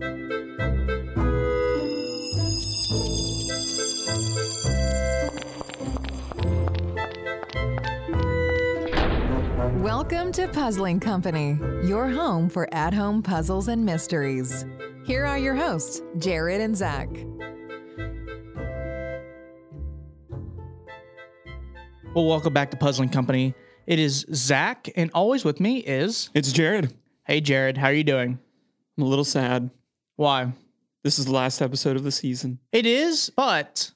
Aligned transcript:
Welcome 0.00 0.20
to 10.32 10.46
Puzzling 10.52 11.00
Company, 11.00 11.58
your 11.82 12.08
home 12.08 12.48
for 12.48 12.72
at 12.72 12.94
home 12.94 13.24
puzzles 13.24 13.66
and 13.66 13.84
mysteries. 13.84 14.64
Here 15.04 15.26
are 15.26 15.38
your 15.38 15.56
hosts, 15.56 16.00
Jared 16.18 16.60
and 16.60 16.76
Zach. 16.76 17.08
Well, 22.14 22.26
welcome 22.26 22.52
back 22.52 22.70
to 22.70 22.76
Puzzling 22.76 23.08
Company. 23.08 23.52
It 23.88 23.98
is 23.98 24.24
Zach, 24.32 24.88
and 24.94 25.10
always 25.12 25.44
with 25.44 25.58
me 25.58 25.78
is 25.78 26.30
It's 26.34 26.52
Jared. 26.52 26.94
Hey 27.24 27.40
Jared, 27.40 27.76
how 27.76 27.88
are 27.88 27.92
you 27.92 28.04
doing? 28.04 28.38
I'm 28.96 29.02
a 29.02 29.06
little 29.06 29.24
sad. 29.24 29.70
Why? 30.18 30.52
This 31.04 31.20
is 31.20 31.26
the 31.26 31.32
last 31.32 31.62
episode 31.62 31.96
of 31.96 32.02
the 32.02 32.10
season. 32.10 32.58
It 32.72 32.86
is, 32.86 33.30
but 33.30 33.92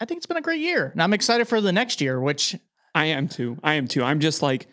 I 0.00 0.06
think 0.06 0.16
it's 0.16 0.26
been 0.26 0.38
a 0.38 0.40
great 0.40 0.62
year. 0.62 0.88
And 0.92 1.02
I'm 1.02 1.12
excited 1.12 1.46
for 1.46 1.60
the 1.60 1.72
next 1.72 2.00
year, 2.00 2.18
which 2.18 2.56
I 2.94 3.04
am 3.04 3.28
too. 3.28 3.58
I 3.62 3.74
am 3.74 3.86
too. 3.86 4.02
I'm 4.02 4.18
just 4.18 4.40
like, 4.40 4.66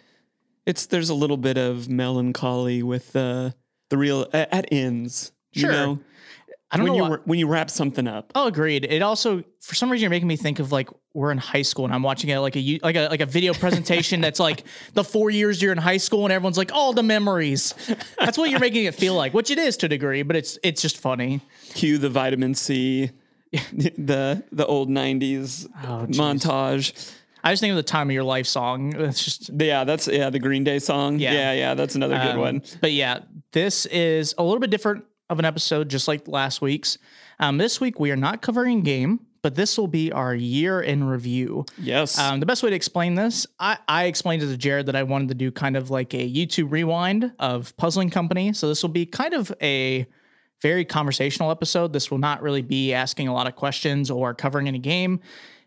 it's 0.66 0.86
there's 0.86 1.10
a 1.10 1.14
little 1.14 1.36
bit 1.36 1.58
of 1.58 1.90
melancholy 1.90 2.82
with 2.82 3.14
uh, 3.14 3.50
the 3.90 3.98
real 3.98 4.26
at, 4.32 4.54
at 4.54 4.70
ends. 4.72 5.34
Sure. 5.52 5.70
You 5.70 5.76
know, 5.76 6.00
I 6.74 6.78
don't 6.78 6.90
when 6.90 6.98
know. 6.98 7.06
you 7.06 7.12
wra- 7.14 7.22
when 7.26 7.40
you 7.40 7.48
wrap 7.48 7.70
something 7.70 8.08
up. 8.08 8.32
Oh, 8.36 8.48
agreed. 8.48 8.84
It 8.86 9.02
also, 9.02 9.44
for 9.62 9.76
some 9.76 9.92
reason, 9.92 10.02
you're 10.04 10.10
making 10.10 10.28
me 10.28 10.36
think 10.36 10.60
of 10.60 10.72
like 10.72 10.90
we're 11.14 11.32
in 11.32 11.38
high 11.38 11.62
school 11.62 11.86
and 11.86 11.94
I'm 11.94 12.02
watching 12.04 12.30
it 12.32 12.40
like 12.40 12.56
a 12.56 12.80
like 12.82 12.96
a 12.96 13.08
like 13.10 13.22
a 13.22 13.26
video 13.28 13.54
presentation 13.54 14.20
that's 14.22 14.40
like 14.40 14.64
the 14.94 15.04
four 15.04 15.30
years 15.30 15.62
you're 15.62 15.72
in 15.72 15.78
high 15.78 15.98
school 15.98 16.24
and 16.26 16.34
everyone's 16.34 16.58
like 16.58 16.72
all 16.74 16.92
the 16.94 17.04
memories. 17.04 17.74
That's 18.20 18.38
what 18.38 18.50
you're 18.50 18.60
making 18.60 18.86
it 18.86 18.96
feel 18.96 19.14
like, 19.14 19.34
which 19.34 19.52
it 19.52 19.60
is 19.60 19.78
to 19.78 19.86
a 19.86 19.90
degree, 19.90 20.24
but 20.24 20.36
it's 20.36 20.58
it's 20.64 20.82
just 20.82 20.98
funny. 20.98 21.42
Cue 21.76 21.98
the 22.00 22.10
vitamin 22.10 22.56
C, 22.56 23.12
the 23.72 24.44
the 24.52 24.66
old 24.66 24.90
'90s 24.90 25.68
Oh, 25.84 26.06
montage. 26.10 27.12
I 27.46 27.52
just 27.52 27.60
think 27.60 27.72
of 27.72 27.76
the 27.76 27.84
time 27.84 28.10
of 28.10 28.14
your 28.14 28.24
life 28.24 28.48
song. 28.48 28.96
It's 29.00 29.24
just 29.24 29.50
Yeah, 29.54 29.84
that's 29.84 30.08
yeah 30.08 30.30
the 30.30 30.40
Green 30.40 30.64
Day 30.64 30.80
song. 30.80 31.20
Yeah. 31.20 31.34
Yeah, 31.34 31.52
yeah, 31.54 31.74
that's 31.74 31.96
another 31.96 32.16
good 32.18 32.32
Um, 32.36 32.40
one. 32.40 32.62
But 32.82 32.94
yeah, 32.94 33.20
this 33.52 33.86
is 33.88 34.34
a 34.38 34.44
little 34.44 34.60
bit 34.60 34.70
different 34.70 35.04
of 35.30 35.40
an 35.40 35.46
episode, 35.46 35.90
just 35.90 36.08
like 36.08 36.28
last 36.28 36.62
week's. 36.62 36.98
Um, 37.40 37.58
this 37.58 37.82
week 37.82 38.00
we 38.00 38.12
are 38.12 38.16
not 38.16 38.42
covering 38.42 38.82
game, 38.82 39.20
but 39.42 39.56
this 39.56 39.78
will 39.78 39.88
be 39.88 40.12
our 40.12 40.34
year 40.34 40.82
in 40.82 41.04
review. 41.04 41.66
Yes. 41.78 42.18
Um, 42.18 42.40
the 42.40 42.46
best 42.46 42.64
way 42.64 42.70
to 42.70 42.76
explain 42.76 43.16
this, 43.16 43.46
I, 43.60 43.78
I 43.88 44.06
explained 44.06 44.42
to 44.42 44.58
Jared 44.58 44.86
that 44.86 44.96
I 44.96 45.04
wanted 45.04 45.28
to 45.30 45.36
do 45.36 45.52
kind 45.52 45.76
of 45.76 45.90
like 45.90 46.14
a 46.14 46.30
YouTube 46.30 46.72
rewind 46.72 47.34
of 47.40 47.76
Puzzling 47.78 48.10
Company. 48.10 48.54
So 48.54 48.68
this 48.68 48.82
will 48.82 48.90
be 48.90 49.06
kind 49.06 49.34
of 49.34 49.52
a 49.62 50.06
very 50.62 50.86
conversational 50.86 51.52
episode. 51.52 51.92
This 51.92 52.10
will 52.10 52.20
not 52.20 52.42
really 52.42 52.62
be 52.62 52.94
asking 52.94 53.28
a 53.28 53.34
lot 53.34 53.48
of 53.48 53.56
questions 53.56 54.10
or 54.10 54.34
covering 54.34 54.68
any 54.68 54.80
game. 54.80 55.20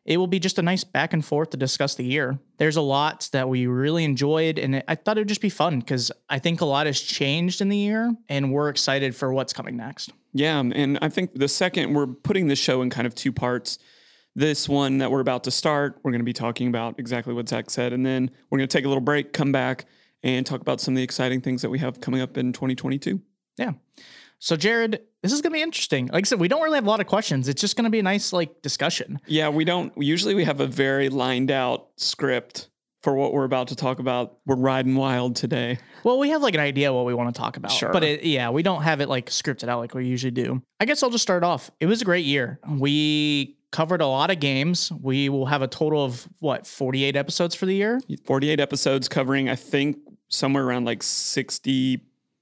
It 0.07 0.19
will 0.19 0.29
be 0.29 0.39
just 0.39 0.59
a 0.59 0.63
nice 0.63 0.85
back 0.85 1.13
and 1.13 1.25
forth 1.25 1.51
to 1.51 1.57
discuss 1.57 1.97
the 1.97 2.05
year. 2.05 2.39
There's 2.59 2.77
a 2.77 2.83
lot 2.83 3.29
that 3.33 3.49
we 3.49 3.67
really 3.67 4.05
enjoyed, 4.05 4.59
and 4.59 4.83
I 4.87 4.95
thought 4.95 5.19
it 5.19 5.21
would 5.21 5.29
just 5.29 5.41
be 5.41 5.51
fun 5.51 5.81
because 5.81 6.13
I 6.31 6.39
think 6.39 6.61
a 6.61 6.65
lot 6.65 6.87
has 6.87 7.01
changed 7.01 7.61
in 7.61 7.69
the 7.69 7.77
year, 7.77 8.15
and 8.29 8.53
we're 8.53 8.69
excited 8.69 9.17
for 9.17 9.33
what's 9.33 9.53
coming 9.53 9.77
next. 9.77 10.13
Yeah, 10.33 10.61
and 10.61 10.99
I 11.03 11.09
think 11.09 11.35
the 11.35 11.49
second 11.49 11.93
we're 11.93 12.07
putting 12.07 12.47
the 12.47 12.57
show 12.57 12.83
in 12.83 12.91
kind 12.91 13.07
of 13.07 13.15
two 13.15 13.33
parts. 13.33 13.79
This 14.37 14.69
one 14.69 14.99
that 14.99 15.11
we're 15.11 15.21
about 15.21 15.45
to 15.45 15.51
start, 15.51 15.99
we're 16.03 16.11
going 16.11 16.21
to 16.21 16.25
be 16.25 16.35
talking 16.35 16.69
about 16.69 16.99
exactly 16.99 17.33
what 17.33 17.49
Zach 17.49 17.71
said, 17.71 17.93
and 17.93 18.05
then 18.05 18.31
we're 18.51 18.59
going 18.59 18.69
to 18.69 18.77
take 18.79 18.85
a 18.85 18.89
little 18.89 19.01
break, 19.01 19.33
come 19.33 19.51
back, 19.51 19.87
and 20.23 20.45
talk 20.45 20.61
about 20.61 20.81
some 20.81 20.93
of 20.95 20.97
the 20.97 21.03
exciting 21.03 21.41
things 21.41 21.63
that 21.63 21.71
we 21.71 21.79
have 21.79 22.01
coming 22.01 22.21
up 22.21 22.37
in 22.37 22.53
2022. 22.53 23.21
Yeah. 23.57 23.73
So, 24.39 24.57
Jared, 24.57 25.01
this 25.23 25.33
is 25.33 25.41
going 25.41 25.53
to 25.53 25.57
be 25.57 25.63
interesting. 25.63 26.09
Like 26.09 26.25
I 26.25 26.27
said, 26.27 26.41
we 26.41 26.49
don't 26.49 26.63
really 26.63 26.77
have 26.77 26.87
a 26.87 26.91
lot 26.91 27.01
of 27.01 27.07
questions. 27.07 27.49
It's 27.49 27.61
just 27.61 27.77
going 27.77 27.85
to 27.85 27.91
be 27.91 27.99
a 27.99 28.03
nice 28.03 28.33
like 28.33 28.63
discussion. 28.63 29.21
Yeah, 29.27 29.49
we 29.49 29.65
don't 29.65 29.93
usually 29.97 30.35
we 30.35 30.45
have 30.45 30.61
a 30.61 30.67
very 30.67 31.09
lined 31.09 31.51
out 31.51 31.89
script 31.97 32.69
for 33.03 33.15
what 33.15 33.33
we're 33.33 33.45
about 33.45 33.69
to 33.69 33.77
talk 33.77 33.99
about. 33.99 34.39
We're 34.47 34.57
riding 34.57 34.97
wild 34.97 35.37
today. 35.37 35.79
Well, 36.05 36.19
we 36.19 36.31
have 36.31 36.43
like 36.43 36.55
an 36.55 36.61
idea 36.61 36.93
what 36.93 37.05
we 37.05 37.15
want 37.15 37.35
to 37.35 37.41
talk 37.41 37.57
about. 37.57 37.71
Sure. 37.71 37.93
But 37.93 38.03
it, 38.03 38.25
yeah, 38.25 38.51
we 38.51 38.63
don't 38.63 38.83
have 38.83 39.01
it 39.01 39.09
like 39.09 39.31
scripted 39.31 39.69
out 39.69 39.79
like 39.79 39.95
we 39.95 40.07
usually 40.07 40.33
do. 40.33 40.63
I 40.81 40.85
guess 40.85 41.03
I'll 41.03 41.11
just 41.11 41.23
start 41.23 41.45
off. 41.45 41.71
It 41.81 41.87
was 41.87 42.03
a 42.03 42.05
great 42.05 42.25
year. 42.25 42.59
We 42.69 43.57
covered 43.71 44.01
a 44.01 44.07
lot 44.07 44.31
of 44.31 44.41
games. 44.41 44.91
We 44.91 45.29
will 45.29 45.47
have 45.47 45.63
a 45.63 45.69
total 45.69 46.05
of 46.05 46.29
what, 46.41 46.67
48 46.67 47.15
episodes 47.15 47.55
for 47.55 47.67
the 47.67 47.75
year? 47.75 48.01
48 48.25 48.59
episodes 48.59 49.09
covering 49.09 49.49
I 49.49 49.55
think 49.55 49.99
somewhere 50.29 50.65
around 50.65 50.85
like 50.85 51.03
60 51.03 52.01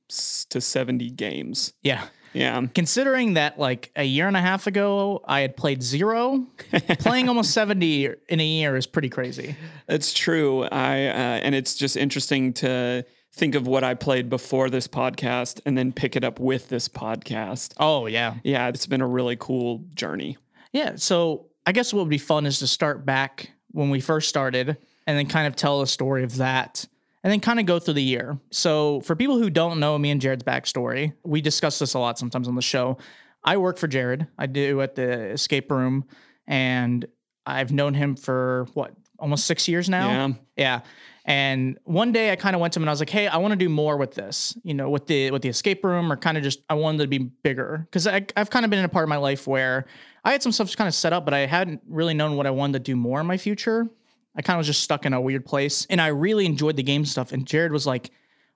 to 0.09 0.61
70 0.61 1.11
games. 1.11 1.73
Yeah. 1.83 2.07
Yeah. 2.33 2.67
Considering 2.75 3.35
that 3.35 3.59
like 3.59 3.93
a 3.95 4.03
year 4.03 4.27
and 4.27 4.37
a 4.37 4.41
half 4.41 4.67
ago 4.67 5.23
I 5.25 5.41
had 5.41 5.57
played 5.57 5.83
zero, 5.83 6.47
playing 6.99 7.29
almost 7.29 7.53
70 7.53 8.11
in 8.29 8.41
a 8.41 8.45
year 8.45 8.77
is 8.77 8.87
pretty 8.87 9.09
crazy. 9.09 9.57
It's 9.89 10.13
true. 10.13 10.65
I 10.65 11.07
uh, 11.07 11.41
and 11.43 11.55
it's 11.55 11.77
just 11.77 11.97
interesting 11.97 12.53
to 12.55 13.05
think 13.33 13.55
of 13.55 13.67
what 13.67 13.83
I 13.85 13.95
played 13.95 14.29
before 14.29 14.71
this 14.71 14.87
podcast 14.87 15.61
and 15.65 15.77
then 15.77 15.93
pick 15.93 16.17
it 16.17 16.25
up 16.25 16.39
with 16.39 16.69
this 16.69 16.89
podcast. 16.89 17.75
Oh, 17.79 18.07
yeah. 18.07 18.35
Yeah, 18.45 18.69
it's 18.69 18.87
been 18.87 19.01
a 19.01 19.09
really 19.09 19.37
cool 19.37 19.85
journey. 19.95 20.37
Yeah. 20.73 20.97
So 20.97 21.47
I 21.67 21.73
guess 21.73 21.93
what 21.93 22.01
would 22.01 22.11
be 22.11 22.19
fun 22.19 22.47
is 22.47 22.61
to 22.61 22.67
start 22.67 23.05
back 23.05 23.51
when 23.73 23.91
we 23.91 24.01
first 24.01 24.29
started 24.29 24.77
and 25.07 25.19
then 25.19 25.27
kind 25.27 25.47
of 25.47 25.57
tell 25.57 25.83
a 25.83 25.87
story 25.87 26.23
of 26.25 26.37
that 26.37 26.87
and 27.25 27.33
then 27.33 27.41
kind 27.41 27.59
of 27.59 27.67
go 27.67 27.79
through 27.79 27.95
the 27.95 28.03
year. 28.03 28.39
So 28.51 29.01
for 29.01 29.17
people 29.17 29.39
who 29.39 29.51
don't 29.51 29.81
know 29.81 29.99
me 29.99 30.11
and 30.11 30.21
Jared's 30.21 30.45
backstory, 30.45 31.15
we 31.25 31.41
discuss 31.41 31.79
this 31.79 31.95
a 31.95 31.99
lot 31.99 32.19
sometimes 32.19 32.47
on 32.47 32.55
the 32.55 32.63
show. 32.63 32.99
I 33.43 33.57
work 33.57 33.79
for 33.79 33.89
Jared. 33.89 34.27
I 34.39 34.47
do 34.47 34.83
at 34.83 34.95
the 34.95 35.31
escape 35.31 35.71
room 35.73 36.05
and 36.47 37.07
I've 37.47 37.73
known 37.73 37.95
him 37.95 38.15
for 38.15 38.67
what, 38.75 38.93
almost 39.19 39.47
six 39.47 39.67
years 39.69 39.89
now? 39.89 40.09
Yeah. 40.09 40.29
Yeah. 40.57 40.81
And 41.25 41.79
one 41.85 42.13
day 42.13 42.31
I 42.31 42.37
kind 42.37 42.55
of 42.55 42.61
went 42.61 42.75
to 42.75 42.79
him 42.79 42.83
and 42.83 42.91
I 42.91 42.93
was 42.93 43.01
like, 43.01 43.09
"Hey, 43.09 43.27
I 43.27 43.39
want 43.39 43.53
to 43.53 43.57
do 43.57 43.71
more 43.71 43.97
with 43.97 44.15
this, 44.15 44.59
you 44.63 44.75
know, 44.75 44.91
with 44.91 45.07
the 45.07 45.31
with 45.31 45.41
the 45.41 45.49
escape 45.49 45.83
room, 45.83 46.13
or 46.13 46.17
kind 46.17 46.37
of 46.37 46.43
just 46.43 46.61
I 46.69 46.75
wanted 46.75 46.99
to 46.99 47.09
be 47.09 47.17
bigger 47.17 47.87
because 47.91 48.07
I've 48.07 48.51
kind 48.51 48.67
of 48.67 48.71
been 48.71 48.81
in 48.81 48.85
a 48.85 48.91
part 48.91 49.05
of 49.05 49.09
my 49.09 49.17
life 49.17 49.47
where 49.47 49.87
I 50.23 50.33
had 50.33 50.43
some 50.43 50.53
stuff 50.53 50.77
kind 50.77 50.87
of 50.87 50.95
set 50.95 51.15
up, 51.15 51.25
but 51.25 51.33
I 51.33 51.47
hadn't 51.47 51.81
really 51.89 52.13
known 52.13 52.37
what 52.37 52.47
I 52.47 52.51
wanted 52.51 52.75
to 52.75 52.79
do 52.81 52.95
more 52.95 53.21
in 53.21 53.27
my 53.27 53.39
future. 53.39 53.89
I 54.37 54.43
kind 54.43 54.57
of 54.57 54.59
was 54.59 54.67
just 54.67 54.83
stuck 54.83 55.07
in 55.07 55.13
a 55.13 55.21
weird 55.21 55.45
place, 55.45 55.87
and 55.91 56.01
I 56.01 56.09
really 56.09 56.47
enjoyed 56.47 56.77
the 56.77 56.83
game 56.83 57.05
stuff. 57.05 57.33
And 57.33 57.47
Jared 57.47 57.73
was 57.73 57.87
like, 57.87 58.11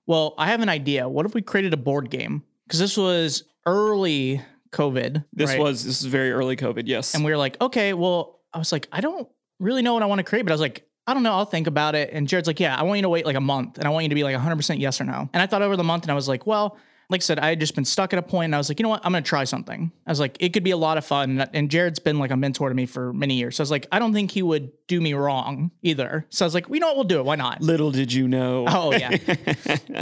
"Well, 0.05 0.35
I 0.37 0.47
have 0.47 0.61
an 0.61 0.69
idea. 0.69 1.07
What 1.07 1.25
if 1.25 1.33
we 1.33 1.41
created 1.41 1.73
a 1.73 1.77
board 1.77 2.09
game? 2.09 2.43
Because 2.65 2.79
this 2.79 2.97
was 2.97 3.43
early 3.65 4.41
COVID. 4.71 5.23
This 5.33 5.51
right? 5.51 5.59
was 5.59 5.83
this 5.83 6.01
is 6.01 6.05
very 6.05 6.31
early 6.31 6.55
COVID. 6.55 6.83
Yes. 6.85 7.15
And 7.15 7.23
we 7.23 7.31
were 7.31 7.37
like, 7.37 7.59
okay, 7.61 7.93
well, 7.93 8.39
I 8.53 8.57
was 8.57 8.71
like, 8.71 8.87
I 8.91 9.01
don't 9.01 9.27
really 9.59 9.81
know 9.81 9.93
what 9.93 10.03
I 10.03 10.05
want 10.05 10.19
to 10.19 10.23
create, 10.23 10.43
but 10.43 10.51
I 10.51 10.55
was 10.55 10.61
like, 10.61 10.85
I 11.07 11.13
don't 11.13 11.23
know. 11.23 11.33
I'll 11.33 11.45
think 11.45 11.67
about 11.67 11.95
it. 11.95 12.11
And 12.13 12.27
Jared's 12.27 12.47
like, 12.47 12.59
yeah, 12.59 12.75
I 12.75 12.83
want 12.83 12.97
you 12.97 13.03
to 13.03 13.09
wait 13.09 13.25
like 13.25 13.35
a 13.35 13.41
month 13.41 13.77
and 13.77 13.87
I 13.87 13.89
want 13.89 14.03
you 14.03 14.09
to 14.09 14.15
be 14.15 14.23
like 14.23 14.35
100% 14.35 14.79
yes 14.79 15.01
or 15.01 15.05
no. 15.05 15.29
And 15.33 15.41
I 15.41 15.47
thought 15.47 15.61
over 15.61 15.75
the 15.75 15.83
month 15.83 16.03
and 16.03 16.11
I 16.11 16.15
was 16.15 16.27
like, 16.27 16.45
well, 16.45 16.77
like 17.09 17.21
I 17.21 17.23
said, 17.23 17.39
I 17.39 17.49
had 17.49 17.59
just 17.59 17.73
been 17.73 17.85
stuck 17.85 18.13
at 18.13 18.19
a 18.19 18.21
point 18.21 18.45
and 18.45 18.55
I 18.55 18.59
was 18.59 18.69
like, 18.69 18.79
you 18.79 18.83
know 18.83 18.89
what? 18.89 19.03
I'm 19.03 19.11
going 19.11 19.23
to 19.23 19.27
try 19.27 19.43
something. 19.43 19.91
I 20.05 20.11
was 20.11 20.19
like, 20.19 20.37
it 20.39 20.53
could 20.53 20.63
be 20.63 20.71
a 20.71 20.77
lot 20.77 20.97
of 20.97 21.05
fun. 21.05 21.41
And 21.53 21.71
Jared's 21.71 21.97
been 21.97 22.19
like 22.19 22.29
a 22.29 22.37
mentor 22.37 22.69
to 22.69 22.75
me 22.75 22.85
for 22.85 23.11
many 23.13 23.33
years. 23.33 23.55
So 23.55 23.61
I 23.61 23.63
was 23.63 23.71
like, 23.71 23.87
I 23.91 23.97
don't 23.97 24.13
think 24.13 24.29
he 24.29 24.43
would 24.43 24.71
do 24.87 25.01
me 25.01 25.13
wrong 25.13 25.71
either. 25.81 26.27
So 26.29 26.45
I 26.45 26.47
was 26.47 26.53
like, 26.53 26.69
you 26.69 26.79
know 26.79 26.87
what? 26.87 26.95
We'll 26.97 27.05
do 27.05 27.19
it. 27.19 27.25
Why 27.25 27.35
not? 27.35 27.61
Little 27.61 27.89
did 27.91 28.13
you 28.13 28.27
know. 28.27 28.65
Oh, 28.67 28.93
yeah. 28.93 29.17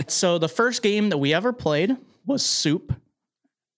so 0.07 0.37
the 0.37 0.49
first 0.49 0.81
game 0.83 1.09
that 1.09 1.17
we 1.17 1.33
ever 1.33 1.53
played 1.53 1.95
was 2.25 2.45
Soup. 2.45 2.93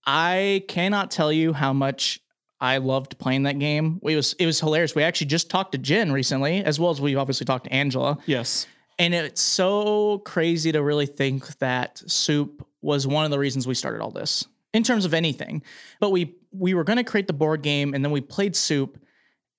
I 0.07 0.63
cannot 0.68 1.12
tell 1.12 1.31
you 1.31 1.53
how 1.53 1.72
much 1.72 2.19
I 2.59 2.78
loved 2.78 3.19
playing 3.19 3.44
that 3.44 3.59
game. 3.59 4.01
It 4.03 4.16
was 4.16 4.34
it 4.34 4.47
was 4.47 4.59
hilarious. 4.59 4.95
We 4.95 5.03
actually 5.03 5.28
just 5.28 5.51
talked 5.51 5.73
to 5.73 5.78
Jen 5.78 6.12
recently, 6.12 6.63
as 6.63 6.79
well 6.79 6.89
as 6.89 7.00
we 7.00 7.16
obviously 7.16 7.45
talked 7.45 7.66
to 7.66 7.73
Angela. 7.73 8.18
Yes. 8.25 8.66
And 8.97 9.13
it's 9.13 9.41
so 9.41 10.18
crazy 10.25 10.73
to 10.73 10.84
really 10.84 11.06
think 11.06 11.57
that 11.59 12.01
Soup 12.06 12.68
was 12.81 13.07
one 13.07 13.25
of 13.25 13.31
the 13.31 13.40
reasons 13.40 13.67
we 13.67 13.73
started 13.73 14.01
all 14.01 14.12
this 14.12 14.45
in 14.73 14.84
terms 14.84 15.06
of 15.06 15.13
anything. 15.13 15.63
But 16.00 16.12
we 16.12 16.36
we 16.51 16.74
were 16.74 16.83
going 16.83 16.98
to 16.98 17.03
create 17.03 17.27
the 17.27 17.33
board 17.33 17.62
game, 17.62 17.94
and 17.94 18.03
then 18.03 18.12
we 18.12 18.21
played 18.21 18.56
Soup, 18.56 19.00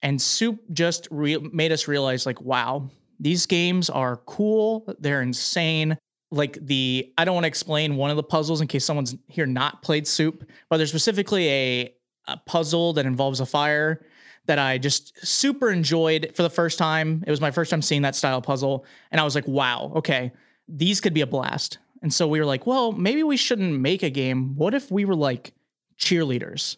and 0.03 0.21
Soup 0.21 0.59
just 0.73 1.09
re- 1.11 1.39
made 1.39 1.73
us 1.73 1.89
realize, 1.89 2.27
like, 2.27 2.41
wow, 2.41 2.91
these 3.19 3.47
games 3.47 3.91
are 3.91 4.17
cool. 4.27 4.93
They're 4.99 5.23
insane. 5.23 5.99
Like 6.33 6.59
the 6.65 7.13
I 7.19 7.25
don't 7.25 7.35
want 7.35 7.45
to 7.45 7.49
explain 7.49 7.97
one 7.97 8.11
of 8.11 8.17
the 8.17 8.23
puzzles 8.23 8.61
in 8.61 8.69
case 8.69 8.85
someone's 8.85 9.17
here 9.27 9.47
not 9.47 9.83
played 9.83 10.07
Soup, 10.07 10.49
but 10.69 10.77
there's 10.77 10.91
specifically 10.91 11.49
a, 11.49 11.95
a 12.29 12.37
puzzle 12.47 12.93
that 12.95 13.05
involves 13.05 13.41
a 13.41 13.47
fire 13.47 14.07
that 14.47 14.59
I 14.59 14.79
just 14.79 15.27
super 15.27 15.71
enjoyed 15.71 16.33
for 16.35 16.43
the 16.43 16.51
first 16.51 16.79
time. 16.79 17.23
It 17.27 17.31
was 17.31 17.41
my 17.41 17.51
first 17.51 17.71
time 17.71 17.83
seeing 17.83 18.03
that 18.03 18.15
style 18.15 18.41
puzzle. 18.41 18.85
And 19.11 19.21
I 19.21 19.25
was 19.25 19.35
like, 19.35 19.47
wow, 19.47 19.93
okay, 19.97 20.33
these 20.69 21.01
could 21.01 21.15
be 21.15 21.21
a 21.21 21.27
blast. 21.27 21.79
And 22.03 22.13
so 22.13 22.27
we 22.27 22.41
were 22.41 22.47
like, 22.47 22.67
well, 22.67 22.93
maybe 22.93 23.23
we 23.23 23.37
shouldn't 23.37 23.79
make 23.79 24.03
a 24.03 24.11
game. 24.11 24.57
What 24.57 24.75
if 24.75 24.91
we 24.91 25.05
were 25.05 25.15
like 25.15 25.53
cheerleaders? 25.99 26.77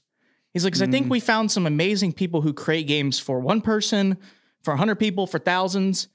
He's 0.53 0.65
like, 0.65 0.73
because 0.73 0.83
I 0.83 0.91
think 0.91 1.07
mm. 1.07 1.11
we 1.11 1.21
found 1.21 1.51
some 1.51 1.67
amazing 1.67 2.13
people 2.13 2.43
who 2.43 2.53
create 2.53 2.87
games 2.87 3.19
for 3.19 3.41
one 3.41 3.61
person, 3.61 4.19
for 4.63 4.73
100 4.73 4.97
people, 4.97 5.27
for 5.27 5.39
thousands. 5.39 6.09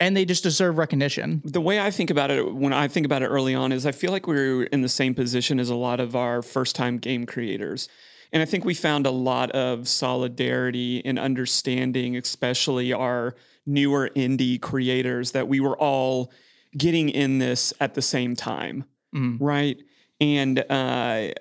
and 0.00 0.16
they 0.16 0.24
just 0.24 0.42
deserve 0.42 0.78
recognition. 0.78 1.42
The 1.44 1.60
way 1.60 1.80
I 1.80 1.90
think 1.90 2.10
about 2.10 2.30
it 2.30 2.54
when 2.54 2.72
I 2.72 2.88
think 2.88 3.04
about 3.04 3.22
it 3.22 3.26
early 3.26 3.54
on 3.54 3.72
is 3.72 3.84
I 3.84 3.92
feel 3.92 4.12
like 4.12 4.26
we 4.26 4.34
were 4.34 4.62
in 4.64 4.80
the 4.80 4.88
same 4.88 5.14
position 5.14 5.58
as 5.58 5.70
a 5.70 5.74
lot 5.74 6.00
of 6.00 6.14
our 6.14 6.42
first 6.42 6.76
time 6.76 6.98
game 6.98 7.26
creators. 7.26 7.88
And 8.32 8.42
I 8.42 8.46
think 8.46 8.64
we 8.64 8.74
found 8.74 9.06
a 9.06 9.10
lot 9.10 9.50
of 9.52 9.88
solidarity 9.88 11.04
and 11.04 11.18
understanding, 11.18 12.16
especially 12.16 12.92
our 12.92 13.34
newer 13.66 14.10
indie 14.14 14.60
creators, 14.60 15.32
that 15.32 15.48
we 15.48 15.60
were 15.60 15.76
all 15.78 16.30
getting 16.78 17.10
in 17.10 17.38
this 17.38 17.74
at 17.80 17.94
the 17.94 18.02
same 18.02 18.34
time. 18.36 18.84
Mm. 19.14 19.36
Right. 19.40 19.76
And 20.20 20.64
uh, 20.70 21.32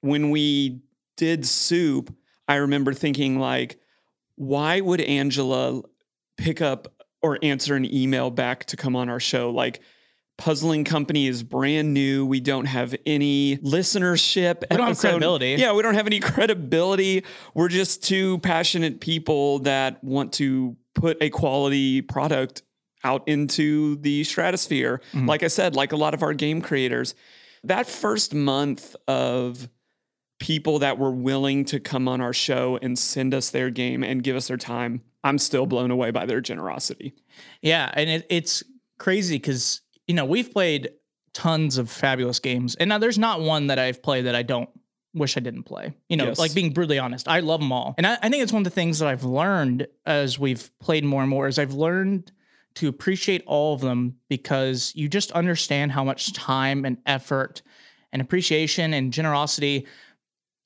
when 0.00 0.30
we 0.30 0.80
did 1.16 1.44
Soup, 1.46 2.14
I 2.48 2.56
remember 2.56 2.92
thinking, 2.92 3.38
like, 3.38 3.78
why 4.36 4.80
would 4.80 5.00
Angela 5.00 5.82
pick 6.36 6.60
up 6.60 6.92
or 7.22 7.38
answer 7.42 7.74
an 7.76 7.92
email 7.92 8.30
back 8.30 8.64
to 8.66 8.76
come 8.76 8.96
on 8.96 9.08
our 9.08 9.20
show? 9.20 9.50
Like, 9.50 9.80
Puzzling 10.36 10.82
Company 10.82 11.28
is 11.28 11.44
brand 11.44 11.94
new. 11.94 12.26
We 12.26 12.40
don't 12.40 12.64
have 12.64 12.94
any 13.06 13.56
listenership. 13.58 14.64
We 14.68 14.76
don't 14.76 14.88
have 14.88 14.98
credibility. 14.98 15.54
Yeah, 15.58 15.74
we 15.74 15.82
don't 15.82 15.94
have 15.94 16.08
any 16.08 16.18
credibility. 16.18 17.24
We're 17.54 17.68
just 17.68 18.02
two 18.02 18.38
passionate 18.38 19.00
people 19.00 19.60
that 19.60 20.02
want 20.02 20.32
to 20.34 20.76
put 20.94 21.18
a 21.20 21.30
quality 21.30 22.02
product 22.02 22.62
out 23.04 23.22
into 23.28 23.96
the 23.96 24.24
stratosphere. 24.24 25.00
Mhm. 25.12 25.28
Like 25.28 25.42
I 25.42 25.48
said, 25.48 25.76
like 25.76 25.92
a 25.92 25.96
lot 25.96 26.14
of 26.14 26.22
our 26.22 26.32
game 26.34 26.60
creators, 26.60 27.14
that 27.62 27.86
first 27.86 28.34
month 28.34 28.96
of 29.06 29.68
people 30.40 30.80
that 30.80 30.98
were 30.98 31.10
willing 31.12 31.64
to 31.66 31.78
come 31.78 32.08
on 32.08 32.20
our 32.20 32.32
show 32.32 32.78
and 32.82 32.98
send 32.98 33.32
us 33.34 33.50
their 33.50 33.70
game 33.70 34.02
and 34.02 34.22
give 34.22 34.34
us 34.36 34.48
their 34.48 34.56
time, 34.56 35.02
I'm 35.22 35.38
still 35.38 35.64
blown 35.66 35.90
away 35.90 36.10
by 36.10 36.26
their 36.26 36.40
generosity. 36.40 37.14
Yeah, 37.62 37.90
and 37.94 38.10
it, 38.10 38.26
it's 38.28 38.62
crazy 38.98 39.36
because 39.36 39.80
you 40.08 40.14
know 40.14 40.24
we've 40.24 40.52
played 40.52 40.90
tons 41.32 41.78
of 41.78 41.90
fabulous 41.90 42.38
games, 42.40 42.74
and 42.74 42.88
now 42.88 42.98
there's 42.98 43.18
not 43.18 43.40
one 43.40 43.68
that 43.68 43.78
I've 43.78 44.02
played 44.02 44.26
that 44.26 44.34
I 44.34 44.42
don't 44.42 44.68
wish 45.14 45.36
I 45.36 45.40
didn't 45.40 45.62
play. 45.62 45.94
You 46.08 46.16
know, 46.16 46.26
Yes. 46.26 46.38
like 46.38 46.54
being 46.54 46.72
brutally 46.72 46.98
honest, 46.98 47.26
I 47.28 47.40
love 47.40 47.60
them 47.60 47.72
all, 47.72 47.94
and 47.96 48.06
I, 48.06 48.18
I 48.20 48.28
think 48.28 48.42
it's 48.42 48.52
one 48.52 48.60
of 48.60 48.64
the 48.64 48.70
things 48.70 48.98
that 48.98 49.08
I've 49.08 49.24
learned 49.24 49.86
as 50.04 50.38
we've 50.38 50.70
played 50.80 51.04
more 51.04 51.22
and 51.22 51.30
more 51.30 51.48
is 51.48 51.58
I've 51.58 51.72
learned 51.72 52.30
to 52.76 52.88
appreciate 52.88 53.42
all 53.46 53.74
of 53.74 53.80
them 53.80 54.16
because 54.28 54.92
you 54.94 55.08
just 55.08 55.30
understand 55.32 55.92
how 55.92 56.04
much 56.04 56.32
time 56.32 56.84
and 56.84 56.98
effort 57.06 57.62
and 58.12 58.20
appreciation 58.22 58.92
and 58.94 59.12
generosity 59.12 59.86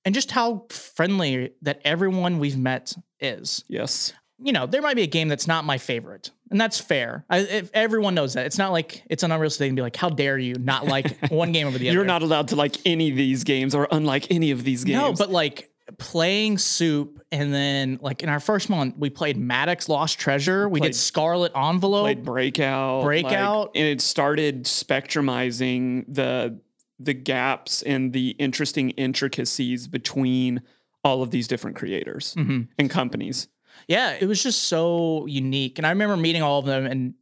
and 0.05 0.15
just 0.15 0.31
how 0.31 0.65
friendly 0.71 1.53
that 1.63 1.81
everyone 1.85 2.39
we've 2.39 2.57
met 2.59 2.95
is 3.21 3.65
Yes. 3.69 4.13
you 4.39 4.53
know, 4.53 4.67
there 4.67 4.81
might 4.81 4.97
be 4.97 5.03
a 5.03 5.07
game 5.09 5.29
that's 5.29 5.47
not 5.47 5.65
my 5.65 5.77
favorite, 5.79 6.31
and 6.51 6.61
that's 6.61 6.79
fair. 6.81 7.25
I, 7.29 7.39
if 7.41 7.71
everyone 7.75 8.15
knows 8.15 8.35
that. 8.35 8.47
It's 8.47 8.57
not 8.59 8.71
like 8.73 9.03
it's 9.11 9.23
an 9.25 9.33
unrealistic 9.33 9.59
thing 9.59 9.73
to 9.73 9.81
be 9.81 9.83
like, 9.83 9.97
how 9.97 10.09
dare 10.09 10.39
you 10.39 10.55
not 10.55 10.87
like 10.87 11.19
one 11.31 11.53
game 11.53 11.67
over 11.67 11.77
the 11.77 11.89
other? 11.89 11.95
You're 11.97 12.05
not 12.07 12.23
allowed 12.23 12.49
to 12.49 12.57
like 12.57 12.77
any 12.87 13.11
of 13.11 13.17
these 13.17 13.43
games 13.45 13.75
or 13.75 13.89
unlike 13.91 14.31
any 14.31 14.51
of 14.53 14.63
these 14.65 14.85
games. 14.85 14.97
No, 15.03 15.13
but 15.13 15.31
like 15.31 15.71
playing 15.97 16.59
Soup, 16.59 17.21
and 17.33 17.53
then 17.55 17.99
like 18.03 18.23
in 18.23 18.29
our 18.29 18.41
first 18.41 18.69
month, 18.69 18.97
we 18.99 19.09
played 19.11 19.37
Maddox 19.39 19.89
Lost 19.89 20.19
Treasure. 20.19 20.69
We 20.69 20.81
Played- 20.81 20.93
did 20.93 20.97
Scarlet 20.99 21.53
Envelope. 21.57 22.05
played 22.05 22.23
Breakout. 22.25 23.05
Breakout. 23.05 23.69
like, 23.69 23.77
and 23.77 23.87
it 23.87 24.01
started 24.01 24.65
spectrumizing 24.65 26.05
the 26.09 26.59
the 27.01 27.15
gaps 27.15 27.83
and 27.83 28.13
the 28.13 28.31
interesting 28.41 28.91
intricacies 28.91 29.87
between 29.87 30.61
all 31.05 31.23
of 31.23 31.31
these 31.31 31.47
different 31.47 31.77
creators 31.77 32.35
Mhm. 32.37 32.67
and 32.77 32.91
companies. 32.91 33.47
Yeah, 33.87 34.17
it 34.21 34.27
was 34.27 34.43
just 34.43 34.65
so 34.65 35.25
unique. 35.27 35.79
And 35.79 35.87
I 35.87 35.91
remember 35.91 36.17
meeting 36.17 36.43
all 36.43 36.59
of 36.59 36.67
them. 36.67 36.87
And 36.87 37.15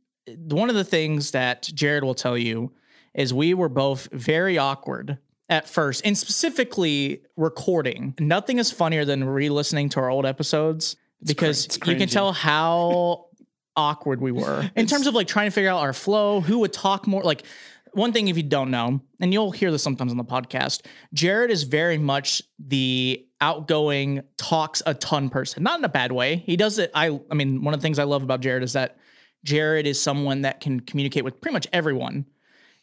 one 0.50 0.70
of 0.70 0.76
the 0.76 0.82
things 0.84 1.32
that 1.32 1.70
Jared 1.74 2.04
will 2.04 2.14
tell 2.14 2.38
you 2.38 2.72
is 3.14 3.34
we 3.34 3.52
were 3.52 3.68
both 3.68 4.08
very 4.12 4.56
awkward 4.56 5.18
at 5.48 5.68
first, 5.68 6.02
and 6.04 6.16
specifically 6.16 7.22
recording. 7.36 8.14
Nothing 8.18 8.58
is 8.58 8.70
funnier 8.70 9.04
than 9.04 9.24
re 9.24 9.48
listening 9.48 9.88
to 9.90 10.00
our 10.00 10.10
old 10.10 10.26
episodes 10.26 10.96
because 11.24 11.66
it's 11.66 11.78
you 11.86 11.96
can 11.96 12.08
tell 12.08 12.32
how 12.32 13.26
awkward 13.76 14.20
we 14.20 14.32
were 14.32 14.70
in 14.74 14.86
terms 14.86 15.06
of 15.06 15.14
like 15.14 15.26
trying 15.26 15.46
to 15.46 15.50
figure 15.50 15.70
out 15.70 15.80
our 15.80 15.92
flow, 15.92 16.40
who 16.40 16.60
would 16.60 16.72
talk 16.72 17.06
more. 17.06 17.22
Like, 17.22 17.44
one 17.92 18.12
thing 18.12 18.28
if 18.28 18.36
you 18.36 18.42
don't 18.42 18.70
know, 18.70 19.00
and 19.20 19.32
you'll 19.32 19.52
hear 19.52 19.70
this 19.70 19.82
sometimes 19.82 20.12
on 20.12 20.18
the 20.18 20.24
podcast, 20.24 20.84
Jared 21.14 21.50
is 21.50 21.62
very 21.62 21.96
much 21.96 22.42
the 22.58 23.24
outgoing, 23.40 24.22
talks 24.36 24.82
a 24.84 24.94
ton 24.94 25.30
person. 25.30 25.62
Not 25.62 25.78
in 25.78 25.84
a 25.84 25.88
bad 25.88 26.12
way. 26.12 26.36
He 26.36 26.56
does 26.56 26.78
it. 26.78 26.90
I 26.94 27.18
I 27.30 27.34
mean, 27.34 27.62
one 27.62 27.72
of 27.72 27.80
the 27.80 27.82
things 27.82 27.98
I 27.98 28.04
love 28.04 28.22
about 28.22 28.40
Jared 28.40 28.62
is 28.62 28.72
that 28.72 28.98
Jared 29.44 29.86
is 29.86 30.00
someone 30.00 30.42
that 30.42 30.60
can 30.60 30.80
communicate 30.80 31.24
with 31.24 31.40
pretty 31.40 31.52
much 31.52 31.68
everyone, 31.72 32.26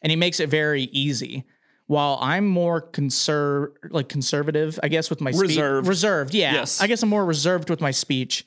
and 0.01 0.11
he 0.11 0.15
makes 0.15 0.39
it 0.39 0.49
very 0.49 0.83
easy. 0.83 1.43
While 1.87 2.17
I'm 2.21 2.47
more 2.47 2.81
conserv 2.81 3.73
like 3.89 4.09
conservative, 4.09 4.79
I 4.81 4.87
guess 4.87 5.09
with 5.09 5.21
my 5.21 5.31
speech. 5.31 5.49
Reserved. 5.49 5.87
reserved, 5.87 6.33
yeah. 6.33 6.53
Yes. 6.53 6.81
I 6.81 6.87
guess 6.87 7.03
I'm 7.03 7.09
more 7.09 7.25
reserved 7.25 7.69
with 7.69 7.81
my 7.81 7.91
speech, 7.91 8.45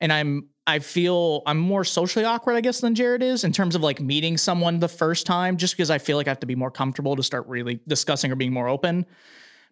and 0.00 0.12
I'm 0.12 0.48
I 0.66 0.80
feel 0.80 1.42
I'm 1.46 1.58
more 1.58 1.84
socially 1.84 2.24
awkward, 2.24 2.56
I 2.56 2.60
guess, 2.60 2.80
than 2.80 2.94
Jared 2.94 3.22
is 3.22 3.44
in 3.44 3.52
terms 3.52 3.74
of 3.74 3.82
like 3.82 4.00
meeting 4.00 4.36
someone 4.36 4.80
the 4.80 4.88
first 4.88 5.26
time, 5.26 5.56
just 5.56 5.74
because 5.74 5.90
I 5.90 5.98
feel 5.98 6.16
like 6.16 6.26
I 6.26 6.30
have 6.30 6.40
to 6.40 6.46
be 6.46 6.56
more 6.56 6.70
comfortable 6.70 7.14
to 7.16 7.22
start 7.22 7.46
really 7.46 7.80
discussing 7.86 8.32
or 8.32 8.36
being 8.36 8.52
more 8.52 8.68
open. 8.68 9.06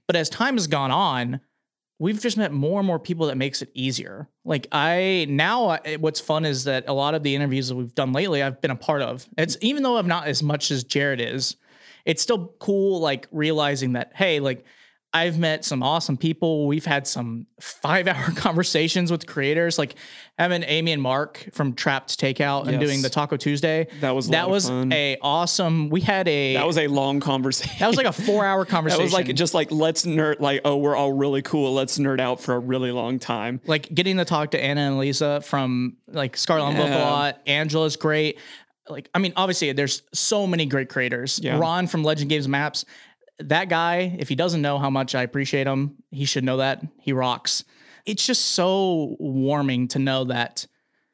But 0.07 0.17
as 0.17 0.29
time 0.29 0.55
has 0.55 0.67
gone 0.67 0.91
on, 0.91 1.41
we've 1.99 2.21
just 2.21 2.37
met 2.37 2.53
more 2.53 2.81
and 2.81 2.87
more 2.87 2.99
people 2.99 3.27
that 3.27 3.37
makes 3.37 3.63
it 3.63 3.71
easier. 3.75 4.29
Like 4.45 4.69
I 4.71 5.27
now, 5.29 5.79
what's 5.99 6.21
fun 6.21 6.45
is 6.45 6.65
that 6.65 6.85
a 6.87 6.93
lot 6.93 7.15
of 7.15 7.23
the 7.23 7.35
interviews 7.35 7.69
that 7.69 7.77
we've 7.77 7.95
done 7.95 8.13
lately, 8.13 8.43
I've 8.43 8.61
been 8.61 8.71
a 8.71 8.77
part 8.77 9.03
of. 9.03 9.27
It's 9.37 9.57
even 9.61 9.83
though 9.83 9.97
I'm 9.97 10.09
not 10.09 10.29
as 10.29 10.43
much 10.43 10.71
as 10.71 10.85
Jared 10.85 11.21
is, 11.21 11.57
it's 12.05 12.23
still 12.23 12.55
cool. 12.59 13.01
Like 13.01 13.27
realizing 13.31 13.93
that, 13.95 14.13
hey, 14.15 14.41
like 14.41 14.65
I've 15.17 15.39
met 15.39 15.65
some 15.65 15.81
awesome 15.85 16.17
people. 16.17 16.67
We've 16.67 16.85
had 16.85 17.07
some 17.07 17.47
five 17.61 18.09
hour 18.09 18.33
conversations 18.33 19.13
with 19.13 19.29
creators, 19.29 19.79
like 19.79 19.95
having 20.37 20.65
Amy 20.65 20.91
and 20.91 21.01
Mark 21.01 21.51
from 21.53 21.75
Trapped 21.75 22.19
Takeout 22.19 22.67
and 22.67 22.81
doing 22.81 23.01
the 23.01 23.09
Taco 23.09 23.37
Tuesday. 23.37 23.87
That 24.01 24.11
was 24.17 24.27
a 24.27 24.33
that 24.33 24.51
was 24.51 24.69
a 24.69 25.17
awesome. 25.23 25.89
We 25.89 26.01
had 26.01 26.27
a 26.27 26.55
That 26.55 26.67
was 26.67 26.79
a 26.79 26.89
long 26.89 27.21
conversation. 27.21 27.77
that 27.79 27.87
was 27.87 27.97
like 27.97 28.07
a 28.07 28.13
four 28.13 28.45
hour 28.45 28.65
conversation. 28.65 28.99
That 29.03 29.05
was 29.05 29.13
like 29.13 29.33
just 29.37 29.55
like 29.55 29.71
let's 29.71 30.05
nerd 30.05 30.41
like 30.41 30.63
oh 30.65 30.79
we're 30.79 30.97
all 30.97 31.13
really 31.13 31.43
cool 31.43 31.73
let's 31.75 31.97
nerd 31.99 32.19
out 32.21 32.41
for 32.41 32.55
a 32.55 32.59
really 32.59 32.91
long 32.91 33.21
time. 33.21 33.61
like 33.67 33.95
getting 33.95 34.17
to 34.17 34.25
talk 34.25 34.51
to 34.51 34.61
Anna 34.61 34.81
and 34.81 34.99
Lisa 34.99 35.41
from 35.43 35.97
like 36.09 36.37
Scarlet 36.37 36.71
Envelope 36.71 36.91
a 36.91 36.99
lot. 36.99 37.41
Angela's 37.47 37.95
great. 37.95 38.41
Like, 38.89 39.09
I 39.15 39.19
mean, 39.19 39.33
obviously, 39.37 39.73
there's 39.73 40.03
so 40.13 40.47
many 40.47 40.67
great 40.67 40.89
creators. 40.89 41.41
Yeah. 41.43 41.59
Ron 41.59 41.87
from 41.87 42.05
Legend 42.05 42.29
Games 42.31 42.49
Maps, 42.49 42.85
that 43.39 43.69
guy, 43.69 44.17
if 44.19 44.29
he 44.29 44.35
doesn't 44.35 44.63
know 44.63 44.79
how 44.79 44.91
much 44.91 45.15
I 45.15 45.23
appreciate 45.23 45.67
him, 45.67 45.97
he 46.11 46.25
should 46.25 46.45
know 46.45 46.59
that. 46.59 46.83
He 47.01 47.13
rocks. 47.13 47.65
It's 48.07 48.27
just 48.27 48.45
so 48.53 49.17
warming 49.19 49.89
to 49.89 49.99
know 49.99 50.25
that 50.25 50.67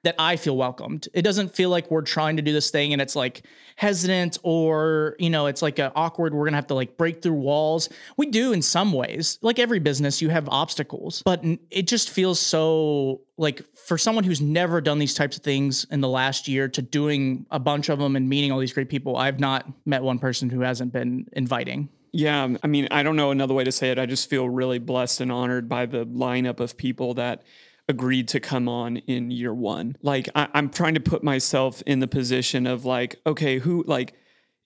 that 0.03 0.15
I 0.19 0.37
feel 0.37 0.57
welcomed. 0.57 1.09
It 1.13 1.23
doesn't 1.23 1.55
feel 1.55 1.69
like 1.69 1.91
we're 1.91 2.03
trying 2.03 2.37
to 2.37 2.43
do 2.43 2.53
this 2.53 2.71
thing 2.71 2.93
and 2.93 3.03
it's 3.03 3.15
like 3.15 3.43
hesitant 3.77 4.39
or, 4.43 5.15
you 5.19 5.29
know, 5.29 5.47
it's 5.47 5.61
like 5.61 5.79
a 5.79 5.93
awkward, 5.95 6.33
we're 6.33 6.45
going 6.45 6.53
to 6.53 6.57
have 6.57 6.67
to 6.69 6.75
like 6.75 6.97
break 6.97 7.21
through 7.23 7.35
walls. 7.35 7.89
We 8.17 8.27
do 8.27 8.53
in 8.53 8.63
some 8.63 8.93
ways. 8.93 9.39
Like 9.43 9.59
every 9.59 9.79
business, 9.79 10.23
you 10.23 10.31
have 10.31 10.49
obstacles, 10.49 11.23
but 11.25 11.45
it 11.71 11.87
just 11.87 12.09
feels 12.09 12.41
so 12.41 13.21
like 13.37 13.63
for 13.75 13.99
someone 13.99 14.25
who's 14.25 14.41
never 14.41 14.81
done 14.81 14.99
these 14.99 15.15
types 15.15 15.37
of 15.37 15.43
things 15.43 15.87
in 15.91 16.01
the 16.01 16.09
last 16.09 16.49
year 16.49 16.69
to 16.69 16.83
doing 16.83 17.45
a 17.51 17.59
bunch 17.59 17.89
of 17.91 17.99
them 17.99 18.17
and 18.17 18.29
meeting 18.29 18.53
all 18.53 18.59
these 18.59 18.73
great 18.73 18.89
people, 18.89 19.17
I've 19.17 19.41
not 19.41 19.67
met 19.85 20.03
one 20.03 20.19
person 20.19 20.49
who 20.49 20.61
hasn't 20.61 20.93
been 20.93 21.27
inviting. 21.33 21.91
Yeah, 22.13 22.43
um, 22.43 22.59
I 22.63 22.67
mean, 22.67 22.89
I 22.91 23.03
don't 23.03 23.17
know 23.17 23.31
another 23.31 23.55
way 23.55 23.65
to 23.65 23.73
say 23.73 23.91
it. 23.91 23.99
I 23.99 24.07
just 24.07 24.29
feel 24.29 24.49
really 24.49 24.79
blessed 24.79 25.21
and 25.21 25.31
honored 25.31 25.69
by 25.69 25.87
the 25.87 26.05
lineup 26.07 26.59
of 26.59 26.77
people 26.77 27.15
that 27.15 27.43
agreed 27.91 28.29
to 28.29 28.41
come 28.41 28.69
on 28.69 28.99
in 28.99 29.31
year 29.31 29.53
one. 29.53 29.97
Like, 30.01 30.29
I, 30.35 30.49
I'm 30.55 30.71
trying 30.71 30.95
to 30.95 31.01
put 31.01 31.23
myself 31.23 31.83
in 31.87 32.01
the 32.01 32.09
position 32.09 32.67
of 32.67 32.85
like, 32.85 33.21
okay, 33.27 33.59
who 33.59 33.85
like. 33.87 34.15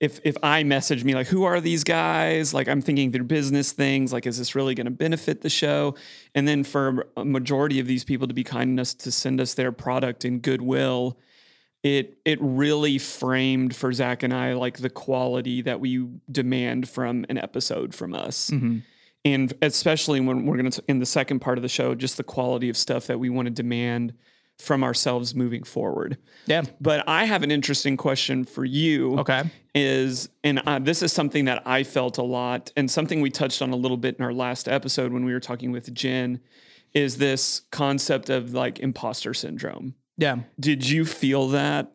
If, 0.01 0.21
if 0.23 0.37
I 0.43 0.65
message 0.65 1.03
me 1.03 1.15
like 1.15 1.29
who 1.29 1.45
are 1.45 1.61
these 1.61 1.83
guys 1.83 2.53
like 2.53 2.69
I'm 2.69 2.83
thinking 2.83 3.11
through 3.13 3.25
business 3.25 3.73
things 3.73 4.13
like 4.13 4.27
is 4.27 4.37
this 4.37 4.55
really 4.55 4.75
to 4.75 4.91
benefit 4.91 5.41
the 5.41 5.49
show 5.49 5.95
and 6.35 6.47
then 6.47 6.63
for 6.65 7.07
a 7.17 7.25
majority 7.25 7.79
of 7.79 7.87
these 7.87 8.05
people 8.05 8.27
to 8.27 8.35
be 8.35 8.45
kind 8.45 8.71
enough 8.71 8.99
to 8.99 9.13
send 9.13 9.41
us 9.41 9.55
their 9.55 9.73
product 9.73 10.25
in 10.25 10.41
goodwill 10.41 11.17
it 11.85 12.19
it 12.25 12.39
really 12.41 12.99
framed 12.99 13.77
for 13.77 13.93
Zach 13.93 14.23
and 14.23 14.33
I 14.33 14.55
like 14.55 14.79
the 14.79 14.91
quality 14.91 15.63
that 15.63 15.79
we 15.79 16.09
demand 16.31 16.89
from 16.89 17.27
an 17.29 17.39
episode 17.39 17.95
from 17.95 18.15
us. 18.15 18.51
Mm-hmm. 18.51 18.79
And 19.25 19.53
especially 19.63 20.21
when 20.21 20.45
we're 20.47 20.57
going 20.59 20.71
to 20.71 20.85
in 20.89 20.99
the 20.99 21.07
second 21.07 21.41
part 21.41 21.59
of 21.59 21.63
the 21.63 21.69
show 21.69 21.95
just 21.95 22.17
the 22.17 22.25
quality 22.25 22.69
of 22.69 22.77
stuff 22.77 23.07
that 23.07 23.19
we 23.19 23.31
want 23.31 23.47
to 23.47 23.51
demand 23.51 24.15
from 24.59 24.85
ourselves 24.85 25.35
moving 25.35 25.65
forward. 25.65 26.17
Yeah. 26.47 26.63
But 26.81 27.09
I 27.09 27.25
have 27.25 27.43
an 27.43 27.51
interesting 27.51 27.97
question 27.97 28.45
for 28.45 28.65
you. 28.65 29.19
Okay. 29.19 29.43
Is 29.75 30.29
and 30.45 30.63
uh, 30.67 30.79
this 30.79 31.03
is 31.03 31.13
something 31.13 31.47
that 31.47 31.63
I 31.67 31.83
felt 31.83 32.19
a 32.19 32.23
lot 32.23 32.71
and 32.77 32.89
something 32.91 33.21
we 33.21 33.31
touched 33.31 33.63
on 33.63 33.71
a 33.71 33.77
little 33.77 33.97
bit 33.97 34.17
in 34.19 34.25
our 34.25 34.33
last 34.33 34.69
episode 34.69 35.13
when 35.13 35.25
we 35.25 35.33
were 35.33 35.41
talking 35.41 35.73
with 35.73 35.93
Jen 35.93 36.41
is 36.93 37.17
this 37.17 37.63
concept 37.73 38.31
of 38.31 38.55
like 38.55 38.79
imposter 38.79 39.35
syndrome 39.35 39.97
Yeah. 40.17 40.37
did 40.61 40.89
you 40.89 41.05
feel 41.05 41.49
that 41.49 41.91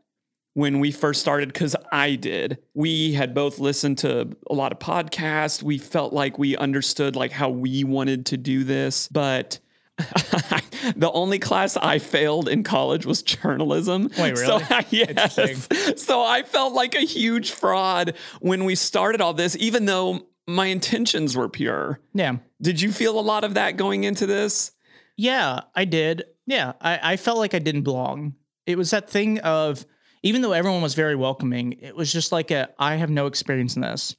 when 0.59 0.81
we 0.81 0.91
first 0.91 1.21
started 1.21 1.53
because 1.53 1.73
I 1.89 2.15
did. 2.15 2.57
We 2.73 3.13
had 3.13 3.33
both 3.33 3.59
listened 3.59 3.99
to 3.99 4.35
a 4.49 4.53
lot 4.53 4.73
of 4.73 4.79
podcasts. 4.79 5.63
We 5.63 5.77
felt 5.77 6.11
like 6.11 6.37
we 6.37 6.57
understood 6.57 7.15
like 7.15 7.31
how 7.31 7.47
we 7.49 7.85
wanted 7.85 8.25
to 8.25 8.37
do 8.37 8.65
this, 8.65 9.07
but 9.07 9.59
the 9.97 11.09
only 11.13 11.39
class 11.39 11.77
I 11.77 11.99
failed 11.99 12.49
in 12.49 12.63
college 12.63 13.05
was 13.05 13.23
journalism. 13.23 14.09
Wait, 14.19 14.37
So, 14.37 14.59
really? 14.59 14.85
yes. 14.89 15.69
So 15.95 16.21
I 16.21 16.43
felt 16.43 16.73
like 16.73 16.93
a 16.93 17.05
huge 17.05 17.51
fraud 17.51 18.15
when 18.41 18.65
we 18.65 18.75
started 18.75 19.21
all 19.21 19.33
this, 19.33 19.55
even 19.61 19.85
though 19.85 20.27
my 20.45 20.65
intentions 20.65 21.37
were 21.37 21.47
pure. 21.47 22.01
Yeah. 22.13 22.35
Did 22.61 22.81
you 22.81 22.91
feel 22.91 23.17
a 23.17 23.21
lot 23.21 23.45
of 23.45 23.53
that 23.53 23.77
going 23.77 24.03
into 24.03 24.25
this? 24.25 24.73
Yeah, 25.15 25.61
I 25.73 25.85
did. 25.85 26.25
Yeah, 26.45 26.73
I, 26.81 27.13
I 27.13 27.15
felt 27.15 27.37
like 27.37 27.53
I 27.53 27.59
didn't 27.59 27.83
belong. 27.83 28.33
It 28.65 28.77
was 28.77 28.91
that 28.91 29.09
thing 29.09 29.39
of 29.39 29.85
even 30.23 30.41
though 30.41 30.51
everyone 30.53 30.81
was 30.81 30.95
very 30.95 31.15
welcoming, 31.15 31.73
it 31.81 31.95
was 31.95 32.11
just 32.11 32.31
like 32.31 32.51
a 32.51 32.69
I 32.77 32.95
have 32.95 33.09
no 33.09 33.25
experience 33.27 33.75
in 33.75 33.81
this. 33.81 34.15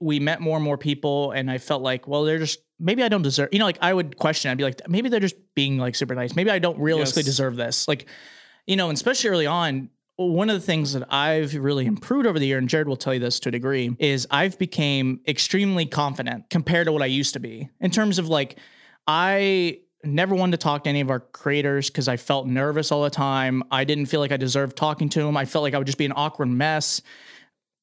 We 0.00 0.20
met 0.20 0.40
more 0.40 0.56
and 0.56 0.64
more 0.64 0.76
people, 0.78 1.32
and 1.32 1.50
I 1.50 1.58
felt 1.58 1.82
like, 1.82 2.06
well, 2.06 2.24
they're 2.24 2.38
just 2.38 2.60
maybe 2.78 3.02
I 3.02 3.08
don't 3.08 3.22
deserve. 3.22 3.48
You 3.52 3.58
know, 3.58 3.64
like 3.64 3.78
I 3.80 3.92
would 3.94 4.18
question. 4.18 4.50
I'd 4.50 4.58
be 4.58 4.64
like, 4.64 4.86
maybe 4.88 5.08
they're 5.08 5.20
just 5.20 5.36
being 5.54 5.78
like 5.78 5.94
super 5.94 6.14
nice. 6.14 6.36
Maybe 6.36 6.50
I 6.50 6.58
don't 6.58 6.78
realistically 6.78 7.20
Yes. 7.22 7.26
deserve 7.26 7.56
this. 7.56 7.88
Like, 7.88 8.06
you 8.66 8.76
know, 8.76 8.88
and 8.88 8.96
especially 8.96 9.30
early 9.30 9.46
on. 9.46 9.90
One 10.18 10.48
of 10.48 10.58
the 10.58 10.64
things 10.64 10.94
that 10.94 11.12
I've 11.12 11.54
really 11.54 11.84
improved 11.84 12.26
over 12.26 12.38
the 12.38 12.46
year, 12.46 12.56
and 12.56 12.70
Jared 12.70 12.88
will 12.88 12.96
tell 12.96 13.12
you 13.12 13.20
this 13.20 13.38
to 13.40 13.50
a 13.50 13.52
degree, 13.52 13.94
is 13.98 14.26
I've 14.30 14.58
became 14.58 15.20
extremely 15.28 15.84
confident 15.84 16.48
compared 16.48 16.86
to 16.86 16.92
what 16.92 17.02
I 17.02 17.06
used 17.06 17.34
to 17.34 17.38
be 17.38 17.68
in 17.80 17.90
terms 17.90 18.18
of 18.18 18.26
like 18.26 18.58
I 19.06 19.80
never 20.08 20.34
wanted 20.34 20.52
to 20.52 20.62
talk 20.64 20.84
to 20.84 20.90
any 20.90 21.00
of 21.00 21.10
our 21.10 21.20
creators 21.20 21.90
because 21.90 22.08
I 22.08 22.16
felt 22.16 22.46
nervous 22.46 22.90
all 22.92 23.02
the 23.02 23.10
time. 23.10 23.62
I 23.70 23.84
didn't 23.84 24.06
feel 24.06 24.20
like 24.20 24.32
I 24.32 24.36
deserved 24.36 24.76
talking 24.76 25.08
to 25.10 25.22
them. 25.22 25.36
I 25.36 25.44
felt 25.44 25.62
like 25.62 25.74
I 25.74 25.78
would 25.78 25.86
just 25.86 25.98
be 25.98 26.04
an 26.06 26.12
awkward 26.16 26.46
mess. 26.48 27.02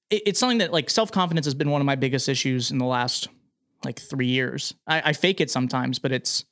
It- 0.09 0.23
it's 0.27 0.39
something 0.39 0.57
that 0.59 0.71
like 0.71 0.89
self 0.89 1.11
confidence 1.11 1.45
has 1.45 1.53
been 1.53 1.69
one 1.69 1.81
of 1.81 1.85
my 1.85 1.95
biggest 1.95 2.27
issues 2.29 2.71
in 2.71 2.77
the 2.77 2.85
last 2.85 3.27
like 3.85 3.99
three 3.99 4.27
years. 4.27 4.73
I, 4.87 5.09
I 5.09 5.13
fake 5.13 5.41
it 5.41 5.51
sometimes, 5.51 5.99
but 5.99 6.11
it's 6.11 6.45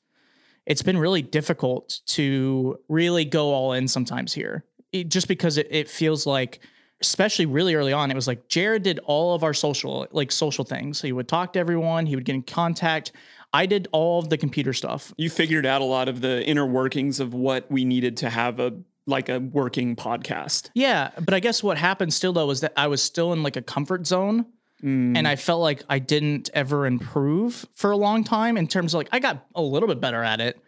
it's 0.65 0.83
been 0.83 0.97
really 0.97 1.21
difficult 1.23 2.01
to 2.05 2.77
really 2.87 3.25
go 3.25 3.51
all 3.51 3.73
in 3.73 3.87
sometimes 3.87 4.31
here, 4.33 4.63
It- 4.91 5.09
just 5.09 5.27
because 5.27 5.57
it, 5.57 5.67
it 5.71 5.89
feels 5.89 6.25
like 6.25 6.59
especially 7.01 7.47
really 7.47 7.73
early 7.73 7.91
on 7.93 8.11
it 8.11 8.13
was 8.13 8.27
like 8.27 8.47
jared 8.47 8.83
did 8.83 8.99
all 9.05 9.33
of 9.33 9.43
our 9.43 9.55
social 9.55 10.05
like 10.11 10.31
social 10.31 10.63
things 10.63 10.99
So 10.99 11.07
he 11.07 11.11
would 11.13 11.27
talk 11.27 11.53
to 11.53 11.59
everyone 11.59 12.05
he 12.05 12.13
would 12.15 12.25
get 12.25 12.35
in 12.35 12.43
contact 12.43 13.11
i 13.53 13.65
did 13.65 13.87
all 13.91 14.19
of 14.19 14.29
the 14.29 14.37
computer 14.37 14.73
stuff 14.73 15.13
You 15.17 15.29
figured 15.29 15.65
out 15.65 15.81
a 15.81 15.85
lot 15.85 16.07
of 16.09 16.21
the 16.21 16.45
inner 16.45 16.65
workings 16.65 17.19
of 17.19 17.33
what 17.33 17.69
we 17.71 17.85
needed 17.85 18.17
to 18.17 18.29
have 18.29 18.59
a 18.59 18.73
like 19.07 19.29
a 19.29 19.39
working 19.39 19.95
podcast. 19.95 20.69
yeah 20.75 21.09
but 21.19 21.33
i 21.33 21.39
guess 21.39 21.63
what 21.63 21.77
happened 21.77 22.13
still 22.13 22.33
though 22.33 22.45
was 22.47 22.61
that 22.61 22.73
i 22.77 22.87
was 22.87 23.01
still 23.01 23.33
in 23.33 23.43
like 23.43 23.55
a 23.55 23.61
comfort 23.61 24.05
zone 24.07 24.45
Mm. 24.83 25.15
and 25.15 25.27
i 25.27 25.35
felt 25.35 25.61
like 25.61 25.83
i 25.89 25.99
didn't 25.99 26.49
ever 26.55 26.87
improve 26.87 27.67
for 27.75 27.91
a 27.91 27.95
long 27.97 28.23
time 28.23 28.57
in 28.57 28.67
terms 28.67 28.95
of 28.95 28.97
like 28.97 29.09
i 29.11 29.19
got 29.19 29.45
a 29.53 29.61
little 29.61 29.87
bit 29.87 29.99
better 30.01 30.23
at 30.23 30.41
it 30.41 30.59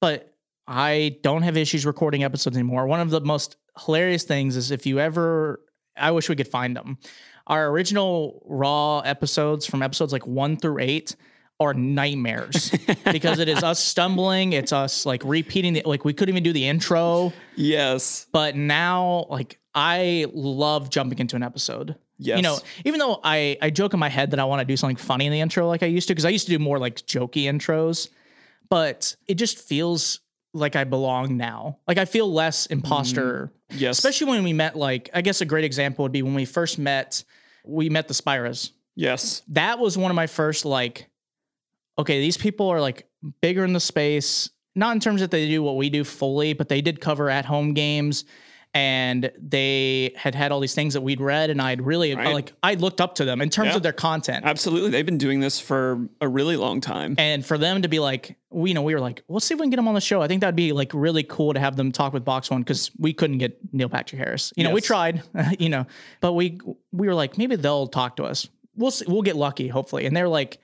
but 0.00 0.34
i 0.66 1.18
don't 1.22 1.42
have 1.42 1.56
issues 1.56 1.86
recording 1.86 2.24
episodes 2.24 2.56
anymore 2.56 2.86
one 2.88 2.98
of 2.98 3.10
the 3.10 3.20
most 3.20 3.54
hilarious 3.84 4.24
things 4.24 4.56
is 4.56 4.72
if 4.72 4.86
you 4.86 4.98
ever 4.98 5.60
i 5.96 6.10
wish 6.10 6.28
we 6.28 6.34
could 6.34 6.48
find 6.48 6.76
them 6.76 6.98
our 7.46 7.68
original 7.68 8.42
raw 8.44 8.98
episodes 9.00 9.66
from 9.66 9.82
episodes 9.84 10.12
like 10.12 10.26
one 10.26 10.56
through 10.56 10.80
eight 10.80 11.14
are 11.64 11.74
nightmares 11.74 12.70
because 13.12 13.38
it 13.38 13.48
is 13.48 13.62
us 13.62 13.80
stumbling 13.82 14.52
it's 14.52 14.72
us 14.72 15.04
like 15.04 15.22
repeating 15.24 15.72
the 15.72 15.82
like 15.84 16.04
we 16.04 16.12
couldn't 16.12 16.32
even 16.34 16.42
do 16.42 16.52
the 16.52 16.66
intro 16.66 17.32
yes. 17.56 18.26
but 18.32 18.56
now 18.56 19.26
like 19.30 19.58
i 19.74 20.26
love 20.32 20.90
jumping 20.90 21.18
into 21.18 21.36
an 21.36 21.42
episode 21.42 21.96
Yes. 22.18 22.36
you 22.36 22.42
know 22.42 22.58
even 22.84 23.00
though 23.00 23.18
i 23.24 23.58
i 23.60 23.70
joke 23.70 23.92
in 23.92 23.98
my 23.98 24.08
head 24.08 24.30
that 24.30 24.38
i 24.38 24.44
want 24.44 24.60
to 24.60 24.64
do 24.64 24.76
something 24.76 24.96
funny 24.96 25.26
in 25.26 25.32
the 25.32 25.40
intro 25.40 25.66
like 25.66 25.82
i 25.82 25.86
used 25.86 26.06
to 26.08 26.14
because 26.14 26.24
i 26.24 26.28
used 26.28 26.46
to 26.46 26.52
do 26.52 26.60
more 26.60 26.78
like 26.78 26.96
jokey 27.06 27.44
intros 27.44 28.08
but 28.68 29.16
it 29.26 29.34
just 29.34 29.58
feels 29.58 30.20
like 30.52 30.76
i 30.76 30.84
belong 30.84 31.36
now 31.36 31.76
like 31.88 31.98
i 31.98 32.04
feel 32.04 32.32
less 32.32 32.66
imposter 32.66 33.50
mm-hmm. 33.70 33.78
Yes. 33.80 33.98
especially 33.98 34.28
when 34.28 34.44
we 34.44 34.52
met 34.52 34.76
like 34.76 35.10
i 35.12 35.22
guess 35.22 35.40
a 35.40 35.44
great 35.44 35.64
example 35.64 36.04
would 36.04 36.12
be 36.12 36.22
when 36.22 36.34
we 36.34 36.44
first 36.44 36.78
met 36.78 37.24
we 37.64 37.88
met 37.88 38.06
the 38.06 38.14
spiras 38.14 38.70
yes. 38.94 39.42
that 39.48 39.80
was 39.80 39.98
one 39.98 40.12
of 40.12 40.14
my 40.14 40.28
first 40.28 40.64
like 40.64 41.08
okay 41.98 42.20
these 42.20 42.36
people 42.36 42.68
are 42.68 42.80
like 42.80 43.06
bigger 43.40 43.64
in 43.64 43.72
the 43.72 43.80
space 43.80 44.50
not 44.76 44.94
in 44.94 45.00
terms 45.00 45.20
that 45.20 45.30
they 45.30 45.48
do 45.48 45.62
what 45.62 45.76
we 45.76 45.88
do 45.90 46.04
fully 46.04 46.52
but 46.52 46.68
they 46.68 46.80
did 46.80 47.00
cover 47.00 47.30
at 47.30 47.44
home 47.44 47.74
games 47.74 48.24
and 48.76 49.30
they 49.40 50.12
had 50.16 50.34
had 50.34 50.50
all 50.50 50.58
these 50.58 50.74
things 50.74 50.94
that 50.94 51.00
we'd 51.00 51.20
read 51.20 51.48
and 51.48 51.62
i'd 51.62 51.80
really 51.80 52.12
Right. 52.14 52.34
like 52.34 52.52
i 52.62 52.74
looked 52.74 53.00
up 53.00 53.14
to 53.16 53.24
them 53.24 53.40
in 53.40 53.48
terms 53.48 53.68
Yeah. 53.70 53.76
of 53.76 53.82
their 53.84 53.92
content 53.92 54.44
Absolutely. 54.44 54.90
They've 54.90 55.06
been 55.06 55.16
doing 55.18 55.38
this 55.40 55.60
for 55.60 56.08
a 56.20 56.26
really 56.28 56.56
long 56.56 56.80
time. 56.80 57.14
and 57.18 57.46
for 57.46 57.56
them 57.56 57.82
to 57.82 57.88
be 57.88 58.00
like 58.00 58.36
we 58.50 58.70
you 58.70 58.74
know 58.74 58.82
we 58.82 58.94
were 58.94 59.00
like 59.00 59.22
we'll 59.28 59.38
see 59.40 59.54
if 59.54 59.60
we 59.60 59.64
can 59.64 59.70
get 59.70 59.76
them 59.76 59.86
on 59.88 59.94
the 59.94 60.00
show 60.00 60.20
i 60.20 60.26
think 60.26 60.40
that'd 60.40 60.56
be 60.56 60.72
like 60.72 60.90
really 60.92 61.22
cool 61.22 61.54
to 61.54 61.60
have 61.60 61.76
them 61.76 61.92
talk 61.92 62.12
with 62.12 62.24
box 62.24 62.50
one 62.50 62.60
because 62.62 62.90
we 62.98 63.12
couldn't 63.12 63.38
get 63.38 63.56
neil 63.72 63.88
patrick 63.88 64.18
harris 64.20 64.52
you 64.56 64.64
know 64.64 64.72
we 64.72 64.80
tried 64.80 65.22
you 65.60 65.68
know 65.68 65.86
but 66.20 66.32
we 66.32 66.58
we 66.92 67.06
were 67.06 67.14
like 67.14 67.38
maybe 67.38 67.54
they'll 67.56 67.86
talk 67.86 68.16
to 68.16 68.24
us 68.24 68.48
we'll 68.76 68.90
see, 68.90 69.04
we'll 69.06 69.22
get 69.22 69.36
lucky 69.36 69.68
hopefully 69.68 70.04
and 70.04 70.16
they're 70.16 70.28
like 70.28 70.58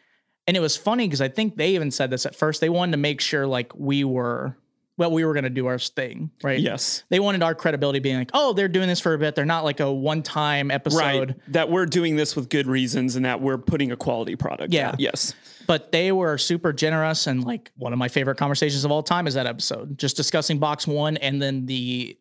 and 0.47 0.57
it 0.57 0.61
was 0.61 0.77
funny 0.77 1.07
because 1.07 1.21
i 1.21 1.29
think 1.29 1.57
they 1.57 1.71
even 1.75 1.91
said 1.91 2.11
this 2.11 2.27
at 2.27 2.35
first 2.35 2.61
they 2.61 2.69
wanted 2.69 2.93
to 2.93 2.99
make 2.99 3.21
sure 3.21 3.47
like 3.47 3.73
we 3.75 4.05
were 4.05 4.57
well 4.97 5.11
we 5.11 5.25
were 5.25 5.33
going 5.33 5.45
to 5.45 5.51
do 5.51 5.67
our 5.67 5.79
thing 5.79 6.31
right 6.43 6.61
yes. 6.61 7.05
they 7.09 7.21
wanted 7.21 7.43
our 7.43 7.55
credibility 7.55 7.99
being 8.01 8.17
like 8.19 8.31
oh 8.35 8.53
they're 8.53 8.69
doing 8.69 8.89
this 8.89 9.01
for 9.01 9.15
a 9.15 9.19
bit 9.19 9.35
they're 9.35 9.45
not 9.47 9.65
like 9.65 9.81
a 9.81 9.91
one-time 9.93 10.71
episode 10.71 11.01
Right. 11.01 11.37
That 11.49 11.71
we're 11.71 11.87
doing 11.87 12.17
this 12.17 12.37
with 12.37 12.49
good 12.51 12.67
reasons 12.67 13.17
and 13.17 13.25
that 13.25 13.41
we're 13.41 13.59
putting 13.59 13.93
a 13.93 13.97
quality 13.97 14.37
product. 14.37 14.73
Yeah. 14.73 14.91
out. 14.91 15.01
Yes. 15.01 15.35
but 15.67 15.91
they 15.93 16.13
were 16.13 16.37
super 16.37 16.73
generous 16.73 17.27
and 17.27 17.45
like 17.45 17.71
one 17.77 17.93
of 17.93 17.99
my 17.99 18.09
favorite 18.09 18.37
conversations 18.37 18.85
of 18.85 18.91
all 18.91 19.03
time 19.03 19.27
is 19.27 19.35
that 19.35 19.47
episode 19.47 19.97
just 19.97 20.17
discussing 20.17 20.59
box 20.59 20.87
one 20.87 21.17
and 21.19 21.41
then 21.41 21.65
the 21.67 22.19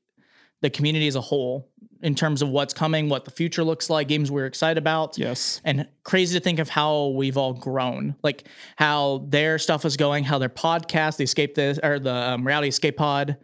the 0.62 0.70
community 0.70 1.08
as 1.08 1.16
a 1.16 1.22
whole 1.22 1.70
in 2.02 2.16
terms 2.16 2.42
of 2.42 2.50
what's 2.50 2.74
coming 2.74 3.10
what 3.10 3.26
the 3.26 3.32
future 3.32 3.64
looks 3.64 3.90
like 3.90 4.08
games 4.08 4.32
we're 4.32 4.46
excited 4.46 4.78
about 4.78 5.18
Yes. 5.18 5.62
and 5.66 5.88
crazy 6.04 6.38
to 6.38 6.44
think 6.44 6.60
of 6.60 6.70
how 6.70 7.08
we've 7.08 7.38
all 7.38 7.54
grown 7.54 8.16
like 8.24 8.48
how 8.78 9.26
their 9.28 9.58
stuff 9.60 9.84
is 9.86 9.98
going 9.98 10.24
how 10.24 10.38
their 10.38 10.50
podcast 10.50 11.18
the 11.18 11.24
escape 11.24 11.56
this 11.56 11.80
or 11.84 12.00
the 12.00 12.14
um, 12.14 12.46
reality 12.48 12.70
escape 12.70 12.98
pod 12.98 13.38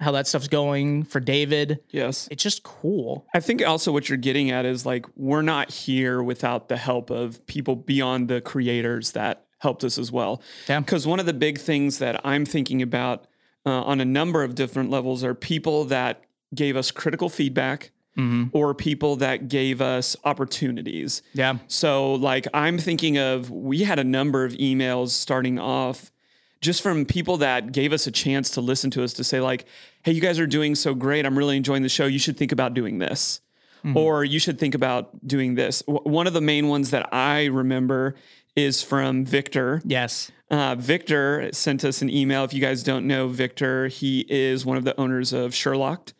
how 0.00 0.10
that 0.10 0.26
stuff's 0.26 0.48
going 0.48 1.04
for 1.04 1.20
david 1.20 1.78
Yes. 1.90 2.26
it's 2.30 2.42
just 2.42 2.62
cool 2.64 3.24
I 3.34 3.40
think 3.40 3.64
also 3.64 3.92
what 3.92 4.08
you're 4.08 4.18
getting 4.18 4.50
at 4.50 4.64
is 4.64 4.84
like 4.84 5.06
we're 5.16 5.42
not 5.42 5.70
here 5.70 6.22
without 6.22 6.68
the 6.68 6.76
help 6.76 7.10
of 7.10 7.46
people 7.46 7.76
beyond 7.76 8.26
the 8.28 8.40
creators 8.40 9.12
that 9.12 9.46
helped 9.60 9.84
us 9.84 9.96
as 9.96 10.10
well. 10.10 10.42
Yeah. 10.68 10.80
Because 10.80 11.06
one 11.06 11.20
of 11.20 11.26
the 11.26 11.32
big 11.32 11.56
things 11.56 11.98
that 11.98 12.20
I'm 12.26 12.44
thinking 12.44 12.82
about 12.82 13.28
uh, 13.64 13.70
on 13.82 14.00
a 14.00 14.04
number 14.04 14.42
of 14.42 14.56
different 14.56 14.90
levels 14.90 15.22
are 15.22 15.34
people 15.36 15.84
that 15.84 16.24
gave 16.54 16.76
us 16.76 16.90
critical 16.90 17.28
feedback 17.28 17.90
or 18.52 18.74
people 18.74 19.16
that 19.16 19.48
gave 19.48 19.80
us 19.80 20.16
opportunities. 20.24 21.22
yeah 21.32 21.56
So, 21.66 22.12
like, 22.14 22.46
I'm 22.52 22.76
thinking 22.78 23.16
of 23.18 23.50
we 23.50 23.84
had 23.84 23.98
a 23.98 24.04
number 24.04 24.44
of 24.44 24.52
emails 24.54 25.08
starting 25.10 25.58
off 25.58 26.12
just 26.60 26.82
from 26.82 27.06
people 27.06 27.38
that 27.38 27.72
gave 27.72 27.92
us 27.92 28.06
a 28.06 28.10
chance 28.10 28.50
to 28.50 28.60
listen 28.60 28.90
to 28.90 29.02
us 29.02 29.14
to 29.14 29.24
say, 29.24 29.40
like, 29.40 29.64
hey, 30.02 30.12
you 30.12 30.20
guys 30.20 30.38
are 30.38 30.46
doing 30.46 30.74
so 30.74 30.94
great. 30.94 31.24
I'm 31.24 31.36
really 31.38 31.56
enjoying 31.56 31.82
the 31.82 31.88
show. 31.88 32.04
You 32.06 32.18
should 32.18 32.36
think 32.36 32.52
about 32.52 32.74
doing 32.74 32.98
this. 32.98 33.40
Or 33.96 34.24
you 34.24 34.38
should 34.38 34.60
think 34.60 34.76
about 34.76 35.26
doing 35.26 35.56
this. 35.56 35.82
W- 35.88 36.04
one 36.08 36.28
of 36.28 36.34
the 36.34 36.40
main 36.40 36.68
ones 36.68 36.90
that 36.90 37.12
I 37.12 37.46
remember 37.46 38.14
is 38.54 38.80
from 38.80 39.24
Victor. 39.24 39.82
yes 39.84 40.30
Uh, 40.52 40.76
Victor 40.76 41.48
sent 41.52 41.82
us 41.84 42.00
an 42.02 42.08
email. 42.10 42.44
If 42.44 42.52
you 42.54 42.60
guys 42.60 42.84
don't 42.84 43.06
know 43.08 43.26
Victor, 43.26 43.88
he 43.88 44.24
is 44.28 44.64
one 44.64 44.76
of 44.76 44.84
the 44.84 44.94
owners 45.00 45.32
of 45.32 45.52
Sherlock 45.52 46.12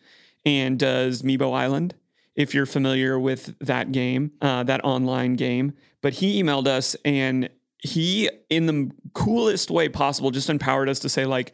and 0.44 0.78
does 0.78 1.22
Meebo 1.22 1.54
Island. 1.54 1.94
If 2.34 2.54
you're 2.54 2.66
familiar 2.66 3.18
with 3.18 3.54
that 3.60 3.92
game, 3.92 4.32
uh, 4.40 4.62
that 4.64 4.84
online 4.84 5.34
game, 5.34 5.74
but 6.00 6.14
he 6.14 6.42
emailed 6.42 6.66
us 6.66 6.96
and 7.04 7.50
he, 7.78 8.30
in 8.48 8.66
the 8.66 8.90
coolest 9.12 9.70
way 9.70 9.88
possible, 9.88 10.30
just 10.30 10.48
empowered 10.48 10.88
us 10.88 11.00
to 11.00 11.08
say 11.08 11.26
like, 11.26 11.52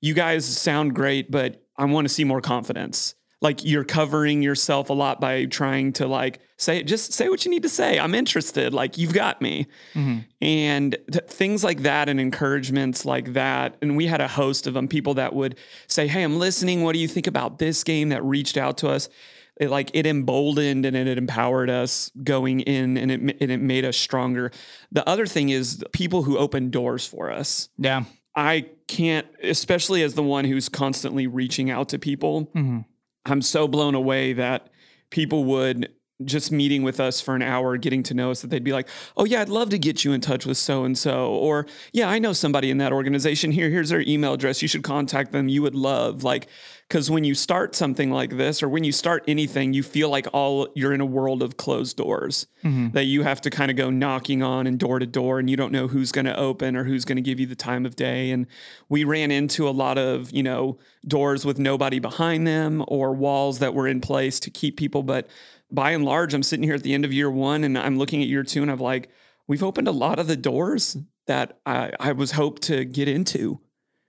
"You 0.00 0.12
guys 0.12 0.44
sound 0.44 0.94
great, 0.94 1.30
but 1.30 1.64
I 1.76 1.84
want 1.86 2.06
to 2.06 2.12
see 2.12 2.24
more 2.24 2.40
confidence." 2.40 3.14
Like 3.42 3.64
you're 3.64 3.84
covering 3.84 4.40
yourself 4.40 4.88
a 4.88 4.92
lot 4.92 5.20
by 5.20 5.44
trying 5.46 5.92
to 5.94 6.06
like 6.06 6.38
say 6.56 6.82
just 6.82 7.12
say 7.12 7.28
what 7.28 7.44
you 7.44 7.50
need 7.50 7.64
to 7.64 7.68
say. 7.68 7.98
I'm 7.98 8.14
interested. 8.14 8.72
Like 8.72 8.96
you've 8.96 9.12
got 9.12 9.42
me. 9.42 9.66
Mm-hmm. 9.94 10.18
And 10.40 10.96
th- 11.10 11.24
things 11.24 11.64
like 11.64 11.82
that 11.82 12.08
and 12.08 12.20
encouragements 12.20 13.04
like 13.04 13.32
that. 13.34 13.76
And 13.82 13.96
we 13.96 14.06
had 14.06 14.20
a 14.20 14.28
host 14.28 14.66
of 14.66 14.74
them 14.74 14.88
people 14.88 15.14
that 15.14 15.34
would 15.34 15.58
say 15.88 16.06
hey 16.06 16.22
i'm 16.22 16.38
listening. 16.38 16.82
What 16.82 16.92
do 16.92 17.00
you 17.00 17.08
think 17.08 17.26
about 17.26 17.58
this 17.58 17.84
game 17.84 18.10
that 18.10 18.24
reached 18.24 18.56
out 18.56 18.78
to 18.78 18.88
us? 18.88 19.08
It 19.56 19.70
like 19.70 19.90
it 19.92 20.06
emboldened 20.06 20.86
and 20.86 20.96
it 20.96 21.18
empowered 21.18 21.68
us 21.68 22.10
going 22.22 22.60
in 22.60 22.96
and 22.96 23.10
it, 23.10 23.20
and 23.40 23.50
it 23.50 23.60
made 23.60 23.84
us 23.84 23.96
stronger. 23.96 24.50
The 24.92 25.06
other 25.08 25.26
thing 25.26 25.50
is 25.50 25.84
people 25.92 26.22
who 26.22 26.38
open 26.38 26.70
doors 26.70 27.06
for 27.06 27.30
us. 27.30 27.68
Yeah. 27.76 28.04
I 28.34 28.66
can't 28.86 29.26
especially 29.42 30.02
as 30.02 30.14
the 30.14 30.22
one 30.22 30.44
who's 30.44 30.68
constantly 30.68 31.26
reaching 31.26 31.70
out 31.70 31.88
to 31.90 31.98
people 31.98 32.46
mm-hmm. 32.46 32.80
I'm 33.26 33.42
so 33.42 33.68
blown 33.68 33.94
away 33.94 34.32
that 34.32 34.68
people 35.10 35.44
would 35.44 35.88
just 36.24 36.52
meeting 36.52 36.82
with 36.82 37.00
us 37.00 37.20
for 37.20 37.34
an 37.34 37.42
hour, 37.42 37.76
getting 37.76 38.02
to 38.04 38.14
know 38.14 38.30
us, 38.30 38.42
that 38.42 38.50
they'd 38.50 38.64
be 38.64 38.72
like, 38.72 38.88
"Oh 39.16 39.24
yeah, 39.24 39.40
I'd 39.40 39.48
love 39.48 39.70
to 39.70 39.78
get 39.78 40.04
you 40.04 40.12
in 40.12 40.20
touch 40.20 40.46
with 40.46 40.56
so 40.56 40.84
and 40.84 40.96
so," 40.96 41.30
or 41.30 41.66
"Yeah, 41.92 42.08
I 42.08 42.18
know 42.18 42.32
somebody 42.32 42.70
in 42.70 42.78
that 42.78 42.92
organization. 42.92 43.52
Here, 43.52 43.70
here's 43.70 43.88
their 43.88 44.02
email 44.02 44.34
address. 44.34 44.62
You 44.62 44.68
should 44.68 44.82
contact 44.82 45.32
them. 45.32 45.48
You 45.48 45.62
would 45.62 45.74
love 45.74 46.22
like." 46.24 46.48
Because 46.92 47.10
when 47.10 47.24
you 47.24 47.34
start 47.34 47.74
something 47.74 48.10
like 48.10 48.36
this, 48.36 48.62
or 48.62 48.68
when 48.68 48.84
you 48.84 48.92
start 48.92 49.24
anything, 49.26 49.72
you 49.72 49.82
feel 49.82 50.10
like 50.10 50.26
all 50.34 50.68
you're 50.74 50.92
in 50.92 51.00
a 51.00 51.06
world 51.06 51.42
of 51.42 51.56
closed 51.56 51.96
doors 51.96 52.46
mm-hmm. 52.62 52.90
that 52.90 53.04
you 53.04 53.22
have 53.22 53.40
to 53.40 53.48
kind 53.48 53.70
of 53.70 53.78
go 53.78 53.88
knocking 53.88 54.42
on 54.42 54.66
and 54.66 54.78
door 54.78 54.98
to 54.98 55.06
door, 55.06 55.38
and 55.38 55.48
you 55.48 55.56
don't 55.56 55.72
know 55.72 55.88
who's 55.88 56.12
going 56.12 56.26
to 56.26 56.38
open 56.38 56.76
or 56.76 56.84
who's 56.84 57.06
going 57.06 57.16
to 57.16 57.22
give 57.22 57.40
you 57.40 57.46
the 57.46 57.56
time 57.56 57.86
of 57.86 57.96
day. 57.96 58.30
And 58.30 58.46
we 58.90 59.04
ran 59.04 59.30
into 59.30 59.66
a 59.66 59.70
lot 59.70 59.96
of 59.96 60.32
you 60.32 60.42
know 60.42 60.76
doors 61.08 61.46
with 61.46 61.58
nobody 61.58 61.98
behind 61.98 62.46
them 62.46 62.84
or 62.86 63.14
walls 63.14 63.60
that 63.60 63.72
were 63.72 63.88
in 63.88 64.02
place 64.02 64.38
to 64.40 64.50
keep 64.50 64.76
people, 64.76 65.02
but 65.02 65.30
by 65.70 65.92
and 65.92 66.04
large, 66.04 66.34
I'm 66.34 66.42
sitting 66.42 66.62
here 66.62 66.74
at 66.74 66.82
the 66.82 66.92
end 66.92 67.06
of 67.06 67.12
year 67.14 67.30
one 67.30 67.64
and 67.64 67.78
I'm 67.78 67.96
looking 67.96 68.20
at 68.20 68.28
year 68.28 68.42
two 68.42 68.60
and 68.60 68.70
I'm 68.70 68.78
like, 68.78 69.08
we've 69.48 69.62
opened 69.62 69.88
a 69.88 69.92
lot 69.92 70.18
of 70.18 70.26
the 70.26 70.36
doors 70.36 70.98
that 71.26 71.58
I, 71.64 71.92
I 71.98 72.12
was 72.12 72.32
hoped 72.32 72.60
to 72.64 72.84
get 72.84 73.08
into 73.08 73.60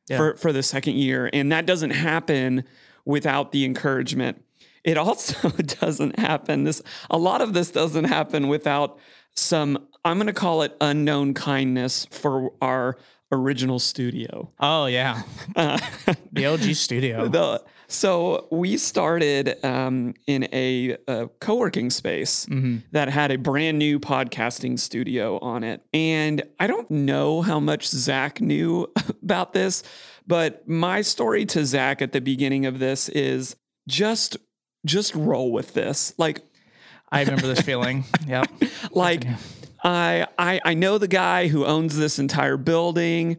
Yeah. 0.09 0.17
for, 0.17 0.35
for 0.35 0.51
the 0.51 0.63
second 0.63 0.95
year. 0.97 1.29
And 1.31 1.51
that 1.51 1.65
doesn't 1.65 1.91
happen 1.91 2.63
without 3.05 3.51
the 3.51 3.63
encouragement. 3.65 4.43
It 4.83 4.97
also 4.97 5.49
doesn't 5.79 6.19
happen. 6.19 6.63
This 6.65 6.81
a 7.09 7.17
lot 7.17 7.41
of 7.41 7.53
this 7.53 7.71
doesn't 7.71 8.05
happen 8.05 8.47
without 8.49 8.99
some, 9.35 9.87
I'm 10.03 10.17
gonna 10.17 10.33
call 10.33 10.61
it 10.63 10.75
unknown 10.81 11.33
kindness 11.33 12.05
for 12.11 12.51
our 12.61 12.97
original 13.31 13.79
studio. 13.79 14.51
Oh 14.59 14.85
yeah, 14.87 15.23
Uh, 15.55 15.77
the 16.31 16.43
LG 16.43 16.75
studio. 16.75 17.27
the, 17.27 17.63
so 17.93 18.47
we 18.51 18.77
started 18.77 19.63
um, 19.63 20.15
in 20.25 20.47
a, 20.51 20.97
a 21.07 21.27
co-working 21.39 21.89
space 21.91 22.47
that 22.91 23.09
had 23.09 23.31
a 23.31 23.37
brand 23.37 23.77
new 23.77 23.99
podcasting 23.99 24.79
studio 24.79 25.37
on 25.39 25.63
it, 25.63 25.81
and 25.93 26.41
I 26.59 26.67
don't 26.67 26.89
know 26.89 27.41
how 27.41 27.59
much 27.59 27.87
Zach 27.87 28.41
knew 28.41 28.91
about 29.23 29.53
this, 29.53 29.83
but 30.25 30.67
my 30.67 31.01
story 31.01 31.45
to 31.47 31.65
Zach 31.65 32.01
at 32.01 32.11
the 32.11 32.21
beginning 32.21 32.65
of 32.65 32.79
this 32.79 33.09
is 33.09 33.55
just 33.87 34.37
just 34.85 35.13
roll 35.15 35.51
with 35.51 35.73
this, 35.73 36.13
like 36.17 36.41
I 37.11 37.21
remember 37.21 37.47
this 37.47 37.61
feeling. 37.61 38.05
Yep. 38.27 38.49
like 38.91 39.25
I, 39.83 40.25
I 40.37 40.59
I 40.65 40.73
know 40.73 40.97
the 40.97 41.07
guy 41.07 41.47
who 41.47 41.65
owns 41.65 41.95
this 41.97 42.17
entire 42.17 42.57
building. 42.57 43.37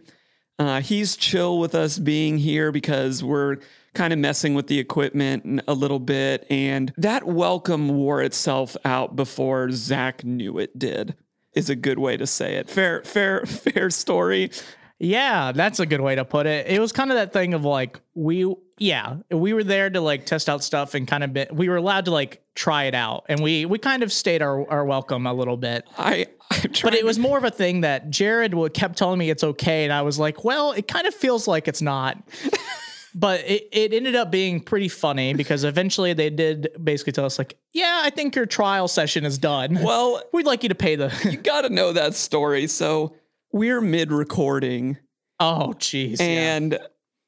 Uh, 0.59 0.81
he's 0.81 1.17
chill 1.17 1.59
with 1.59 1.75
us 1.75 1.99
being 1.99 2.39
here 2.39 2.71
because 2.71 3.25
we're 3.25 3.57
kind 3.95 4.13
of 4.13 4.19
messing 4.19 4.55
with 4.55 4.67
the 4.67 4.79
equipment 4.79 5.63
a 5.67 5.75
little 5.75 5.99
bit, 5.99 6.47
and 6.51 6.93
that 6.97 7.25
welcome 7.25 7.89
wore 7.89 8.23
itself 8.23 8.77
out 8.85 9.17
before 9.17 9.71
Zach 9.71 10.25
knew 10.25 10.59
it 10.59 10.79
did. 10.79 11.15
Is 11.55 11.71
a 11.71 11.77
good 11.77 12.01
way 12.01 12.17
to 12.17 12.27
say 12.27 12.57
it. 12.57 12.69
Fair, 12.69 13.03
fair, 13.05 13.47
fair 13.47 13.89
story. 13.91 14.51
Yeah, 14.99 15.53
that's 15.53 15.81
a 15.81 15.87
good 15.87 16.01
way 16.01 16.15
to 16.15 16.25
put 16.25 16.47
it. 16.47 16.67
It 16.67 16.81
was 16.81 16.93
kind 16.93 17.11
of 17.11 17.17
that 17.17 17.33
thing 17.33 17.55
of 17.55 17.65
like 17.65 18.01
we 18.15 18.55
yeah, 18.79 19.17
we 19.31 19.53
were 19.53 19.65
there 19.65 19.89
to 19.91 20.01
like 20.01 20.27
test 20.27 20.49
out 20.49 20.65
stuff 20.65 20.95
and 20.95 21.07
kind 21.07 21.23
of 21.23 21.33
bit 21.33 21.55
we 21.55 21.69
were 21.69 21.77
allowed 21.77 22.07
to 22.07 22.11
like 22.11 22.43
try 22.55 22.85
it 22.85 22.95
out 22.95 23.25
and 23.29 23.41
we 23.41 23.67
we 23.67 23.79
kind 23.79 24.03
of 24.03 24.13
stayed 24.13 24.43
our, 24.43 24.69
our 24.71 24.85
welcome 24.85 25.27
a 25.27 25.35
little 25.35 25.57
bit. 25.57 25.85
I, 25.99 26.27
I 26.51 26.67
But 26.83 26.95
it 26.95 27.05
was 27.05 27.19
more 27.19 27.39
of 27.39 27.45
a 27.45 27.51
thing 27.51 27.83
that 27.83 28.11
Jared 28.11 28.55
kept 28.73 28.97
telling 28.97 29.19
me 29.19 29.31
it's 29.31 29.45
okay 29.45 29.85
and 29.85 29.93
I 29.93 30.03
was 30.03 30.19
like, 30.19 30.45
well, 30.45 30.73
it 30.73 30.89
kind 30.89 31.07
of 31.07 31.15
feels 31.15 31.47
like 31.47 31.69
it's 31.69 31.83
not. 31.83 32.19
but 33.15 33.41
it, 33.41 33.69
it 33.73 33.93
ended 33.93 34.15
up 34.17 34.31
being 34.31 34.61
pretty 34.61 34.89
funny 34.89 35.35
because 35.35 35.65
eventually 35.65 36.13
they 36.13 36.31
did 36.31 36.69
basically 36.83 37.13
tell 37.13 37.25
us 37.25 37.39
like, 37.39 37.57
yeah, 37.73 38.01
I 38.05 38.11
think 38.11 38.35
your 38.37 38.47
trial 38.47 38.89
session 38.89 39.25
is 39.25 39.39
done. 39.39 39.81
well. 39.83 40.23
We'd 40.33 40.47
like 40.47 40.63
you 40.63 40.69
to 40.71 40.75
pay 40.75 40.97
the 40.97 41.13
You 41.31 41.37
got 41.37 41.63
to 41.63 41.71
know 41.71 41.93
that 41.93 42.15
story. 42.15 42.67
So 42.67 43.15
we're 43.53 43.81
mid 43.81 44.11
recording. 44.13 44.99
Oh 45.41 45.75
jeez. 45.79 46.19
yeah. 46.21 46.57
and 46.57 46.79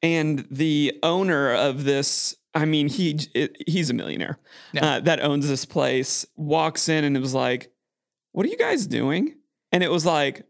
and 0.02 0.46
the 0.50 0.98
owner 1.02 1.52
of 1.54 1.84
this 1.84 2.36
i 2.54 2.64
mean 2.64 2.88
he 2.88 3.18
he's 3.66 3.90
a 3.90 3.94
millionaire 3.94 4.38
Yeah. 4.72 4.86
uh, 4.96 5.00
that 5.00 5.20
owns 5.22 5.48
this 5.48 5.64
place 5.64 6.24
walks 6.36 6.88
in 6.88 7.02
and 7.04 7.16
it 7.16 7.20
was 7.20 7.34
like 7.34 7.72
what 8.32 8.46
are 8.46 8.48
you 8.48 8.56
guys 8.58 8.86
doing 8.86 9.34
and 9.72 9.82
it 9.82 9.90
was 9.90 10.06
like 10.06 10.46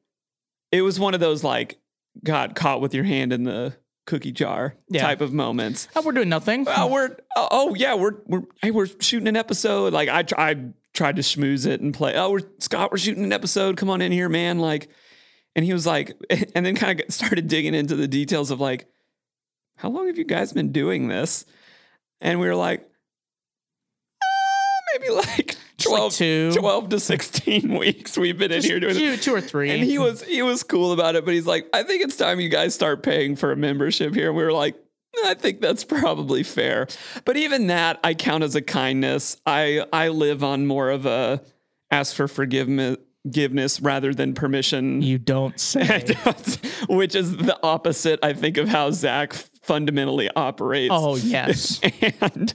it 0.73 0.83
was 0.83 1.01
one 1.01 1.15
of 1.15 1.21
those 1.21 1.43
like 1.45 1.79
got 2.23 2.55
caught 2.57 2.81
with 2.81 2.93
your 2.93 3.05
hand 3.05 3.33
in 3.33 3.45
the 3.45 3.75
cookie 4.07 4.33
jar 4.33 4.75
Yeah. 4.89 5.03
type 5.03 5.21
of 5.21 5.33
moments. 5.33 5.89
Oh, 5.95 6.03
we're 6.03 6.13
doing 6.13 6.29
nothing. 6.29 6.65
oh, 6.69 6.87
we're 6.87 7.17
oh, 7.37 7.49
oh 7.51 7.75
yeah 7.75 7.95
we're 7.95 8.15
we're 8.27 8.43
hey 8.63 8.71
we're 8.71 8.87
shooting 9.01 9.29
an 9.29 9.37
episode. 9.37 9.93
Like 9.93 10.09
i 10.09 10.25
i 10.39 10.57
tried 10.95 11.17
to 11.17 11.23
schmooze 11.23 11.67
it 11.67 11.81
and 11.83 11.93
play 11.93 12.15
oh 12.17 12.31
we're 12.31 12.41
scott 12.59 12.91
we're 12.91 12.99
shooting 12.99 13.25
an 13.25 13.33
episode. 13.33 13.77
Come 13.77 13.91
on 13.91 14.01
in 14.01 14.13
here 14.13 14.29
man. 14.29 14.59
Like 14.59 14.89
and 15.55 15.65
he 15.65 15.73
was 15.73 15.87
like 15.87 16.13
and 16.55 16.65
then 16.65 16.75
kind 16.77 17.01
of 17.01 17.13
started 17.13 17.49
digging 17.49 17.75
into 17.75 17.97
the 17.97 18.09
details 18.09 18.51
of 18.51 18.61
like 18.61 18.87
how 19.77 19.91
long 19.91 20.07
have 20.07 20.17
you 20.19 20.25
guys 20.25 20.53
been 20.53 20.73
doing 20.73 21.09
this? 21.09 21.45
And 22.21 22.41
we 22.41 22.47
were 22.47 22.55
like 22.55 22.89
uh, 24.23 24.99
maybe 24.99 25.11
like 25.15 25.57
Just 25.79 25.91
like 25.91 25.99
12, 25.99 26.13
two. 26.15 26.53
12 26.55 26.89
to 26.91 27.01
16 27.01 27.75
weeks 27.79 28.17
we've 28.17 28.39
been 28.39 28.53
in 28.53 28.63
here 28.63 28.81
doing 28.81 28.95
two, 28.95 29.17
two 29.17 29.35
or 29.35 29.41
three. 29.41 29.71
and 29.71 29.83
he 29.83 29.99
was 29.99 30.23
he 30.23 30.43
was 30.43 30.63
cool 30.63 30.93
about 30.93 31.17
it, 31.17 31.25
but 31.25 31.35
he's 31.35 31.47
like, 31.47 31.69
I 31.75 31.83
think 31.83 32.03
it's 32.03 32.17
time 32.17 32.41
you 32.41 32.49
guys 32.49 32.75
start 32.75 33.03
paying 33.03 33.37
for 33.37 33.53
a 33.53 33.57
membership 33.57 34.15
here. 34.15 34.29
And 34.29 34.37
we 34.37 34.43
were 34.43 34.53
like, 34.53 34.77
I 35.25 35.35
think 35.35 35.61
that's 35.61 35.85
probably 35.85 36.43
fair. 36.43 36.87
But 37.25 37.37
even 37.37 37.67
that 37.69 38.01
I 38.05 38.15
count 38.15 38.45
as 38.45 38.55
a 38.55 38.63
kindness. 38.63 39.37
I 39.45 39.85
I 39.93 40.09
live 40.09 40.43
on 40.43 40.67
more 40.67 40.91
of 40.91 41.05
a 41.07 41.43
ask 41.91 42.15
for 42.15 42.29
forgiveness 42.29 42.97
forgiveness 43.27 43.81
rather 43.81 44.15
than 44.15 44.35
permission. 44.35 45.03
you 45.03 45.19
don't 45.19 45.59
say. 45.59 46.15
which 46.89 47.15
is 47.17 47.37
the 47.37 47.59
opposite, 47.61 48.21
I 48.23 48.33
think, 48.33 48.57
of 48.57 48.69
how 48.69 48.93
Zach 48.93 49.35
fundamentally 49.67 50.31
operates. 50.37 50.91
oh 50.95 51.17
yes. 51.17 51.81
And 52.21 52.55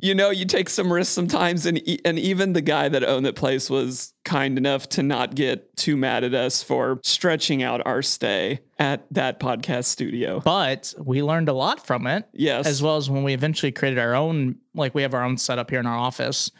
you 0.00 0.14
know, 0.14 0.30
you 0.30 0.44
take 0.44 0.68
some 0.68 0.92
risks 0.92 1.12
sometimes, 1.14 1.66
and 1.66 1.78
e- 1.88 1.98
and 2.04 2.18
even 2.18 2.52
the 2.52 2.60
guy 2.60 2.88
that 2.88 3.02
owned 3.02 3.24
that 3.26 3.34
place 3.36 3.68
was 3.70 4.12
kind 4.24 4.56
enough 4.58 4.88
to 4.90 5.02
not 5.02 5.34
get 5.34 5.76
too 5.76 5.96
mad 5.96 6.22
at 6.24 6.34
us 6.34 6.62
for 6.62 7.00
stretching 7.02 7.62
out 7.62 7.84
our 7.86 8.02
stay 8.02 8.60
at 8.78 9.06
that 9.12 9.40
podcast 9.40 9.86
studio. 9.86 10.40
but 10.40 10.94
we 10.98 11.22
learned 11.22 11.48
a 11.48 11.52
lot 11.52 11.84
from 11.86 12.06
it. 12.06 12.26
Yes, 12.32 12.66
As 12.66 12.82
well 12.82 12.96
as 12.96 13.08
when 13.10 13.24
we 13.24 13.32
eventually 13.34 13.72
created 13.72 13.98
our 13.98 14.14
own, 14.14 14.56
like 14.74 14.94
we 14.94 15.02
have 15.02 15.14
our 15.14 15.24
own 15.24 15.36
setup 15.38 15.70
here 15.70 15.80
in 15.80 15.86
our 15.86 15.98
office. 15.98 16.50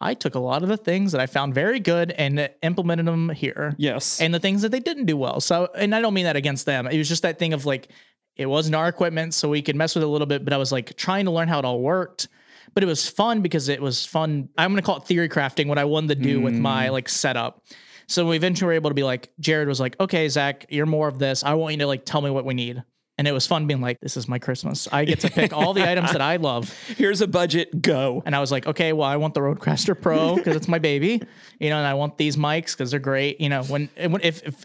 I 0.00 0.14
took 0.14 0.36
a 0.36 0.38
lot 0.38 0.62
of 0.62 0.68
the 0.68 0.76
things 0.76 1.10
that 1.10 1.20
I 1.20 1.26
found 1.26 1.54
very 1.54 1.80
good 1.80 2.12
and 2.12 2.48
implemented 2.62 3.06
them 3.06 3.30
here. 3.30 3.74
yes, 3.78 4.20
And 4.20 4.32
the 4.32 4.38
things 4.38 4.62
that 4.62 4.68
they 4.70 4.78
didn't 4.78 5.06
do 5.06 5.16
well. 5.16 5.40
So, 5.40 5.68
and 5.76 5.92
I 5.92 6.00
don't 6.00 6.14
mean 6.14 6.24
that 6.26 6.36
against 6.36 6.66
them. 6.66 6.86
It 6.86 6.96
was 6.98 7.08
just 7.08 7.22
that 7.22 7.40
thing 7.40 7.52
of 7.52 7.66
like, 7.66 7.88
it 8.38 8.46
wasn't 8.46 8.76
our 8.76 8.88
equipment, 8.88 9.34
so 9.34 9.48
we 9.48 9.60
could 9.60 9.76
mess 9.76 9.94
with 9.94 10.02
it 10.02 10.06
a 10.06 10.10
little 10.10 10.26
bit, 10.26 10.44
but 10.44 10.52
I 10.52 10.56
was 10.56 10.72
like 10.72 10.96
trying 10.96 11.24
to 11.26 11.30
learn 11.30 11.48
how 11.48 11.58
it 11.58 11.64
all 11.64 11.80
worked. 11.80 12.28
But 12.74 12.84
it 12.84 12.86
was 12.86 13.08
fun 13.08 13.42
because 13.42 13.68
it 13.68 13.82
was 13.82 14.06
fun. 14.06 14.48
I'm 14.56 14.70
gonna 14.70 14.82
call 14.82 14.98
it 14.98 15.04
theory 15.04 15.28
crafting, 15.28 15.66
what 15.66 15.78
I 15.78 15.84
wanted 15.84 16.18
to 16.18 16.22
do 16.22 16.40
with 16.40 16.54
my 16.54 16.86
mm. 16.86 16.92
like 16.92 17.08
setup. 17.08 17.64
So 18.06 18.26
we 18.26 18.36
eventually 18.36 18.66
were 18.66 18.72
able 18.72 18.90
to 18.90 18.94
be 18.94 19.02
like, 19.02 19.30
Jared 19.40 19.68
was 19.68 19.80
like, 19.80 19.98
okay, 20.00 20.28
Zach, 20.28 20.66
you're 20.70 20.86
more 20.86 21.08
of 21.08 21.18
this. 21.18 21.44
I 21.44 21.54
want 21.54 21.74
you 21.74 21.78
to 21.80 21.86
like 21.86 22.06
tell 22.06 22.22
me 22.22 22.30
what 22.30 22.44
we 22.44 22.54
need. 22.54 22.82
And 23.18 23.26
it 23.26 23.32
was 23.32 23.46
fun 23.46 23.66
being 23.66 23.80
like, 23.80 24.00
this 24.00 24.16
is 24.16 24.28
my 24.28 24.38
Christmas. 24.38 24.86
I 24.92 25.04
get 25.04 25.20
to 25.20 25.30
pick 25.30 25.52
all 25.52 25.74
the 25.74 25.86
items 25.88 26.12
that 26.12 26.20
I 26.20 26.36
love. 26.36 26.72
here's 26.96 27.20
a 27.20 27.26
budget. 27.26 27.82
Go. 27.82 28.22
And 28.24 28.34
I 28.34 28.40
was 28.40 28.52
like, 28.52 28.66
okay, 28.68 28.92
well, 28.92 29.08
I 29.08 29.16
want 29.16 29.34
the 29.34 29.40
RODECaster 29.40 30.00
Pro 30.00 30.36
because 30.36 30.54
it's 30.54 30.68
my 30.68 30.78
baby, 30.78 31.20
you 31.58 31.68
know, 31.68 31.78
and 31.78 31.86
I 31.86 31.94
want 31.94 32.16
these 32.16 32.36
mics 32.36 32.76
because 32.76 32.92
they're 32.92 33.00
great. 33.00 33.40
You 33.40 33.48
know, 33.48 33.64
when, 33.64 33.90
when 33.96 34.20
if, 34.22 34.46
if 34.46 34.64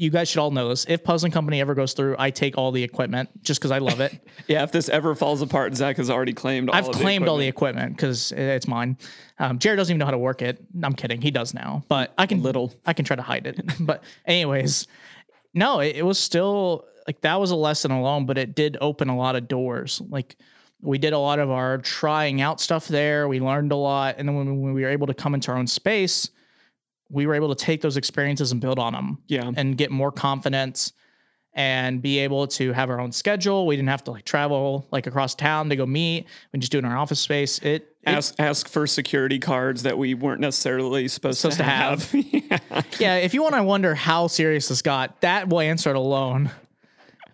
you 0.00 0.08
guys 0.08 0.30
should 0.30 0.40
all 0.40 0.50
know 0.50 0.70
this, 0.70 0.86
if 0.88 1.04
Puzzling 1.04 1.30
Company 1.30 1.60
ever 1.60 1.74
goes 1.74 1.92
through, 1.92 2.16
I 2.18 2.30
take 2.30 2.56
all 2.56 2.72
the 2.72 2.82
equipment 2.82 3.28
just 3.42 3.60
because 3.60 3.70
I 3.70 3.78
love 3.78 4.00
it. 4.00 4.18
Yeah, 4.46 4.64
if 4.64 4.72
this 4.72 4.88
ever 4.88 5.14
falls 5.14 5.42
apart, 5.42 5.76
Zach 5.76 5.98
has 5.98 6.10
already 6.10 6.32
claimed. 6.32 6.70
All 6.70 6.74
I've 6.74 6.90
claimed 6.90 7.28
all 7.28 7.36
the 7.36 7.46
equipment. 7.46 7.94
because 7.94 8.32
it's 8.32 8.66
mine. 8.66 8.96
Um, 9.38 9.58
Jared 9.58 9.76
doesn't 9.76 9.92
even 9.92 9.98
know 9.98 10.06
how 10.06 10.10
to 10.10 10.18
work 10.18 10.42
it. 10.42 10.64
I'm 10.82 10.94
kidding. 10.94 11.20
He 11.20 11.30
does 11.30 11.52
now, 11.54 11.84
but 11.88 12.12
I 12.16 12.26
can 12.26 12.42
little. 12.42 12.74
I 12.86 12.94
can 12.94 13.04
try 13.04 13.14
to 13.16 13.22
hide 13.22 13.46
it. 13.46 13.60
but 13.80 14.02
anyways, 14.24 14.88
no, 15.54 15.80
it, 15.80 15.96
it 15.96 16.02
was 16.02 16.18
still 16.18 16.86
like 17.06 17.20
that 17.20 17.38
was 17.38 17.50
a 17.50 17.56
lesson 17.56 17.90
alone, 17.90 18.26
but 18.26 18.38
it 18.38 18.54
did 18.54 18.78
open 18.80 19.08
a 19.08 19.16
lot 19.16 19.36
of 19.36 19.46
doors. 19.46 20.00
Like 20.08 20.36
we 20.80 20.98
did 20.98 21.12
a 21.12 21.18
lot 21.18 21.38
of 21.38 21.50
our 21.50 21.78
trying 21.78 22.40
out 22.40 22.60
stuff 22.60 22.88
there. 22.88 23.28
We 23.28 23.40
learned 23.40 23.72
a 23.72 23.76
lot, 23.76 24.16
and 24.18 24.26
then 24.26 24.36
when 24.36 24.72
we 24.72 24.82
were 24.82 24.88
able 24.88 25.06
to 25.06 25.14
come 25.14 25.34
into 25.34 25.52
our 25.52 25.58
own 25.58 25.66
space, 25.66 26.30
we 27.10 27.26
were 27.26 27.34
able 27.34 27.54
to 27.54 27.64
take 27.64 27.80
those 27.82 27.96
experiences 27.96 28.52
and 28.52 28.60
build 28.60 28.78
on 28.78 28.92
them 28.92 29.18
Yeah, 29.26 29.50
and 29.56 29.76
get 29.76 29.90
more 29.90 30.12
confidence 30.12 30.92
and 31.54 32.00
be 32.00 32.20
able 32.20 32.46
to 32.46 32.72
have 32.72 32.90
our 32.90 33.00
own 33.00 33.10
schedule. 33.10 33.66
We 33.66 33.74
didn't 33.76 33.88
have 33.88 34.04
to 34.04 34.12
like 34.12 34.24
travel 34.24 34.86
like 34.92 35.06
across 35.06 35.34
town 35.34 35.68
to 35.70 35.76
go 35.76 35.84
meet. 35.84 36.26
We 36.52 36.60
just 36.60 36.70
do 36.70 36.78
it 36.78 36.84
in 36.84 36.84
our 36.84 36.96
office 36.96 37.20
space. 37.20 37.58
It, 37.58 37.66
it 37.66 37.96
ask 38.06 38.34
ask 38.38 38.68
for 38.68 38.86
security 38.86 39.38
cards 39.38 39.82
that 39.82 39.98
we 39.98 40.14
weren't 40.14 40.40
necessarily 40.40 41.08
supposed, 41.08 41.38
Supposed 41.38 41.58
to 41.58 41.64
to 41.64 41.68
have. 41.68 42.08
yeah. 42.14 42.58
yeah, 42.98 43.16
if 43.16 43.34
you 43.34 43.42
want 43.42 43.56
to 43.56 43.64
wonder 43.64 43.94
how 43.94 44.28
serious 44.28 44.68
this 44.68 44.82
got, 44.82 45.20
that 45.22 45.48
will 45.48 45.60
answer 45.60 45.90
it 45.90 45.96
alone. 45.96 46.50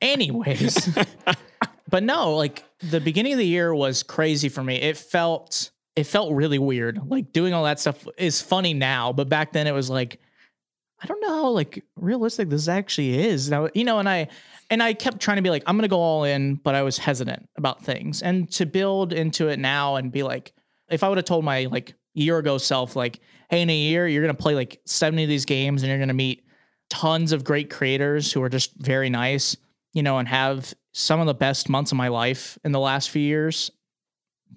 Anyways, 0.00 0.96
but 1.88 2.02
no, 2.02 2.34
like 2.36 2.64
the 2.80 3.00
beginning 3.00 3.32
of 3.32 3.38
the 3.38 3.46
year 3.46 3.74
was 3.74 4.02
crazy 4.02 4.48
for 4.48 4.64
me. 4.64 4.76
It 4.76 4.96
felt 4.96 5.70
it 5.96 6.04
felt 6.04 6.32
really 6.32 6.58
weird. 6.58 7.00
Like 7.10 7.32
doing 7.32 7.54
all 7.54 7.64
that 7.64 7.80
stuff 7.80 8.06
is 8.18 8.40
funny 8.40 8.74
now, 8.74 9.12
but 9.12 9.28
back 9.28 9.52
then 9.52 9.66
it 9.66 9.72
was 9.72 9.88
like, 9.88 10.20
I 11.02 11.06
don't 11.06 11.20
know 11.20 11.28
how 11.28 11.48
like 11.48 11.82
realistic 11.96 12.50
this 12.50 12.68
actually 12.68 13.18
is. 13.26 13.50
Now, 13.50 13.68
you 13.74 13.84
know, 13.84 13.98
and 13.98 14.08
I 14.08 14.28
and 14.70 14.82
I 14.82 14.94
kept 14.94 15.20
trying 15.20 15.36
to 15.36 15.42
be 15.42 15.50
like, 15.50 15.62
I'm 15.66 15.76
gonna 15.76 15.88
go 15.88 16.00
all 16.00 16.24
in, 16.24 16.56
but 16.56 16.74
I 16.74 16.82
was 16.82 16.98
hesitant 16.98 17.48
about 17.56 17.82
things. 17.82 18.22
And 18.22 18.50
to 18.52 18.66
build 18.66 19.12
into 19.12 19.48
it 19.48 19.58
now 19.58 19.96
and 19.96 20.12
be 20.12 20.22
like, 20.22 20.52
if 20.88 21.02
I 21.02 21.08
would 21.08 21.18
have 21.18 21.24
told 21.24 21.44
my 21.44 21.64
like 21.64 21.94
year 22.14 22.38
ago 22.38 22.58
self, 22.58 22.94
like, 22.94 23.20
hey, 23.50 23.62
in 23.62 23.70
a 23.70 23.76
year, 23.76 24.06
you're 24.06 24.22
gonna 24.22 24.34
play 24.34 24.54
like 24.54 24.80
70 24.84 25.24
of 25.24 25.28
these 25.28 25.44
games 25.44 25.82
and 25.82 25.90
you're 25.90 25.98
gonna 25.98 26.14
meet 26.14 26.44
tons 26.90 27.32
of 27.32 27.42
great 27.42 27.70
creators 27.70 28.32
who 28.32 28.42
are 28.42 28.48
just 28.48 28.74
very 28.76 29.10
nice, 29.10 29.56
you 29.92 30.02
know, 30.02 30.18
and 30.18 30.28
have 30.28 30.74
some 30.92 31.20
of 31.20 31.26
the 31.26 31.34
best 31.34 31.68
months 31.68 31.92
of 31.92 31.96
my 31.96 32.08
life 32.08 32.58
in 32.64 32.72
the 32.72 32.80
last 32.80 33.10
few 33.10 33.22
years. 33.22 33.70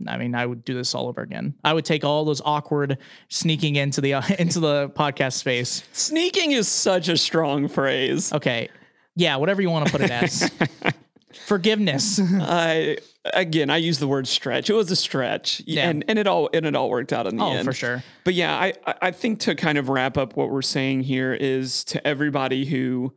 I 0.08 0.18
mean, 0.18 0.34
I 0.36 0.46
would 0.46 0.64
do 0.64 0.74
this 0.74 0.96
all 0.96 1.08
over 1.08 1.22
again. 1.22 1.56
I 1.64 1.74
would 1.74 1.84
take 1.86 2.04
all 2.06 2.24
those 2.26 2.42
awkward 2.46 2.98
sneaking 3.28 3.76
into 3.76 4.00
the 4.02 4.14
uh, 4.16 4.22
into 4.40 4.60
the 4.60 4.90
podcast 4.90 5.34
space. 5.34 5.84
Sneaking 5.94 6.52
is 6.54 6.68
such 6.68 7.10
a 7.10 7.18
strong 7.18 7.68
phrase. 7.68 8.32
Okay, 8.32 8.70
yeah, 9.16 9.36
whatever 9.36 9.62
you 9.62 9.70
want 9.70 9.86
to 9.88 9.92
put 9.92 10.02
it 10.02 10.12
as. 10.12 10.50
Forgiveness. 11.46 12.20
I 12.42 12.98
again, 13.34 13.70
I 13.70 13.78
use 13.78 14.00
the 14.00 14.08
word 14.08 14.28
stretch. 14.28 14.70
It 14.70 14.74
was 14.74 14.90
a 14.90 14.96
stretch, 14.96 15.62
Yeah. 15.66 15.90
and 15.90 16.04
and 16.08 16.18
it 16.18 16.26
all 16.28 16.50
and 16.54 16.66
it 16.66 16.76
all 16.76 16.90
worked 16.90 17.14
out 17.14 17.28
in 17.28 17.38
the 17.38 17.44
Oh, 17.44 17.52
end 17.52 17.66
for 17.66 17.74
sure. 17.74 18.04
But 18.24 18.34
yeah, 18.34 18.56
I 18.58 18.74
I- 18.88 18.96
I 19.04 19.12
think 19.12 19.40
to 19.42 19.54
kind 19.56 19.78
of 19.78 19.90
wrap 19.90 20.18
up 20.18 20.36
what 20.36 20.50
we're 20.50 20.62
saying 20.64 21.02
here 21.04 21.34
is 21.34 21.84
to 21.86 22.06
everybody 22.08 22.66
who 22.66 23.14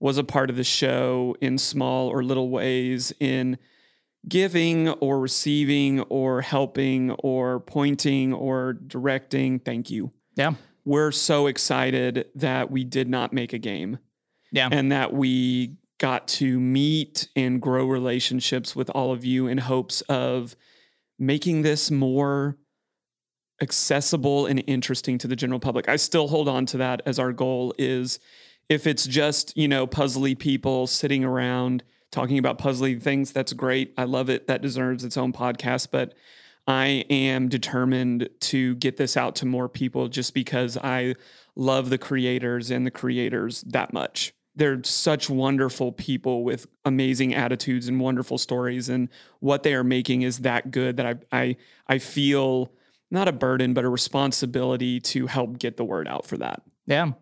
was 0.00 0.18
a 0.18 0.24
part 0.24 0.50
of 0.50 0.56
the 0.56 0.64
show 0.64 1.34
in 1.40 1.56
small 1.56 2.08
or 2.08 2.22
little 2.22 2.50
ways 2.50 3.12
in 3.20 3.56
giving 4.28 4.88
or 4.88 5.20
receiving 5.20 6.00
or 6.02 6.40
helping 6.40 7.12
or 7.12 7.60
pointing 7.60 8.32
or 8.32 8.72
directing. 8.72 9.58
Thank 9.58 9.90
you. 9.90 10.12
Yeah, 10.34 10.54
We're 10.84 11.12
so 11.12 11.46
excited 11.46 12.26
that 12.34 12.70
we 12.70 12.84
did 12.84 13.08
not 13.08 13.32
make 13.32 13.52
a 13.52 13.58
game 13.58 13.98
yeah, 14.52 14.68
and 14.70 14.92
that 14.92 15.12
we 15.12 15.76
got 15.98 16.28
to 16.28 16.60
meet 16.60 17.28
and 17.34 17.60
grow 17.60 17.86
relationships 17.86 18.76
with 18.76 18.90
all 18.90 19.12
of 19.12 19.24
you 19.24 19.46
in 19.46 19.58
hopes 19.58 20.02
of 20.02 20.56
making 21.18 21.62
this 21.62 21.90
more 21.90 22.58
accessible 23.62 24.44
and 24.46 24.62
interesting 24.66 25.16
to 25.18 25.26
the 25.26 25.36
general 25.36 25.60
public. 25.60 25.88
I 25.88 25.96
still 25.96 26.28
hold 26.28 26.48
on 26.48 26.66
to 26.66 26.76
that 26.78 27.00
as 27.06 27.18
our 27.18 27.32
goal 27.32 27.74
is 27.78 28.18
if 28.68 28.86
it's 28.86 29.06
just, 29.06 29.56
you 29.56 29.68
know, 29.68 29.86
puzzly 29.86 30.38
people 30.38 30.86
sitting 30.86 31.24
around 31.24 31.82
talking 32.10 32.38
about 32.38 32.58
puzzly 32.58 33.00
things, 33.00 33.32
that's 33.32 33.52
great. 33.52 33.92
I 33.96 34.04
love 34.04 34.30
it. 34.30 34.46
That 34.46 34.62
deserves 34.62 35.04
its 35.04 35.16
own 35.16 35.32
podcast, 35.32 35.88
but 35.90 36.14
I 36.66 37.04
am 37.10 37.48
determined 37.48 38.28
to 38.40 38.74
get 38.76 38.96
this 38.96 39.16
out 39.16 39.36
to 39.36 39.46
more 39.46 39.68
people 39.68 40.08
just 40.08 40.34
because 40.34 40.76
I 40.76 41.14
love 41.54 41.90
the 41.90 41.98
creators 41.98 42.70
and 42.70 42.84
the 42.84 42.90
creators 42.90 43.62
that 43.62 43.92
much. 43.92 44.32
They're 44.56 44.82
such 44.82 45.28
wonderful 45.28 45.92
people 45.92 46.42
with 46.42 46.66
amazing 46.84 47.34
attitudes 47.34 47.88
and 47.88 48.00
wonderful 48.00 48.38
stories, 48.38 48.88
and 48.88 49.10
what 49.40 49.62
they 49.62 49.74
are 49.74 49.84
making 49.84 50.22
is 50.22 50.38
that 50.38 50.70
good 50.70 50.96
that 50.96 51.06
I 51.06 51.40
I 51.40 51.56
I 51.86 51.98
feel 51.98 52.72
not 53.10 53.28
a 53.28 53.32
burden 53.32 53.74
but 53.74 53.84
a 53.84 53.88
responsibility 53.88 54.98
to 55.00 55.26
help 55.26 55.58
get 55.58 55.76
the 55.76 55.84
word 55.84 56.08
out 56.08 56.26
for 56.26 56.38
that. 56.38 56.62
yeah. 56.86 57.12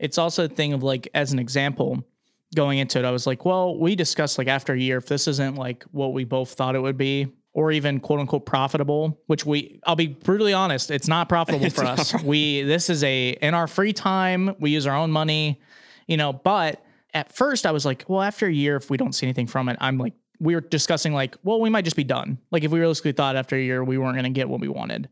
It's 0.00 0.18
also 0.18 0.44
a 0.46 0.48
thing 0.48 0.72
of 0.72 0.82
like, 0.82 1.08
as 1.14 1.32
an 1.32 1.38
example, 1.38 2.04
going 2.54 2.78
into 2.78 2.98
it, 2.98 3.04
I 3.04 3.10
was 3.10 3.26
like, 3.26 3.44
well, 3.44 3.78
we 3.78 3.94
discussed 3.94 4.38
like 4.38 4.48
after 4.48 4.72
a 4.72 4.78
year, 4.78 4.98
if 4.98 5.06
this 5.06 5.28
isn't 5.28 5.56
like 5.56 5.84
what 5.92 6.12
we 6.12 6.24
both 6.24 6.52
thought 6.52 6.74
it 6.74 6.80
would 6.80 6.96
be, 6.96 7.28
or 7.52 7.72
even 7.72 8.00
quote 8.00 8.20
unquote 8.20 8.46
profitable, 8.46 9.20
which 9.26 9.44
we, 9.44 9.80
I'll 9.84 9.96
be 9.96 10.08
brutally 10.08 10.52
honest, 10.52 10.90
it's 10.90 11.08
not 11.08 11.28
profitable 11.28 11.66
It's 11.66 11.74
for 11.74 11.84
not 11.84 12.00
us. 12.00 12.22
We, 12.22 12.62
this 12.62 12.90
is 12.90 13.02
a, 13.04 13.30
in 13.30 13.54
our 13.54 13.66
free 13.66 13.92
time, 13.92 14.54
we 14.60 14.70
use 14.70 14.86
our 14.86 14.96
own 14.96 15.10
money, 15.10 15.60
you 16.06 16.16
know, 16.16 16.32
but 16.32 16.84
at 17.12 17.32
first 17.32 17.66
I 17.66 17.72
was 17.72 17.84
like, 17.84 18.04
well, 18.08 18.22
after 18.22 18.46
a 18.46 18.52
year, 18.52 18.76
if 18.76 18.90
we 18.90 18.96
don't 18.96 19.12
see 19.12 19.26
anything 19.26 19.46
from 19.46 19.68
it, 19.68 19.76
I'm 19.80 19.98
like, 19.98 20.14
we 20.38 20.54
were 20.54 20.60
discussing 20.60 21.12
like, 21.12 21.36
well, 21.42 21.60
we 21.60 21.70
might 21.70 21.84
just 21.84 21.96
be 21.96 22.04
done. 22.04 22.38
Like 22.50 22.64
if 22.64 22.70
we 22.70 22.80
realistically 22.80 23.12
thought 23.12 23.36
after 23.36 23.56
a 23.56 23.60
year 23.60 23.84
we 23.84 23.98
weren't 23.98 24.14
going 24.14 24.24
to 24.24 24.30
get 24.30 24.48
what 24.48 24.60
we 24.60 24.68
wanted. 24.68 25.08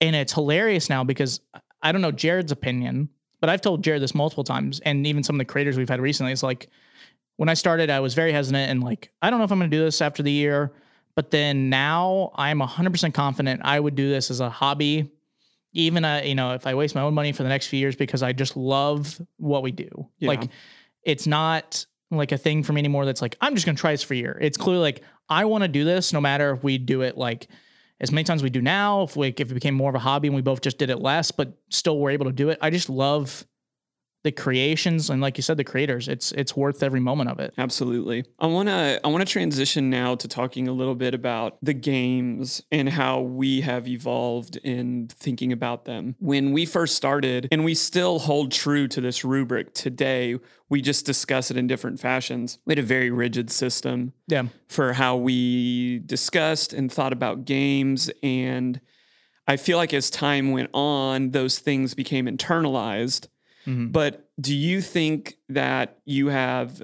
And 0.00 0.14
it's 0.14 0.32
hilarious 0.32 0.88
now 0.88 1.02
because 1.02 1.40
I 1.82 1.92
don't 1.92 2.02
know 2.02 2.12
Jared's 2.12 2.52
opinion, 2.52 3.08
but 3.44 3.50
I've 3.50 3.60
told 3.60 3.84
Jared 3.84 4.00
this 4.00 4.14
multiple 4.14 4.42
times, 4.42 4.80
and 4.86 5.06
even 5.06 5.22
some 5.22 5.36
of 5.36 5.38
the 5.38 5.44
creators 5.44 5.76
we've 5.76 5.86
had 5.86 6.00
recently. 6.00 6.32
It's 6.32 6.42
like 6.42 6.70
when 7.36 7.50
I 7.50 7.52
started, 7.52 7.90
I 7.90 8.00
was 8.00 8.14
very 8.14 8.32
hesitant 8.32 8.70
and 8.70 8.82
like, 8.82 9.10
I 9.20 9.28
don't 9.28 9.38
know 9.38 9.44
if 9.44 9.52
I'm 9.52 9.58
going 9.58 9.70
to 9.70 9.76
do 9.76 9.84
this 9.84 10.00
after 10.00 10.22
the 10.22 10.32
year. 10.32 10.72
But 11.14 11.30
then 11.30 11.68
now 11.68 12.32
I'm 12.36 12.60
100% 12.60 13.12
confident 13.12 13.60
I 13.62 13.78
would 13.78 13.96
do 13.96 14.08
this 14.08 14.30
as 14.30 14.40
a 14.40 14.48
hobby, 14.48 15.10
even 15.74 16.06
uh, 16.06 16.22
you 16.24 16.34
know 16.34 16.54
if 16.54 16.66
I 16.66 16.74
waste 16.74 16.94
my 16.94 17.02
own 17.02 17.12
money 17.12 17.32
for 17.32 17.42
the 17.42 17.50
next 17.50 17.66
few 17.66 17.78
years 17.78 17.96
because 17.96 18.22
I 18.22 18.32
just 18.32 18.56
love 18.56 19.20
what 19.36 19.62
we 19.62 19.72
do. 19.72 20.08
Yeah. 20.20 20.28
Like 20.28 20.48
it's 21.02 21.26
not 21.26 21.84
like 22.10 22.32
a 22.32 22.38
thing 22.38 22.62
for 22.62 22.72
me 22.72 22.78
anymore. 22.78 23.04
That's 23.04 23.20
like 23.20 23.36
I'm 23.42 23.54
just 23.54 23.66
going 23.66 23.76
to 23.76 23.80
try 23.80 23.92
this 23.92 24.02
for 24.02 24.14
a 24.14 24.16
year. 24.16 24.38
It's 24.40 24.56
clearly 24.56 24.80
like 24.80 25.02
I 25.28 25.44
want 25.44 25.64
to 25.64 25.68
do 25.68 25.84
this 25.84 26.14
no 26.14 26.20
matter 26.22 26.50
if 26.52 26.64
we 26.64 26.78
do 26.78 27.02
it 27.02 27.18
like 27.18 27.48
as 28.00 28.12
many 28.12 28.24
times 28.24 28.40
as 28.40 28.42
we 28.42 28.50
do 28.50 28.62
now. 28.62 29.02
If 29.02 29.16
we 29.16 29.28
if 29.28 29.50
it 29.50 29.54
became 29.54 29.74
more 29.74 29.88
of 29.88 29.94
a 29.94 30.00
hobby 30.00 30.28
and 30.28 30.34
we 30.34 30.42
both 30.42 30.60
just 30.60 30.78
did 30.78 30.90
it 30.90 30.98
less, 30.98 31.30
but 31.30 31.56
still 31.70 31.98
were 31.98 32.10
able 32.10 32.26
to 32.26 32.32
do 32.32 32.48
it. 32.50 32.58
I 32.60 32.70
just 32.70 32.88
love 32.88 33.46
the 34.24 34.32
creations 34.32 35.10
and 35.10 35.20
like 35.20 35.36
you 35.36 35.42
said, 35.42 35.58
the 35.58 35.64
creators. 35.64 36.08
It's 36.08 36.32
it's 36.32 36.56
worth 36.56 36.82
every 36.82 36.98
moment 36.98 37.30
of 37.30 37.38
it. 37.38 37.54
Absolutely. 37.58 38.24
I 38.40 38.46
want 38.46 38.68
to 38.68 38.98
I 39.04 39.08
want 39.08 39.20
to 39.20 39.30
transition 39.30 39.90
now 39.90 40.14
to 40.16 40.26
talking 40.26 40.66
a 40.66 40.72
little 40.72 40.94
bit 40.94 41.14
about 41.14 41.58
the 41.62 41.74
games 41.74 42.62
and 42.72 42.88
how 42.88 43.20
we 43.20 43.60
have 43.60 43.86
evolved 43.86 44.56
in 44.56 45.08
thinking 45.08 45.52
about 45.52 45.84
them. 45.84 46.16
When 46.18 46.52
we 46.52 46.64
first 46.64 46.96
started 46.96 47.48
and 47.52 47.64
we 47.64 47.74
still 47.74 48.18
hold 48.18 48.50
true 48.50 48.88
to 48.88 49.00
this 49.00 49.24
rubric 49.24 49.74
today, 49.74 50.36
we 50.70 50.80
just 50.80 51.04
discuss 51.04 51.50
it 51.50 51.58
in 51.58 51.66
different 51.66 52.00
fashions. 52.00 52.58
We 52.64 52.72
had 52.72 52.78
a 52.78 52.82
very 52.82 53.10
rigid 53.10 53.50
system 53.50 54.14
Yeah. 54.26 54.44
for 54.68 54.94
how 54.94 55.16
we 55.16 55.98
discussed 56.06 56.72
and 56.72 56.90
thought 56.90 57.12
about 57.12 57.44
games 57.44 58.10
and 58.22 58.80
I 59.46 59.58
feel 59.58 59.76
like 59.76 59.92
as 59.92 60.08
time 60.08 60.52
went 60.52 60.70
on 60.72 61.32
those 61.32 61.58
things 61.58 61.92
became 61.92 62.24
internalized 62.24 63.26
Mhm. 63.66 63.92
but 63.92 64.28
do 64.40 64.54
you 64.54 64.80
think 64.80 65.36
that 65.48 65.98
you 66.04 66.28
have 66.28 66.82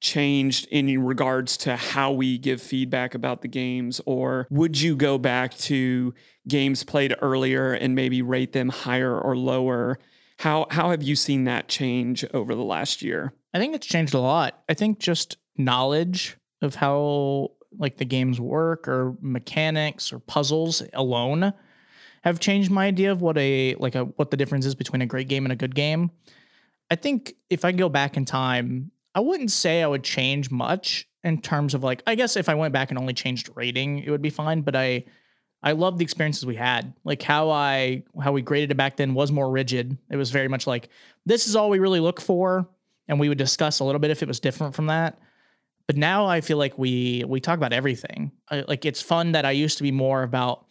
changed 0.00 0.66
in 0.70 1.04
regards 1.04 1.56
to 1.58 1.76
how 1.76 2.12
we 2.12 2.38
give 2.38 2.62
feedback 2.62 3.14
about 3.14 3.42
the 3.42 3.48
games? 3.48 4.00
Or 4.06 4.46
would 4.50 4.80
you 4.80 4.94
go 4.96 5.18
back 5.18 5.56
to 5.58 6.14
games 6.46 6.84
played 6.84 7.14
earlier 7.20 7.72
and 7.72 7.94
maybe 7.94 8.22
rate 8.22 8.52
them 8.52 8.68
higher 8.68 9.18
or 9.18 9.36
lower? 9.36 9.98
How, 10.38 10.66
how 10.70 10.90
have 10.90 11.02
you 11.02 11.16
seen 11.16 11.44
that 11.44 11.68
change 11.68 12.24
over 12.32 12.54
the 12.54 12.62
last 12.62 13.02
year? 13.02 13.32
I 13.52 13.58
think 13.58 13.74
it's 13.74 13.86
changed 13.86 14.14
a 14.14 14.20
lot. 14.20 14.62
I 14.68 14.74
think 14.74 15.00
just 15.00 15.36
knowledge 15.56 16.36
of 16.62 16.76
how 16.76 17.50
like 17.76 17.96
the 17.96 18.04
games 18.04 18.40
work 18.40 18.86
or 18.86 19.16
mechanics 19.20 20.12
or 20.12 20.20
puzzles 20.20 20.82
alone 20.92 21.52
have 22.22 22.40
changed 22.40 22.70
my 22.70 22.86
idea 22.86 23.12
of 23.12 23.22
what 23.22 23.38
a 23.38 23.74
like 23.76 23.94
a 23.94 24.04
what 24.04 24.30
the 24.30 24.36
difference 24.36 24.66
is 24.66 24.74
between 24.74 25.02
a 25.02 25.06
great 25.06 25.28
game 25.28 25.44
and 25.44 25.52
a 25.52 25.56
good 25.56 25.74
game. 25.74 26.10
I 26.90 26.96
think 26.96 27.34
if 27.50 27.64
I 27.64 27.72
go 27.72 27.88
back 27.88 28.16
in 28.16 28.24
time, 28.24 28.90
I 29.14 29.20
wouldn't 29.20 29.50
say 29.50 29.82
I 29.82 29.86
would 29.86 30.04
change 30.04 30.50
much 30.50 31.08
in 31.24 31.40
terms 31.40 31.74
of 31.74 31.82
like 31.82 32.02
I 32.06 32.14
guess 32.14 32.36
if 32.36 32.48
I 32.48 32.54
went 32.54 32.72
back 32.72 32.90
and 32.90 32.98
only 32.98 33.14
changed 33.14 33.50
rating, 33.54 34.00
it 34.00 34.10
would 34.10 34.22
be 34.22 34.30
fine, 34.30 34.62
but 34.62 34.76
I 34.76 35.04
I 35.62 35.72
love 35.72 35.98
the 35.98 36.04
experiences 36.04 36.46
we 36.46 36.54
had. 36.54 36.94
Like 37.04 37.22
how 37.22 37.50
I 37.50 38.04
how 38.22 38.32
we 38.32 38.42
graded 38.42 38.70
it 38.70 38.76
back 38.76 38.96
then 38.96 39.14
was 39.14 39.32
more 39.32 39.50
rigid. 39.50 39.96
It 40.10 40.16
was 40.16 40.30
very 40.30 40.48
much 40.48 40.66
like 40.66 40.88
this 41.26 41.46
is 41.46 41.56
all 41.56 41.70
we 41.70 41.78
really 41.78 42.00
look 42.00 42.20
for 42.20 42.68
and 43.08 43.18
we 43.18 43.28
would 43.28 43.38
discuss 43.38 43.80
a 43.80 43.84
little 43.84 43.98
bit 43.98 44.10
if 44.10 44.22
it 44.22 44.28
was 44.28 44.40
different 44.40 44.74
from 44.74 44.86
that. 44.86 45.18
But 45.86 45.96
now 45.96 46.26
I 46.26 46.42
feel 46.42 46.58
like 46.58 46.78
we 46.78 47.24
we 47.26 47.40
talk 47.40 47.56
about 47.56 47.72
everything. 47.72 48.30
I, 48.50 48.64
like 48.68 48.84
it's 48.84 49.02
fun 49.02 49.32
that 49.32 49.44
I 49.44 49.50
used 49.50 49.78
to 49.78 49.82
be 49.82 49.92
more 49.92 50.22
about 50.22 50.67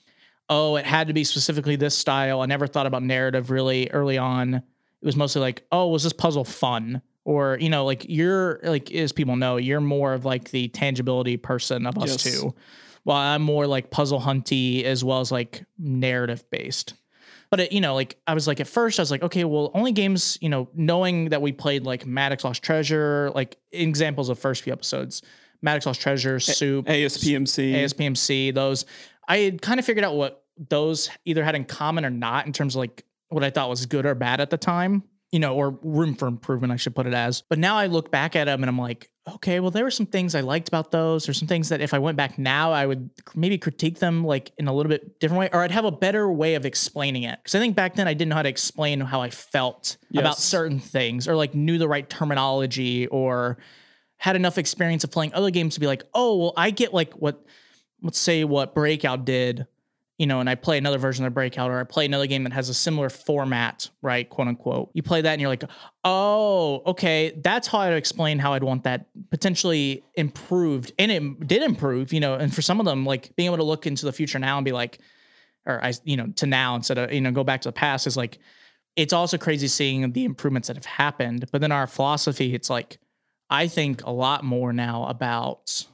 oh, 0.50 0.76
it 0.78 0.86
had 0.86 1.08
to 1.08 1.14
be 1.14 1.24
specifically 1.24 1.76
this 1.76 1.98
style. 1.98 2.42
I 2.42 2.46
never 2.46 2.68
thought 2.68 2.86
about 2.86 3.04
narrative 3.04 3.52
really 3.52 3.90
early 3.92 4.18
on. 4.18 4.56
It 4.56 5.06
was 5.06 5.16
mostly 5.16 5.42
like, 5.42 5.64
oh, 5.72 5.88
was 5.88 6.04
this 6.04 6.14
puzzle 6.14 6.44
fun? 6.44 7.02
Or, 7.26 7.58
you 7.60 7.70
know, 7.70 7.84
like 7.84 8.06
you're 8.08 8.60
like 8.64 8.90
as 8.92 9.12
people 9.12 9.36
know, 9.36 9.58
you're 9.58 9.82
more 9.82 10.14
of 10.14 10.24
like 10.24 10.52
the 10.52 10.70
tangibility 10.70 11.36
person 11.36 11.86
of 11.86 11.98
us 11.98 12.12
Yes. 12.12 12.24
two. 12.24 12.56
While 13.04 13.18
I'm 13.18 13.42
more 13.42 13.68
like 13.68 13.92
puzzle 13.92 14.20
hunty 14.22 14.84
as 14.84 15.04
well 15.04 15.20
as 15.20 15.32
like 15.32 15.66
narrative 15.78 16.50
based. 16.50 16.94
But 17.50 17.62
it, 17.62 17.72
you 17.72 17.80
know, 17.82 17.96
like 17.96 18.18
I 18.28 18.34
was 18.34 18.48
like 18.48 18.60
at 18.60 18.68
first 18.68 19.00
I 19.00 19.02
was 19.02 19.12
like, 19.12 19.24
okay, 19.24 19.44
well, 19.44 19.72
only 19.74 19.92
games, 19.92 20.38
you 20.42 20.50
know, 20.50 20.70
knowing 20.74 21.30
that 21.30 21.42
we 21.42 21.52
played 21.52 21.84
like 21.86 22.06
Maddox 22.06 22.44
Lost 22.44 22.64
Treasure, 22.64 23.32
like 23.36 23.58
examples 23.72 24.30
of 24.30 24.40
first 24.40 24.64
few 24.64 24.74
episodes, 24.74 25.22
Maddox 25.62 25.86
Lost 25.86 26.02
Treasure, 26.02 26.40
Soup, 26.40 26.86
ASPMC. 26.86 27.74
ASPMC, 27.74 28.54
those 28.54 28.86
I 29.28 29.38
had 29.40 29.62
kind 29.62 29.80
of 29.80 29.86
figured 29.86 30.06
out 30.06 30.16
what 30.16 30.44
those 30.58 31.10
either 31.26 31.44
had 31.44 31.56
in 31.56 31.66
common 31.66 32.06
or 32.06 32.10
not 32.10 32.46
in 32.46 32.54
terms 32.54 32.76
of 32.76 32.80
like 32.80 33.04
what 33.30 33.44
I 33.44 33.50
thought 33.50 33.70
was 33.70 33.86
good 33.86 34.06
or 34.06 34.16
bad 34.16 34.40
at 34.42 34.50
the 34.50 34.58
time. 34.58 35.04
you 35.34 35.40
know, 35.40 35.56
or 35.58 35.72
room 35.82 36.16
for 36.16 36.26
improvement, 36.26 36.72
I 36.72 36.78
should 36.78 36.96
put 36.96 37.06
it 37.06 37.14
as. 37.14 37.44
But 37.50 37.60
now 37.60 37.76
I 37.76 37.88
look 37.88 38.10
back 38.12 38.38
at 38.38 38.46
them 38.46 38.64
and 38.64 38.70
I'm 38.70 38.78
like, 38.80 39.10
okay, 39.36 39.60
well, 39.60 39.72
there 39.72 39.84
were 39.84 39.92
some 39.92 40.06
things 40.06 40.34
I 40.36 40.40
liked 40.40 40.70
about 40.70 40.92
those. 40.92 41.26
There's 41.26 41.38
some 41.38 41.50
things 41.50 41.68
that 41.68 41.82
if 41.82 41.94
I 41.94 42.00
went 42.00 42.16
back 42.16 42.40
now, 42.40 42.72
I 42.72 42.86
would 42.86 43.10
maybe 43.36 43.58
critique 43.58 44.00
them 44.00 44.24
like 44.24 44.54
in 44.58 44.70
a 44.70 44.74
little 44.74 44.90
bit 44.90 45.20
different 45.20 45.40
way, 45.42 45.50
or 45.52 45.64
I'd 45.64 45.72
have 45.72 45.84
a 45.84 45.92
better 45.92 46.32
way 46.32 46.56
of 46.56 46.66
explaining 46.66 47.24
it. 47.24 47.38
Because 47.44 47.56
I 47.56 47.60
think 47.60 47.76
back 47.76 47.96
then 47.96 48.08
I 48.08 48.14
didn't 48.14 48.30
know 48.30 48.36
how 48.38 48.44
to 48.44 48.48
explain 48.50 49.02
how 49.02 49.20
I 49.22 49.30
felt 49.30 49.98
Yes. 50.12 50.22
about 50.22 50.38
certain 50.38 50.80
things, 50.80 51.28
or 51.28 51.36
like 51.36 51.54
knew 51.54 51.78
the 51.78 51.90
right 51.90 52.10
terminology, 52.10 53.08
or 53.08 53.58
had 54.16 54.38
enough 54.38 54.58
experience 54.58 55.04
of 55.04 55.12
playing 55.12 55.34
other 55.34 55.52
games 55.52 55.74
to 55.74 55.82
be 55.82 55.88
like, 55.88 56.04
oh, 56.14 56.38
well, 56.38 56.54
I 56.56 56.72
get 56.72 56.94
like 56.94 57.12
what, 57.16 57.44
let's 58.02 58.20
say 58.20 58.44
what 58.44 58.76
Breakout 58.76 59.26
did, 59.26 59.68
you 60.18 60.26
know, 60.26 60.40
and 60.40 60.50
I 60.50 60.56
play 60.56 60.78
another 60.78 60.98
version 60.98 61.26
of 61.26 61.34
Breakout, 61.34 61.70
or 61.70 61.80
I 61.80 61.84
play 61.84 62.06
another 62.06 62.26
game 62.26 62.44
that 62.44 62.54
has 62.54 62.70
a 62.70 62.74
similar 62.74 63.10
format, 63.10 63.90
right, 64.02 64.28
quote 64.28 64.48
unquote. 64.48 64.90
You 64.94 65.04
play 65.04 65.22
that 65.22 65.32
and 65.32 65.40
you're 65.40 65.50
like, 65.50 65.64
oh, 66.04 66.82
okay, 66.88 67.40
that's 67.44 67.68
how 67.68 67.80
I'd 67.80 67.94
explain 67.94 68.40
how 68.40 68.54
I'd 68.54 68.64
want 68.64 68.84
that 68.86 69.08
potentially 69.30 70.04
improved, 70.16 70.92
and 70.98 71.12
it 71.12 71.48
did 71.48 71.62
improve, 71.62 72.14
you 72.14 72.20
know. 72.20 72.34
And 72.34 72.54
for 72.54 72.62
some 72.62 72.80
of 72.80 72.86
them, 72.86 73.06
like 73.06 73.36
being 73.36 73.48
able 73.48 73.58
to 73.58 73.64
look 73.64 73.86
into 73.86 74.06
the 74.06 74.14
future 74.14 74.40
now 74.40 74.58
and 74.58 74.66
be 74.66 74.72
like, 74.72 75.00
or 75.66 75.84
I, 75.84 75.94
you 76.04 76.18
know, 76.18 76.28
to 76.38 76.46
now 76.46 76.76
instead 76.76 76.98
of 76.98 77.14
you 77.14 77.22
know 77.22 77.32
go 77.32 77.44
back 77.44 77.62
to 77.62 77.70
the 77.70 77.74
past 77.74 78.08
is 78.08 78.18
like, 78.18 78.40
it's 78.96 79.14
also 79.14 79.38
crazy 79.38 79.68
seeing 79.68 80.12
the 80.12 80.26
improvements 80.26 80.68
that 80.68 80.78
have 80.78 80.86
happened. 80.86 81.46
But 81.52 81.62
then 81.62 81.72
our 81.72 81.86
philosophy, 81.86 82.56
it's 82.56 82.70
like, 82.70 82.98
I 83.50 83.68
think 83.68 84.04
a 84.04 84.12
lot 84.12 84.44
more 84.44 84.74
now 84.74 85.06
about 85.06 85.86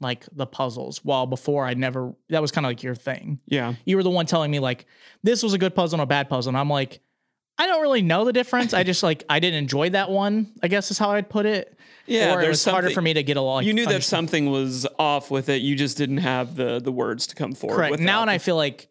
like 0.00 0.26
the 0.32 0.46
puzzles. 0.46 1.04
While 1.04 1.26
before 1.26 1.64
I 1.66 1.74
never, 1.74 2.14
that 2.28 2.42
was 2.42 2.50
kind 2.50 2.66
of 2.66 2.70
like 2.70 2.82
your 2.82 2.94
thing 2.94 3.40
Yeah. 3.46 3.74
you 3.84 3.96
were 3.96 4.02
the 4.02 4.10
one 4.10 4.26
telling 4.26 4.50
me 4.50 4.58
like 4.58 4.86
this 5.22 5.42
was 5.42 5.52
a 5.54 5.58
good 5.58 5.74
puzzle 5.74 5.96
and 6.00 6.02
a 6.02 6.06
bad 6.06 6.28
puzzle 6.28 6.50
and 6.50 6.58
i'm 6.58 6.68
like 6.68 7.00
i 7.58 7.66
don't 7.66 7.80
really 7.80 8.02
know 8.02 8.24
the 8.24 8.32
difference 8.32 8.74
i 8.74 8.82
just 8.82 9.02
like 9.02 9.22
i 9.30 9.38
didn't 9.38 9.58
enjoy 9.58 9.88
that 9.90 10.10
one 10.10 10.52
i 10.62 10.68
guess 10.68 10.90
is 10.90 10.98
how 10.98 11.10
i'd 11.12 11.28
put 11.30 11.46
it 11.46 11.78
Yeah, 12.06 12.34
or 12.34 12.42
it 12.42 12.48
was 12.48 12.64
harder 12.64 12.90
for 12.90 13.00
me 13.00 13.14
to 13.14 13.22
get 13.22 13.36
along 13.36 13.64
you 13.64 13.72
knew 13.72 13.86
that 13.86 14.02
something 14.02 14.50
was 14.50 14.86
off 14.98 15.30
with 15.30 15.48
it. 15.48 15.62
You 15.62 15.76
just 15.76 15.96
didn't 15.96 16.18
have 16.18 16.56
the 16.56 16.80
the 16.80 16.92
words 16.92 17.28
to 17.28 17.34
come 17.36 17.54
forward. 17.54 17.76
correct 17.76 17.98
now 18.00 18.18
it. 18.18 18.22
and 18.22 18.30
i 18.30 18.38
feel 18.38 18.56
like 18.56 18.88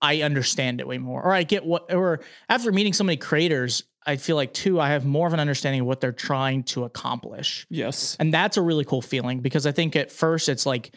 i 0.00 0.22
understand 0.22 0.80
it 0.80 0.86
way 0.86 0.98
more 0.98 1.22
or 1.22 1.32
i 1.32 1.42
get 1.42 1.64
what 1.64 1.92
or 1.92 2.20
after 2.48 2.70
meeting 2.72 2.92
so 2.92 3.04
many 3.04 3.16
creators 3.16 3.82
i 4.06 4.16
feel 4.16 4.36
like 4.36 4.52
too 4.52 4.80
i 4.80 4.88
have 4.88 5.04
more 5.04 5.26
of 5.26 5.32
an 5.32 5.40
understanding 5.40 5.80
of 5.82 5.86
what 5.86 6.00
they're 6.00 6.12
trying 6.12 6.62
to 6.62 6.84
accomplish 6.84 7.66
yes, 7.70 8.16
And 8.20 8.32
that's 8.32 8.56
a 8.56 8.62
really 8.62 8.84
cool 8.84 9.02
feeling 9.02 9.40
because 9.40 9.66
I 9.66 9.72
think 9.72 9.96
at 9.96 10.10
first 10.12 10.48
it's 10.48 10.66
like, 10.66 10.94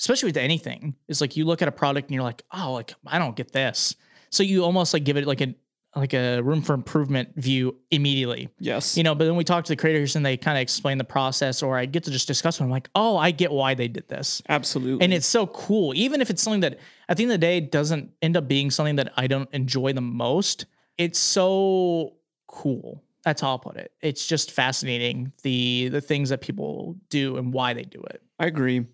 especially 0.00 0.28
with 0.28 0.36
anything, 0.36 0.94
it's 1.08 1.20
like 1.20 1.36
you 1.36 1.44
look 1.44 1.62
at 1.62 1.68
a 1.68 1.72
product 1.72 2.08
and 2.08 2.14
you're 2.14 2.22
like, 2.22 2.42
oh, 2.52 2.72
like 2.72 2.94
I 3.06 3.18
don't 3.18 3.36
get 3.36 3.52
this. 3.52 3.94
So 4.30 4.42
you 4.42 4.64
almost 4.64 4.94
like 4.94 5.04
give 5.04 5.16
it 5.16 5.26
like 5.26 5.40
a 5.40 5.54
like 5.96 6.14
a 6.14 6.40
room 6.40 6.62
for 6.62 6.72
improvement 6.74 7.30
view 7.36 7.76
immediately. 7.90 8.48
yes, 8.60 8.96
You 8.96 9.02
know, 9.02 9.14
but 9.14 9.24
then 9.24 9.34
we 9.34 9.42
talk 9.42 9.64
to 9.64 9.72
the 9.72 9.76
creators 9.76 10.14
and 10.14 10.24
they 10.24 10.36
kind 10.36 10.56
of 10.56 10.62
explain 10.62 10.98
the 10.98 11.04
process 11.04 11.62
or 11.64 11.76
I 11.76 11.86
get 11.86 12.04
to 12.04 12.12
just 12.12 12.28
discuss 12.28 12.58
with 12.60 12.66
them 12.66 12.70
like, 12.70 12.88
oh, 12.94 13.16
I 13.16 13.32
get 13.32 13.50
why 13.50 13.74
they 13.74 13.88
did 13.88 14.08
this. 14.08 14.40
absolutely. 14.48 15.04
And 15.04 15.12
it's 15.12 15.26
so 15.26 15.48
cool. 15.48 15.92
Even 15.96 16.20
if 16.20 16.30
it's 16.30 16.42
something 16.42 16.60
that 16.60 16.78
at 17.08 17.16
the 17.16 17.24
end 17.24 17.32
of 17.32 17.40
the 17.40 17.46
day 17.46 17.60
doesn't 17.60 18.12
end 18.22 18.36
up 18.36 18.46
being 18.46 18.70
something 18.70 18.96
that 18.96 19.12
I 19.16 19.26
don't 19.26 19.48
enjoy 19.52 19.92
the 19.92 20.00
most, 20.00 20.66
it's 20.96 21.18
so 21.18 22.14
cool. 22.50 23.02
That's 23.24 23.42
how 23.42 23.50
I'll 23.50 23.58
put 23.58 23.76
it. 23.76 23.92
It's 24.00 24.26
just 24.26 24.50
fascinating 24.50 25.32
the 25.42 25.88
the 25.88 26.00
things 26.00 26.30
that 26.30 26.40
people 26.40 26.96
do 27.08 27.36
and 27.36 27.52
why 27.52 27.74
they 27.74 27.82
do 27.82 28.02
it. 28.10 28.22
I 28.38 28.46
agree. 28.46 28.86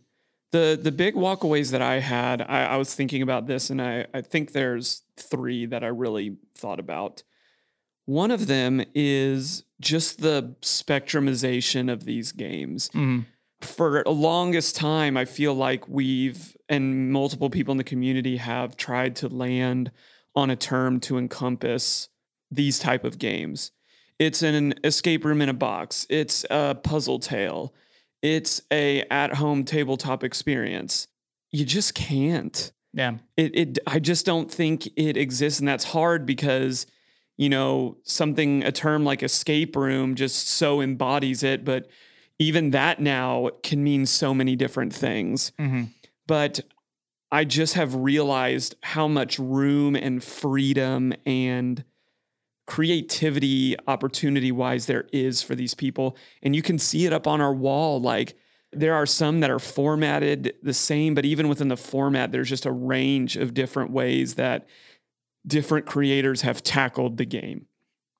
The 0.53 0.79
the 0.81 0.92
big 0.92 1.14
walkaways 1.14 1.71
that 1.71 1.83
I 1.83 2.01
had, 2.01 2.42
I, 2.42 2.64
I 2.64 2.77
was 2.77 2.95
thinking 2.95 3.23
about 3.23 3.47
this, 3.47 3.71
and 3.71 3.81
I, 3.81 4.07
I 4.12 4.21
think 4.21 4.53
there's 4.53 5.03
three 5.16 5.66
that 5.66 5.85
I 5.85 5.88
really 5.88 6.37
thought 6.57 6.81
about. 6.81 7.23
One 8.05 8.31
of 8.31 8.47
them 8.47 8.85
is 8.95 9.64
just 9.81 10.21
the 10.21 10.55
spectrumization 10.62 11.92
of 11.92 12.05
these 12.05 12.33
games. 12.33 12.88
Mm-hmm. 12.90 13.21
For 13.62 14.03
a 14.03 14.11
longest 14.11 14.77
time, 14.77 15.16
I 15.16 15.25
feel 15.25 15.55
like 15.55 15.88
we've 15.88 16.57
and 16.69 17.11
multiple 17.11 17.51
people 17.51 17.73
in 17.73 17.79
the 17.79 17.85
community 17.85 18.37
have 18.37 18.77
tried 18.77 19.16
to 19.16 19.29
land 19.29 19.90
on 20.35 20.51
a 20.51 20.57
term 20.57 21.01
to 21.01 21.16
encompass 21.16 22.09
these 22.51 22.79
type 22.79 23.05
of 23.05 23.19
games. 23.19 23.73
It's 24.19 24.43
an 24.43 24.75
escape 24.85 25.25
room 25.25 25.43
in 25.43 25.49
a 25.49 25.55
box. 25.55 26.07
It's 26.09 26.45
a 26.51 26.75
puzzle 26.75 27.19
tale 27.19 27.75
it's 28.23 28.63
a 28.73 29.03
at-home 29.11 29.63
tabletop 29.63 30.25
experience 30.25 31.07
you 31.53 31.67
just 31.67 31.95
can't 31.95 32.73
Yeah. 32.95 33.19
it, 33.37 33.55
it 33.55 33.79
i 33.87 33.99
just 33.99 34.25
don't 34.25 34.51
think 34.51 34.89
it 34.97 35.19
exists 35.19 35.61
and 35.61 35.69
that's 35.69 35.85
hard 35.85 36.25
because 36.25 36.87
you 37.37 37.51
know 37.51 37.99
something 38.05 38.65
a 38.65 38.73
term 38.73 39.05
like 39.05 39.23
escape 39.23 39.77
room 39.77 40.15
just 40.15 40.49
so 40.49 40.81
embodies 40.81 41.43
it 41.43 41.63
but 41.63 41.89
even 42.39 42.71
that 42.71 42.99
now 42.99 43.51
can 43.63 43.85
mean 43.85 44.07
so 44.07 44.33
many 44.33 44.57
different 44.57 44.95
things 44.95 45.53
Mhm. 45.61 45.91
but 46.27 46.61
i 47.31 47.45
just 47.45 47.75
have 47.75 47.95
realized 47.95 48.77
how 48.83 49.07
much 49.07 49.39
room 49.39 49.95
and 49.95 50.25
freedom 50.25 51.13
and 51.27 51.85
creativity 52.66 53.76
opportunity 53.87 54.50
wise 54.52 54.87
there 54.87 55.07
is 55.12 55.42
for 55.42 55.55
these 55.55 55.74
people 55.74 56.16
and 56.42 56.55
you 56.57 56.62
can 56.62 56.79
see 56.79 57.07
it 57.07 57.12
up 57.12 57.26
on 57.26 57.40
our 57.40 57.55
wall 57.55 58.00
like 58.00 58.37
there 58.72 58.94
are 58.94 59.07
some 59.07 59.40
that 59.40 59.50
are 59.50 59.59
formatted 59.61 60.55
the 60.62 60.74
same 60.74 61.14
but 61.14 61.24
even 61.24 61.48
within 61.48 61.68
the 61.68 61.76
format 61.76 62.33
there's 62.33 62.48
just 62.48 62.66
a 62.66 62.72
range 62.72 63.37
of 63.37 63.55
different 63.55 63.90
ways 63.90 64.35
that 64.35 64.66
different 65.46 65.87
creators 65.87 66.42
have 66.42 66.62
tackled 66.62 67.16
the 67.16 67.24
game 67.24 67.66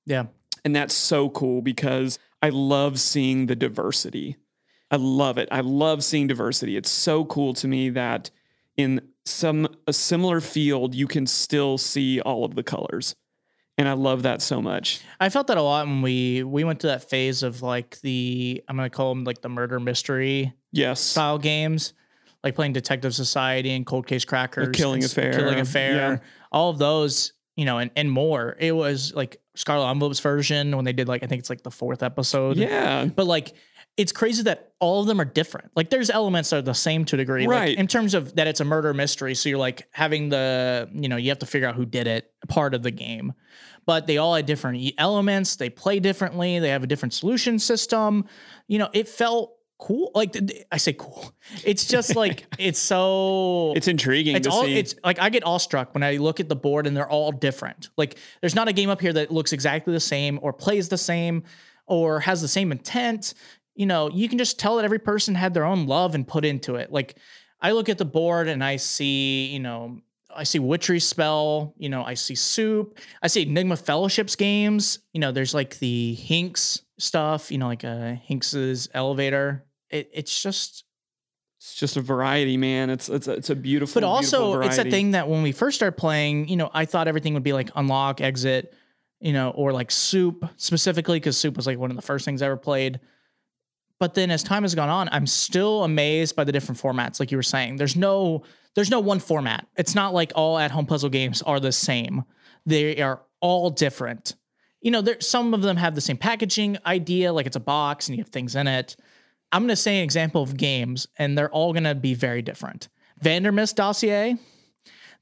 Yeah. 0.07 0.27
and 0.65 0.75
that's 0.77 0.95
so 0.95 1.29
cool 1.31 1.61
because 1.61 2.19
I 2.43 2.51
love 2.51 3.01
seeing 3.01 3.47
the 3.47 3.57
diversity. 3.57 4.37
I 4.91 4.97
love 4.97 5.39
it. 5.39 5.49
I 5.51 5.61
love 5.61 6.05
seeing 6.05 6.27
diversity. 6.29 6.77
It's 6.77 6.91
so 6.91 7.25
cool 7.25 7.55
to 7.55 7.67
me 7.67 7.89
that 7.91 8.31
in 8.77 9.01
some 9.25 9.67
a 9.89 9.93
similar 9.93 10.41
field 10.41 10.95
you 10.95 11.09
can 11.09 11.27
still 11.27 11.77
see 11.79 12.21
all 12.21 12.45
of 12.45 12.55
the 12.55 12.63
colors. 12.63 13.17
And 13.79 13.87
I 13.89 13.93
love 13.93 14.23
that 14.23 14.41
so 14.41 14.63
much. 14.63 15.01
I 15.21 15.29
felt 15.29 15.49
that 15.49 15.59
a 15.59 15.63
lot 15.63 15.87
when 15.87 16.01
we 16.03 16.43
we 16.43 16.65
went 16.65 16.81
to 16.81 16.87
that 16.89 17.09
phase 17.11 17.43
of 17.43 17.61
like 17.63 18.01
the 18.01 18.63
I'm 18.69 18.77
gonna 18.77 18.89
call 18.91 19.11
them 19.15 19.25
like 19.25 19.43
the 19.43 19.49
murder 19.51 19.79
mystery 19.79 20.55
Yes. 20.73 21.01
style 21.01 21.39
games, 21.39 21.93
like 22.43 22.55
playing 22.55 22.73
Detective 22.73 23.15
Society 23.15 23.71
and 23.73 23.85
Cold 23.85 24.07
Case 24.07 24.25
Crackers, 24.25 24.69
Killing 24.73 25.03
and 25.03 25.11
Affair, 25.11 25.33
Killing 25.33 25.61
Affair, 25.61 25.95
yeah. 25.95 26.19
all 26.53 26.71
of 26.71 26.79
those, 26.79 27.33
you 27.55 27.65
know, 27.67 27.79
and, 27.79 27.91
and 27.97 28.11
more. 28.11 28.57
It 28.59 28.73
was 28.73 29.13
like 29.15 29.41
Scarlet 29.55 29.91
Envelope's 29.91 30.21
version 30.21 30.75
when 30.75 30.85
they 30.87 30.93
did 30.95 31.07
like 31.09 31.23
I 31.23 31.27
think 31.27 31.41
it's 31.41 31.51
like 31.51 31.63
the 31.63 31.71
fourth 31.71 32.03
episode. 32.03 32.57
Yeah. 32.57 33.05
but 33.07 33.27
like 33.27 33.53
it's 33.97 34.13
crazy 34.13 34.43
that 34.43 34.73
all 34.79 35.01
of 35.01 35.07
them 35.07 35.21
are 35.21 35.25
different. 35.25 35.71
Like 35.75 35.89
there's 35.91 36.11
elements 36.11 36.51
that 36.51 36.57
are 36.59 36.63
the 36.63 36.75
same 36.75 37.05
to 37.07 37.17
a 37.17 37.19
degree, 37.19 37.47
like, 37.47 37.59
Right. 37.59 37.79
in 37.79 37.87
terms 37.87 38.13
of 38.15 38.35
that 38.37 38.47
it's 38.47 38.61
a 38.61 38.65
murder 38.65 38.93
mystery. 38.93 39.35
So 39.35 39.49
you're 39.49 39.59
like 39.59 39.89
having 39.93 40.29
the, 40.29 40.89
you 40.93 41.09
know, 41.09 41.17
you 41.17 41.31
have 41.31 41.39
to 41.39 41.47
figure 41.47 41.67
out 41.67 41.75
who 41.77 41.87
did 41.87 42.07
it, 42.07 42.31
part 42.49 42.75
of 42.75 42.83
the 42.83 42.91
game. 42.91 43.33
But 43.87 44.07
they 44.07 44.19
all 44.19 44.35
had 44.35 44.45
different 44.47 44.83
elements. 44.99 45.57
They 45.57 45.71
play 45.71 46.01
differently. 46.01 46.59
They 46.59 46.69
have 46.71 46.83
a 46.83 46.87
different 46.87 47.15
solution 47.15 47.59
system. 47.59 48.27
You 48.69 48.81
know, 48.81 48.91
it 48.93 49.09
felt 49.09 49.55
cool. 49.79 50.11
Like 50.15 50.37
I 50.73 50.77
say, 50.77 50.93
cool. 50.93 51.33
It's 51.65 51.87
just 51.87 52.17
like 52.17 52.45
it's 52.59 52.79
so 52.81 53.73
It's 53.77 53.89
intriguing 53.89 54.37
it's 54.37 54.47
to 54.47 54.53
all 54.53 54.65
see. 54.65 54.77
it's 54.77 54.95
like 55.05 55.19
I 55.21 55.31
get 55.31 55.45
awestruck 55.47 55.95
when 55.95 56.03
I 56.03 56.17
look 56.17 56.41
at 56.41 56.49
the 56.51 56.57
board 56.57 56.87
and 56.87 56.95
they're 56.97 57.09
all 57.09 57.33
different. 57.33 57.89
Like 57.97 58.19
there's 58.43 58.55
not 58.55 58.69
a 58.69 58.73
game 58.75 58.91
up 58.91 59.01
here 59.01 59.13
that 59.15 59.31
looks 59.31 59.53
exactly 59.53 59.93
the 59.95 60.01
same 60.01 60.39
or 60.43 60.53
plays 60.53 60.89
the 60.91 60.99
same 60.99 61.45
or 61.87 62.21
has 62.21 62.43
the 62.43 62.49
same 62.49 62.73
intent. 62.73 63.33
You 63.77 63.87
know, 63.87 64.11
you 64.11 64.29
can 64.29 64.39
just 64.39 64.59
tell 64.59 64.77
that 64.77 64.85
every 64.85 64.99
person 64.99 65.35
had 65.35 65.55
their 65.55 65.65
own 65.65 65.87
love 65.87 66.15
and 66.15 66.27
put 66.27 66.45
into 66.45 66.77
it. 66.77 66.91
Like 66.91 67.17
I 67.61 67.73
look 67.73 67.89
at 67.89 67.99
the 67.99 68.05
board 68.05 68.49
and 68.49 68.65
I 68.65 68.77
see, 68.77 69.47
you 69.47 69.61
know, 69.61 70.01
I 70.35 70.45
see 70.45 70.59
Witchery 70.59 71.01
Spell, 71.01 71.75
you 71.79 71.89
know, 71.89 72.05
I 72.05 72.15
see 72.15 72.35
Soup, 72.35 72.99
I 73.23 73.29
see 73.29 73.43
Enigma 73.43 73.77
Fellowships 73.77 74.35
games. 74.35 74.99
You 75.13 75.21
know, 75.21 75.33
there's 75.33 75.55
like 75.55 75.79
the 75.79 76.15
Hinks 76.15 76.83
stuff, 76.99 77.53
you 77.53 77.59
know, 77.59 77.69
like 77.69 77.85
uh 77.85 78.15
Hinks's 78.15 78.89
elevator. 78.95 79.65
It, 79.91 80.11
it's 80.13 80.43
just 80.43 80.85
it's 81.59 81.75
just 81.75 81.97
a 81.97 82.01
variety, 82.01 82.57
man. 82.57 82.91
It's 82.91 83.09
it's 83.09 83.29
a, 83.29 83.33
it's 83.33 83.51
a 83.51 83.57
beautiful. 83.57 84.01
but 84.01 84.07
also 84.07 84.53
beautiful 84.53 84.69
it's 84.69 84.79
a 84.79 84.91
thing 84.91 85.13
that 85.13 85.29
when 85.29 85.43
we 85.43 85.53
first 85.53 85.77
started 85.77 85.97
playing 85.97 86.49
you 86.49 86.57
know 86.57 86.71
i 86.73 86.85
thought 86.85 87.09
everything 87.09 87.35
would 87.35 87.43
be 87.43 87.53
like 87.53 87.71
unlock 87.77 88.21
exit 88.21 88.73
you 89.21 89.33
know 89.33 89.51
or 89.51 89.73
like 89.73 89.91
soup 89.91 90.49
specifically 90.57 91.19
because 91.19 91.37
soup 91.37 91.57
was 91.57 91.67
like 91.67 91.79
one 91.79 91.91
of 91.91 91.97
the 91.97 92.03
first 92.03 92.25
things 92.25 92.43
i 92.43 92.47
ever 92.47 92.57
played 92.57 93.01
but 93.99 94.15
then 94.15 94.31
as 94.31 94.43
time 94.43 94.63
has 94.63 94.75
gone 94.75 94.89
on 94.89 95.09
i'm 95.13 95.27
still 95.27 95.85
amazed 95.85 96.37
by 96.37 96.45
the 96.45 96.53
different 96.53 96.81
formats 96.81 97.21
like 97.21 97.31
you 97.31 97.39
were 97.39 97.43
saying. 97.43 97.77
There's 97.77 97.97
no 97.97 98.43
there's 98.75 98.91
no 98.91 99.01
one 99.01 99.21
format. 99.21 99.67
It's 99.77 99.95
not 99.95 100.13
like 100.13 100.33
all 100.35 100.59
at 100.59 100.71
home 100.71 100.87
puzzle 100.87 101.09
games 101.09 101.41
are 101.43 101.59
the 101.59 101.73
same. 101.73 102.25
They 102.67 103.01
are 103.01 103.23
all 103.41 103.71
different. 103.71 104.35
You 104.83 104.91
know 104.91 105.01
there 105.01 105.21
some 105.21 105.55
of 105.55 105.63
them 105.63 105.77
have 105.77 105.95
the 105.95 106.01
same 106.01 106.19
packaging 106.19 106.79
idea 106.85 107.33
like 107.33 107.47
it's 107.47 107.57
a 107.57 107.61
box 107.61 108.09
and 108.09 108.17
you 108.17 108.23
have 108.23 108.31
things 108.31 108.55
in 108.55 108.67
it. 108.67 108.97
I'm 109.53 109.63
going 109.63 109.69
to 109.69 109.77
say 109.77 109.99
an 109.99 110.05
example 110.05 110.43
of 110.43 110.57
games 110.57 111.07
and 111.19 111.39
they're 111.39 111.51
all 111.51 111.73
going 111.73 111.85
to 111.85 111.95
be 111.95 112.15
very 112.15 112.43
different. 112.43 112.89
Vandermist 113.23 113.77
dossier 113.77 114.37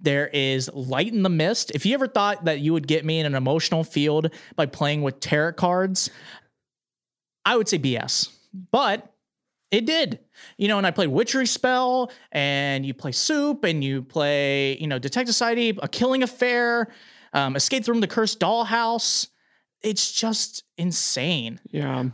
There 0.00 0.28
is 0.28 0.70
Light 0.72 1.12
in 1.12 1.22
the 1.22 1.28
Mist. 1.28 1.70
If 1.72 1.86
you 1.86 1.94
ever 1.94 2.08
thought 2.08 2.46
that 2.46 2.60
you 2.60 2.72
would 2.72 2.88
get 2.88 3.04
me 3.04 3.20
in 3.20 3.26
an 3.26 3.34
emotional 3.34 3.84
field 3.84 4.30
by 4.56 4.66
playing 4.66 5.02
with 5.02 5.20
tarot 5.20 5.52
cards, 5.52 6.10
I 7.44 7.56
would 7.56 7.68
say 7.68 7.78
BS. 7.78 8.30
But 8.70 9.12
it 9.70 9.86
did. 9.86 10.20
You 10.56 10.68
know, 10.68 10.78
and 10.78 10.86
I 10.86 10.90
played 10.90 11.08
Witchery 11.08 11.46
Spell, 11.46 12.12
and 12.32 12.86
you 12.86 12.94
play 12.94 13.12
Soup, 13.12 13.64
and 13.64 13.82
you 13.82 14.02
play, 14.02 14.76
you 14.78 14.86
know, 14.86 14.98
Detective 14.98 15.34
Society, 15.34 15.76
A 15.82 15.88
Killing 15.88 16.22
Affair, 16.22 16.92
um, 17.32 17.56
Escape 17.56 17.84
from 17.84 18.00
the 18.00 18.06
Cursed 18.06 18.38
Dollhouse. 18.40 19.28
It's 19.82 20.12
just 20.12 20.62
insane. 20.78 21.60
Yeah. 21.70 22.04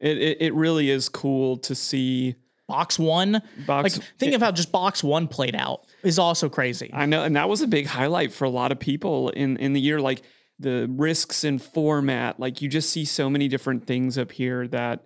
It, 0.00 0.16
it, 0.16 0.36
it 0.40 0.54
really 0.54 0.90
is 0.90 1.08
cool 1.08 1.58
to 1.58 1.74
see 1.74 2.36
Box 2.70 3.00
one, 3.00 3.42
box. 3.66 3.98
like 3.98 4.06
think 4.20 4.32
of 4.32 4.40
how 4.40 4.52
just 4.52 4.70
box 4.70 5.02
one 5.02 5.26
played 5.26 5.56
out 5.56 5.86
is 6.04 6.20
also 6.20 6.48
crazy. 6.48 6.88
I 6.92 7.04
know, 7.04 7.24
and 7.24 7.34
that 7.34 7.48
was 7.48 7.62
a 7.62 7.66
big 7.66 7.86
highlight 7.86 8.32
for 8.32 8.44
a 8.44 8.48
lot 8.48 8.70
of 8.70 8.78
people 8.78 9.30
in 9.30 9.56
in 9.56 9.72
the 9.72 9.80
year. 9.80 10.00
Like 10.00 10.22
the 10.60 10.86
risks 10.88 11.42
in 11.42 11.58
format, 11.58 12.38
like 12.38 12.62
you 12.62 12.68
just 12.68 12.90
see 12.90 13.04
so 13.04 13.28
many 13.28 13.48
different 13.48 13.88
things 13.88 14.16
up 14.16 14.30
here 14.30 14.68
that 14.68 15.04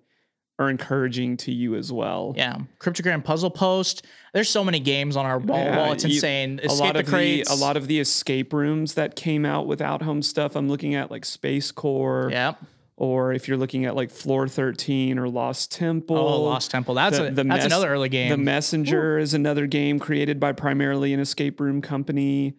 are 0.58 0.70
encouraging 0.70 1.36
to 1.38 1.52
you 1.52 1.74
as 1.74 1.92
well. 1.92 2.32
Yeah, 2.36 2.58
cryptogram 2.78 3.24
puzzle 3.24 3.50
post. 3.50 4.04
There's 4.32 4.48
so 4.48 4.62
many 4.64 4.78
games 4.80 5.16
on 5.16 5.26
our 5.26 5.38
wall. 5.38 5.58
Yeah. 5.58 5.92
It's 5.92 6.04
you- 6.04 6.14
insane. 6.14 6.60
a 6.62 6.66
Escape 6.66 6.80
lot 6.80 6.92
the 6.94 7.00
of 7.00 7.06
the 7.06 7.10
crates. 7.12 7.50
a 7.50 7.54
lot 7.54 7.76
of 7.76 7.86
the 7.88 7.98
escape 8.00 8.52
rooms 8.52 8.94
that 8.94 9.16
came 9.16 9.44
out 9.44 9.66
with 9.66 9.80
out 9.80 10.02
home 10.02 10.22
stuff. 10.22 10.54
I'm 10.56 10.68
looking 10.68 10.94
at 10.94 11.10
like 11.10 11.24
Space 11.24 11.72
Core, 11.72 12.28
Yeah. 12.30 12.54
or 12.96 13.32
if 13.32 13.48
you're 13.48 13.56
looking 13.56 13.84
at 13.84 13.96
like 13.96 14.10
Floor 14.10 14.46
13 14.46 15.18
or 15.18 15.28
Lost 15.28 15.72
Temple. 15.72 16.16
Oh, 16.16 16.42
Lost 16.42 16.70
Temple. 16.70 16.94
That's 16.94 17.18
The- 17.18 17.24
a, 17.26 17.30
the 17.30 17.34
that's 17.42 17.46
mess- 17.48 17.64
another 17.66 17.88
early 17.88 18.08
game. 18.08 18.30
The 18.30 18.36
Messenger 18.36 19.18
is 19.18 19.34
another 19.34 19.66
game 19.66 19.98
created 19.98 20.38
by 20.38 20.52
primarily 20.52 21.12
an 21.12 21.18
escape 21.20 21.58
room 21.60 21.80
company. 21.82 22.54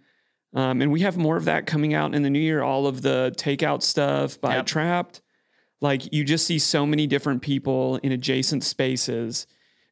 Um, 0.53 0.81
and 0.81 0.89
we 0.91 1.01
have 1.01 1.17
more 1.17 1.35
of 1.35 1.45
that 1.45 1.65
coming 1.65 1.93
out 1.93 2.15
in 2.15 2.23
the 2.23 2.29
new 2.29 2.39
year. 2.39 2.61
All 2.61 2.87
of 2.87 3.01
the 3.01 3.33
takeout 3.37 3.81
stuff 3.83 4.39
by 4.39 4.55
Yep. 4.55 4.65
Trapped. 4.65 5.21
Like 5.85 6.11
you 6.13 6.23
just 6.23 6.45
see 6.47 6.59
so 6.59 6.85
many 6.85 7.05
different 7.07 7.41
people 7.41 7.97
in 8.03 8.11
adjacent 8.11 8.63
spaces 8.63 9.45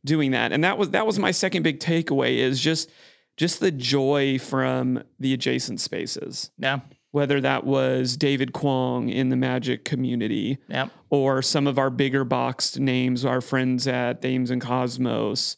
doing 0.03 0.31
that. 0.31 0.51
And 0.51 0.63
that 0.63 0.77
was 0.77 0.89
that 0.89 1.05
was 1.05 1.19
my 1.19 1.31
second 1.31 1.63
big 1.63 1.79
takeaway 1.79 2.37
is 2.37 2.59
just 2.59 2.89
just 3.37 3.59
the 3.59 3.71
joy 3.71 4.37
from 4.39 5.03
the 5.19 5.33
adjacent 5.33 5.79
spaces. 5.81 6.51
yeah. 6.57 6.79
Whether 7.11 7.39
that 7.41 7.63
was 7.63 8.17
David 8.17 8.53
Kwong 8.53 9.07
in 9.07 9.29
the 9.29 9.35
Magic 9.35 9.85
community, 9.85 10.57
Yeah. 10.67 10.87
or 11.11 11.43
some 11.43 11.67
of 11.67 11.77
our 11.77 11.91
bigger 11.91 12.23
boxed 12.25 12.79
names, 12.79 13.23
our 13.23 13.39
friends 13.39 13.87
at 13.87 14.21
Thames 14.23 14.49
and 14.49 14.59
Kosmos, 14.59 15.57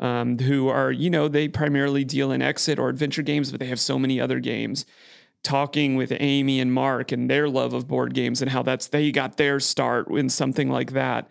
um, 0.00 0.38
who 0.38 0.68
are, 0.68 0.90
you 0.90 1.10
know, 1.10 1.28
they 1.28 1.46
primarily 1.46 2.04
deal 2.04 2.32
in 2.32 2.40
exit 2.40 2.78
or 2.78 2.88
adventure 2.88 3.20
games, 3.22 3.50
but 3.50 3.60
they 3.60 3.66
have 3.66 3.80
so 3.80 3.98
many 3.98 4.18
other 4.18 4.40
games. 4.40 4.86
Talking 5.44 5.94
with 5.94 6.12
Amy 6.18 6.58
and 6.58 6.72
Mark 6.72 7.12
and 7.12 7.30
their 7.30 7.48
love 7.48 7.72
of 7.72 7.86
board 7.86 8.14
games 8.14 8.42
and 8.42 8.50
how 8.50 8.62
that's 8.62 8.88
they 8.88 9.12
got 9.12 9.36
their 9.36 9.60
start 9.60 10.10
in 10.10 10.28
something 10.28 10.68
like 10.68 10.92
that. 10.92 11.30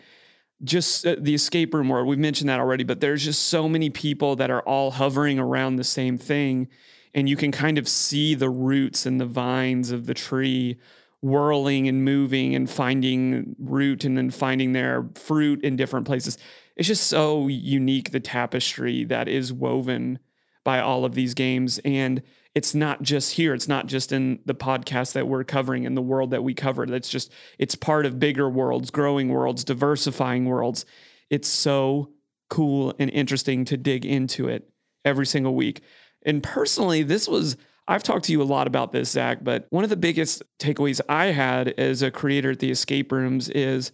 Just 0.64 1.06
uh, 1.06 1.18
the 1.20 1.34
escape 1.34 1.74
room 1.74 1.90
world, 1.90 2.08
we've 2.08 2.18
mentioned 2.18 2.48
that 2.50 2.62
already, 2.62 2.86
but 2.86 3.02
there's 3.02 3.26
just 3.26 3.48
so 3.48 3.68
many 3.68 3.90
people 3.90 4.38
that 4.38 4.50
are 4.50 4.62
all 4.62 4.92
hovering 4.92 5.40
around 5.40 5.76
the 5.76 5.84
same 5.84 6.18
thing. 6.18 6.70
And 7.14 7.28
you 7.28 7.36
can 7.36 7.52
kind 7.52 7.78
of 7.78 7.88
see 7.88 8.34
the 8.34 8.50
roots 8.50 9.06
and 9.06 9.20
the 9.20 9.26
vines 9.26 9.92
of 9.92 10.06
the 10.06 10.14
tree 10.14 10.78
whirling 11.22 11.88
and 11.88 12.04
moving 12.04 12.54
and 12.54 12.70
finding 12.70 13.56
root 13.58 14.04
and 14.04 14.18
then 14.18 14.30
finding 14.30 14.74
their 14.74 15.08
fruit 15.16 15.64
in 15.64 15.76
different 15.76 16.06
places. 16.06 16.38
It's 16.76 16.88
just 16.88 17.08
so 17.08 17.48
unique, 17.48 18.12
the 18.12 18.20
tapestry 18.20 19.06
that 19.06 19.28
is 19.28 19.54
woven 19.54 20.20
by 20.64 20.80
all 20.80 21.06
of 21.06 21.16
these 21.16 21.34
games. 21.34 21.80
And 21.86 22.22
it's 22.56 22.76
not 22.76 23.02
just 23.02 23.34
here, 23.34 23.54
it's 23.54 23.68
not 23.68 23.88
just 23.88 24.12
in 24.12 24.40
the 24.46 24.54
podcast 24.54 25.14
that 25.14 25.28
we're 25.28 25.44
covering 25.44 25.86
in 25.86 25.96
the 25.96 26.02
world 26.02 26.32
that 26.32 26.44
we 26.44 26.54
cover. 26.54 26.86
That's 26.86 27.10
just, 27.10 27.32
it's 27.58 27.76
part 27.76 28.06
of 28.06 28.20
bigger 28.20 28.50
worlds, 28.50 28.92
growing 28.92 29.30
worlds, 29.30 29.64
diversifying 29.64 30.46
worlds. 30.46 30.86
It's 31.30 31.48
so 31.48 32.12
cool 32.50 32.94
and 33.00 33.10
interesting 33.10 33.66
to 33.66 33.78
dig 33.78 34.06
into 34.06 34.48
it 34.48 34.70
every 35.04 35.26
single 35.26 35.56
week. 35.56 35.82
And 36.26 36.44
personally, 36.44 37.02
this 37.02 37.28
was, 37.28 37.58
I've 37.88 38.04
talked 38.04 38.26
to 38.26 38.32
you 38.32 38.42
a 38.42 38.44
lot 38.44 38.68
about 38.68 38.92
this, 38.92 39.10
Zach, 39.10 39.40
but 39.44 39.66
one 39.72 39.84
of 39.84 39.90
the 39.90 39.98
biggest 39.98 40.44
takeaways 40.60 41.02
I 41.10 41.26
had 41.28 41.70
as 41.80 42.04
a 42.04 42.12
creator 42.12 42.52
at 42.52 42.60
the 42.60 42.70
escape 42.72 43.12
rooms 43.12 43.50
is 43.50 43.92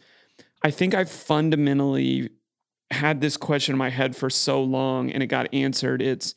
I 0.64 0.72
think 0.72 0.94
I 0.94 1.06
fundamentally 1.06 2.30
had 2.92 3.22
this 3.22 3.38
question 3.38 3.74
in 3.74 3.80
my 3.80 3.90
head 3.90 4.16
for 4.16 4.30
so 4.30 4.62
long 4.62 5.12
and 5.12 5.24
it 5.24 5.28
got 5.28 5.54
answered. 5.54 6.02
It's 6.02 6.36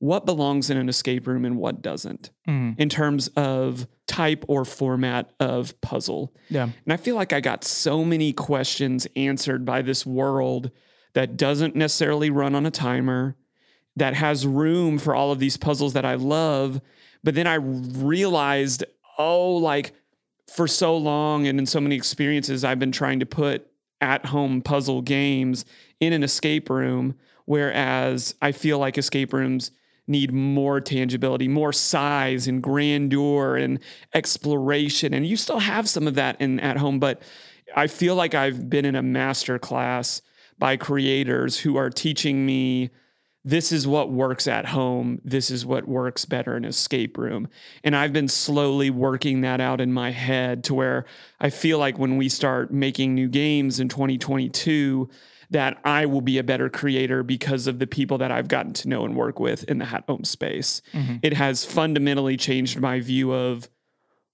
what 0.00 0.26
belongs 0.26 0.68
in 0.70 0.76
an 0.76 0.88
escape 0.88 1.26
room 1.26 1.44
and 1.44 1.56
what 1.56 1.80
doesn't 1.82 2.30
Mhm. 2.48 2.74
in 2.78 2.88
terms 2.88 3.28
of 3.36 3.86
type 4.06 4.44
or 4.48 4.64
format 4.64 5.30
of 5.38 5.78
puzzle. 5.82 6.34
Yeah. 6.48 6.64
And 6.64 6.92
I 6.92 6.96
feel 6.96 7.14
like 7.14 7.32
I 7.32 7.40
got 7.40 7.64
so 7.64 8.04
many 8.04 8.32
questions 8.32 9.06
answered 9.14 9.64
by 9.64 9.82
this 9.82 10.04
world 10.04 10.70
that 11.12 11.36
doesn't 11.36 11.76
necessarily 11.76 12.30
run 12.30 12.54
on 12.54 12.64
a 12.66 12.70
timer, 12.70 13.36
that 13.94 14.14
has 14.14 14.46
room 14.46 14.96
for 14.98 15.14
all 15.14 15.32
of 15.32 15.38
these 15.38 15.56
puzzles 15.58 15.92
that 15.92 16.04
I 16.06 16.14
love. 16.14 16.80
But 17.22 17.34
then 17.34 17.46
I 17.46 17.54
realized, 17.54 18.84
oh, 19.18 19.56
like 19.56 19.92
for 20.48 20.66
so 20.66 20.96
long 20.96 21.46
and 21.46 21.58
in 21.58 21.66
so 21.66 21.80
many 21.80 21.94
experiences, 21.94 22.64
I've 22.64 22.78
been 22.78 22.92
trying 22.92 23.20
to 23.20 23.26
put 23.26 23.66
at 24.00 24.26
home 24.26 24.62
puzzle 24.62 25.02
games 25.02 25.64
in 26.00 26.12
an 26.14 26.22
escape 26.22 26.70
room, 26.70 27.14
whereas 27.44 28.34
I 28.40 28.52
feel 28.52 28.78
like 28.78 28.96
escape 28.96 29.32
rooms 29.34 29.70
need 30.10 30.32
more 30.32 30.80
tangibility, 30.80 31.48
more 31.48 31.72
size 31.72 32.46
and 32.46 32.62
grandeur 32.62 33.56
and 33.56 33.78
exploration. 34.12 35.14
And 35.14 35.26
you 35.26 35.36
still 35.36 35.60
have 35.60 35.88
some 35.88 36.06
of 36.06 36.14
that 36.16 36.40
in 36.40 36.60
at 36.60 36.76
home, 36.76 36.98
but 36.98 37.22
I 37.74 37.86
feel 37.86 38.16
like 38.16 38.34
I've 38.34 38.68
been 38.68 38.84
in 38.84 38.96
a 38.96 39.02
master 39.02 39.58
class 39.58 40.20
by 40.58 40.76
creators 40.76 41.58
who 41.58 41.76
are 41.76 41.88
teaching 41.88 42.44
me 42.44 42.90
this 43.42 43.72
is 43.72 43.86
what 43.86 44.12
works 44.12 44.46
at 44.46 44.66
home. 44.66 45.20
This 45.24 45.50
is 45.50 45.64
what 45.64 45.88
works 45.88 46.26
better 46.26 46.56
in 46.56 46.64
escape 46.66 47.16
room. 47.16 47.48
And 47.82 47.96
I've 47.96 48.12
been 48.12 48.28
slowly 48.28 48.90
working 48.90 49.40
that 49.40 49.60
out 49.62 49.80
in 49.80 49.92
my 49.92 50.10
head 50.10 50.62
to 50.64 50.74
where 50.74 51.06
I 51.40 51.48
feel 51.48 51.78
like 51.78 51.98
when 51.98 52.18
we 52.18 52.28
start 52.28 52.70
making 52.70 53.14
new 53.14 53.28
games 53.28 53.80
in 53.80 53.88
2022, 53.88 55.08
that 55.50 55.78
I 55.84 56.06
will 56.06 56.20
be 56.20 56.38
a 56.38 56.44
better 56.44 56.68
creator 56.68 57.22
because 57.22 57.66
of 57.66 57.78
the 57.80 57.86
people 57.86 58.18
that 58.18 58.30
I've 58.30 58.48
gotten 58.48 58.72
to 58.74 58.88
know 58.88 59.04
and 59.04 59.16
work 59.16 59.40
with 59.40 59.64
in 59.64 59.78
the 59.78 59.84
hat 59.84 60.04
home 60.08 60.24
space. 60.24 60.80
It 61.22 61.32
has 61.34 61.64
fundamentally 61.64 62.36
changed 62.36 62.78
my 62.80 63.00
view 63.00 63.32
of 63.32 63.68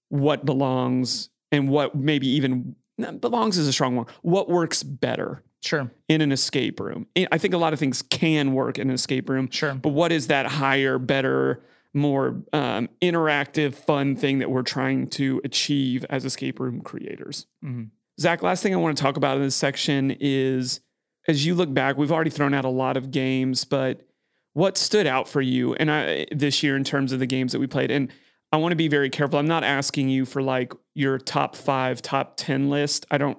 what 0.09 0.45
belongs 0.45 1.29
and 1.51 1.69
what 1.69 1.95
maybe 1.95 2.27
even 2.27 2.75
belongs 3.19 3.57
is 3.57 3.67
a 3.67 3.73
strong 3.73 3.95
one. 3.95 4.05
What 4.21 4.49
works 4.49 4.83
better 4.83 5.43
Sure. 5.63 5.91
in 6.07 6.21
an 6.21 6.31
escape 6.31 6.79
room? 6.79 7.07
I 7.31 7.37
think 7.37 7.53
a 7.53 7.57
lot 7.57 7.73
of 7.73 7.79
things 7.79 8.01
can 8.03 8.53
work 8.53 8.77
in 8.77 8.89
an 8.89 8.93
escape 8.93 9.27
room. 9.29 9.49
Sure. 9.49 9.73
But 9.73 9.89
what 9.89 10.11
is 10.11 10.27
that 10.27 10.45
higher, 10.45 10.99
better, 10.99 11.63
more 11.93 12.43
um, 12.53 12.89
interactive, 13.01 13.73
fun 13.73 14.15
thing 14.15 14.37
that 14.39 14.51
we're 14.51 14.61
trying 14.61 15.07
to 15.07 15.41
achieve 15.43 16.05
as 16.11 16.25
escape 16.25 16.59
room 16.59 16.81
creators? 16.81 17.47
Mhm. 17.65 17.89
Zach, 18.19 18.41
last 18.43 18.61
thing 18.63 18.73
I 18.73 18.77
want 18.77 18.95
to 18.97 19.01
talk 19.01 19.17
about 19.17 19.37
in 19.37 19.43
this 19.43 19.55
section 19.55 20.15
is 20.19 20.79
as 21.27 21.45
you 21.45 21.55
look 21.55 21.73
back, 21.73 21.97
we've 21.97 22.11
already 22.11 22.29
thrown 22.29 22.53
out 22.53 22.65
a 22.65 22.69
lot 22.69 22.97
of 22.97 23.11
games, 23.11 23.65
but 23.65 24.07
what 24.53 24.77
stood 24.77 25.05
out 25.05 25.27
for 25.27 25.41
you 25.41 25.75
and 25.75 25.91
I 25.91 26.25
this 26.31 26.63
year 26.63 26.75
in 26.75 26.83
terms 26.83 27.11
of 27.11 27.19
the 27.19 27.25
games 27.25 27.51
that 27.51 27.59
we 27.59 27.67
played? 27.67 27.91
And 27.91 28.11
I 28.51 28.57
want 28.57 28.71
to 28.71 28.77
be 28.77 28.87
very 28.87 29.09
careful. 29.09 29.37
I'm 29.37 29.47
not 29.47 29.63
asking 29.63 30.09
you 30.09 30.25
for 30.25 30.41
like 30.41 30.73
your 30.93 31.17
top 31.17 31.55
five, 31.55 32.01
top 32.01 32.37
10 32.37 32.69
list. 32.69 33.05
I 33.11 33.17
don't 33.17 33.37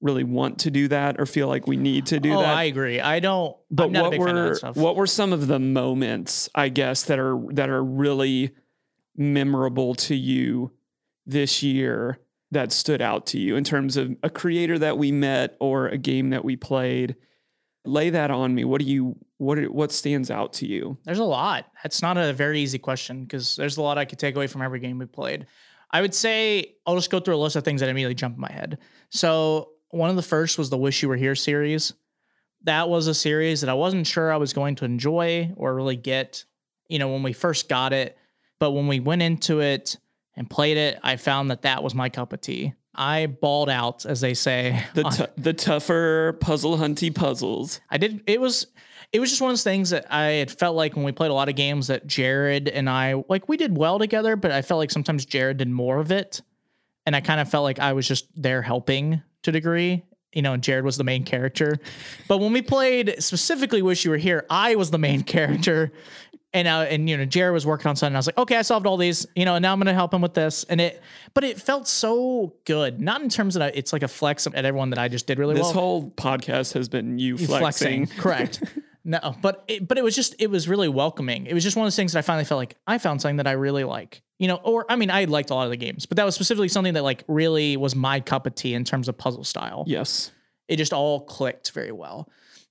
really 0.00 0.24
want 0.24 0.58
to 0.60 0.70
do 0.70 0.88
that 0.88 1.20
or 1.20 1.26
feel 1.26 1.48
like 1.48 1.66
we 1.66 1.76
need 1.76 2.06
to 2.06 2.20
do 2.20 2.34
oh, 2.34 2.40
that. 2.40 2.56
I 2.56 2.64
agree. 2.64 3.00
I 3.00 3.20
don't. 3.20 3.56
But 3.70 3.86
I'm 3.86 3.92
not 3.92 4.00
a 4.00 4.02
what 4.04 4.10
big 4.10 4.24
fan 4.24 4.36
of 4.36 4.76
were 4.76 4.82
what 4.82 4.96
were 4.96 5.06
some 5.06 5.32
of 5.32 5.46
the 5.46 5.58
moments, 5.58 6.48
I 6.54 6.68
guess, 6.68 7.04
that 7.04 7.18
are 7.18 7.38
that 7.52 7.70
are 7.70 7.82
really 7.82 8.52
memorable 9.16 9.94
to 9.94 10.14
you 10.14 10.72
this 11.26 11.62
year 11.62 12.18
that 12.50 12.72
stood 12.72 13.02
out 13.02 13.26
to 13.26 13.38
you 13.38 13.56
in 13.56 13.64
terms 13.64 13.96
of 13.96 14.16
a 14.22 14.30
creator 14.30 14.78
that 14.78 14.98
we 14.98 15.12
met 15.12 15.56
or 15.60 15.88
a 15.88 15.98
game 15.98 16.30
that 16.30 16.44
we 16.44 16.56
played? 16.56 17.16
Lay 17.84 18.10
that 18.10 18.30
on 18.30 18.54
me. 18.54 18.64
What 18.64 18.80
do 18.80 18.86
you 18.86 19.16
what 19.38 19.58
what 19.70 19.92
stands 19.92 20.30
out 20.30 20.52
to 20.54 20.66
you? 20.66 20.98
There's 21.04 21.20
a 21.20 21.24
lot. 21.24 21.66
That's 21.82 22.02
not 22.02 22.18
a 22.18 22.32
very 22.32 22.60
easy 22.60 22.78
question 22.78 23.22
because 23.22 23.56
there's 23.56 23.76
a 23.76 23.82
lot 23.82 23.98
I 23.98 24.04
could 24.04 24.18
take 24.18 24.36
away 24.36 24.46
from 24.46 24.62
every 24.62 24.80
game 24.80 24.98
we 24.98 25.06
played. 25.06 25.46
I 25.90 26.00
would 26.00 26.14
say 26.14 26.74
I'll 26.86 26.96
just 26.96 27.10
go 27.10 27.20
through 27.20 27.36
a 27.36 27.38
list 27.38 27.56
of 27.56 27.64
things 27.64 27.80
that 27.80 27.88
immediately 27.88 28.14
jump 28.14 28.34
in 28.34 28.40
my 28.40 28.52
head. 28.52 28.78
So 29.10 29.70
one 29.90 30.10
of 30.10 30.16
the 30.16 30.22
first 30.22 30.58
was 30.58 30.70
the 30.70 30.76
Wish 30.76 31.02
You 31.02 31.08
Were 31.08 31.16
Here 31.16 31.34
series. 31.34 31.94
That 32.64 32.88
was 32.88 33.06
a 33.06 33.14
series 33.14 33.60
that 33.60 33.70
I 33.70 33.74
wasn't 33.74 34.06
sure 34.06 34.32
I 34.32 34.36
was 34.36 34.52
going 34.52 34.74
to 34.76 34.84
enjoy 34.84 35.52
or 35.56 35.74
really 35.74 35.96
get, 35.96 36.44
you 36.88 36.98
know, 36.98 37.08
when 37.08 37.22
we 37.22 37.32
first 37.32 37.68
got 37.68 37.92
it. 37.92 38.18
But 38.58 38.72
when 38.72 38.88
we 38.88 39.00
went 39.00 39.22
into 39.22 39.60
it 39.60 39.96
and 40.38 40.48
played 40.48 40.76
it, 40.76 40.98
I 41.02 41.16
found 41.16 41.50
that 41.50 41.62
that 41.62 41.82
was 41.82 41.94
my 41.94 42.08
cup 42.08 42.32
of 42.32 42.40
tea. 42.40 42.72
I 42.94 43.26
balled 43.26 43.68
out, 43.68 44.06
as 44.06 44.20
they 44.20 44.34
say. 44.34 44.84
The 44.94 45.04
t- 45.04 45.32
the 45.36 45.52
tougher 45.52 46.38
puzzle 46.40 46.78
hunty 46.78 47.14
puzzles. 47.14 47.80
I 47.90 47.98
did. 47.98 48.22
It 48.26 48.40
was. 48.40 48.68
It 49.12 49.20
was 49.20 49.30
just 49.30 49.40
one 49.40 49.50
of 49.50 49.52
those 49.52 49.64
things 49.64 49.90
that 49.90 50.12
I 50.12 50.32
had 50.32 50.50
felt 50.50 50.76
like 50.76 50.94
when 50.94 51.04
we 51.04 51.12
played 51.12 51.30
a 51.30 51.34
lot 51.34 51.48
of 51.48 51.56
games 51.56 51.86
that 51.86 52.06
Jared 52.06 52.68
and 52.68 52.90
I 52.90 53.22
like 53.28 53.48
we 53.48 53.56
did 53.56 53.76
well 53.76 53.98
together, 53.98 54.36
but 54.36 54.50
I 54.50 54.62
felt 54.62 54.78
like 54.78 54.90
sometimes 54.90 55.24
Jared 55.24 55.56
did 55.56 55.68
more 55.68 55.98
of 55.98 56.12
it, 56.12 56.42
and 57.06 57.16
I 57.16 57.20
kind 57.20 57.40
of 57.40 57.50
felt 57.50 57.64
like 57.64 57.78
I 57.78 57.94
was 57.94 58.06
just 58.06 58.26
there 58.40 58.62
helping 58.62 59.22
to 59.42 59.50
a 59.50 59.52
degree. 59.52 60.04
You 60.32 60.42
know, 60.42 60.52
and 60.52 60.62
Jared 60.62 60.84
was 60.84 60.98
the 60.98 61.04
main 61.04 61.24
character. 61.24 61.78
But 62.28 62.38
when 62.38 62.52
we 62.52 62.60
played 62.60 63.14
specifically 63.22 63.80
"Wish 63.80 64.04
You 64.04 64.10
Were 64.10 64.18
Here," 64.18 64.44
I 64.50 64.74
was 64.74 64.90
the 64.90 64.98
main 64.98 65.22
character, 65.34 65.90
and 66.52 66.66
uh, 66.66 66.86
and 66.88 67.08
you 67.08 67.16
know 67.16 67.24
Jared 67.24 67.52
was 67.52 67.66
working 67.66 67.88
on 67.88 67.96
something. 67.96 68.14
I 68.14 68.18
was 68.18 68.26
like, 68.26 68.38
okay, 68.38 68.56
I 68.56 68.62
solved 68.62 68.86
all 68.86 68.96
these. 68.96 69.26
You 69.34 69.44
know, 69.44 69.56
and 69.56 69.62
now 69.62 69.72
I'm 69.72 69.78
gonna 69.78 69.94
help 69.94 70.12
him 70.12 70.22
with 70.22 70.34
this. 70.34 70.64
And 70.64 70.80
it, 70.80 71.02
but 71.34 71.44
it 71.44 71.60
felt 71.60 71.86
so 71.86 72.54
good. 72.64 73.00
Not 73.00 73.22
in 73.22 73.28
terms 73.28 73.56
of 73.56 73.60
that 73.60 73.76
it's 73.76 73.92
like 73.92 74.02
a 74.02 74.08
flex 74.08 74.46
at 74.46 74.54
everyone 74.64 74.90
that 74.90 74.98
I 74.98 75.08
just 75.08 75.26
did 75.26 75.38
really 75.38 75.54
This 75.54 75.62
well. 75.62 75.70
This 75.70 75.78
whole 75.78 76.10
podcast 76.10 76.72
has 76.74 76.88
been 76.88 77.18
you, 77.18 77.36
flexing. 77.36 78.06
Correct. 78.18 78.62
No, 79.04 79.34
but 79.40 79.64
it, 79.68 79.88
but 79.88 79.96
it 79.96 80.04
was 80.04 80.14
just 80.14 80.34
it 80.38 80.50
was 80.50 80.68
really 80.68 80.88
welcoming. 80.88 81.46
It 81.46 81.54
was 81.54 81.64
just 81.64 81.76
one 81.78 81.86
of 81.86 81.86
those 81.86 81.96
things 81.96 82.12
that 82.12 82.18
I 82.18 82.22
finally 82.22 82.44
felt 82.44 82.58
like 82.58 82.76
I 82.86 82.98
found 82.98 83.22
something 83.22 83.36
that 83.38 83.46
I 83.46 83.52
really 83.52 83.84
like. 83.84 84.20
You 84.38 84.48
know, 84.48 84.56
or 84.56 84.84
I 84.90 84.96
mean, 84.96 85.10
I 85.10 85.24
liked 85.24 85.48
a 85.48 85.54
lot 85.54 85.64
of 85.64 85.70
the 85.70 85.78
games, 85.78 86.04
but 86.04 86.18
that 86.18 86.24
was 86.24 86.34
specifically 86.34 86.68
something 86.68 86.92
that 86.92 87.02
like 87.02 87.24
really 87.26 87.78
was 87.78 87.96
my 87.96 88.20
cup 88.20 88.46
of 88.46 88.54
tea 88.54 88.74
in 88.74 88.84
terms 88.84 89.08
of 89.08 89.16
puzzle 89.16 89.44
style. 89.44 89.84
Yes. 89.86 90.30
It 90.68 90.76
just 90.76 90.92
all 90.92 91.20
clicked 91.22 91.70
very 91.70 91.90
well. 91.90 92.28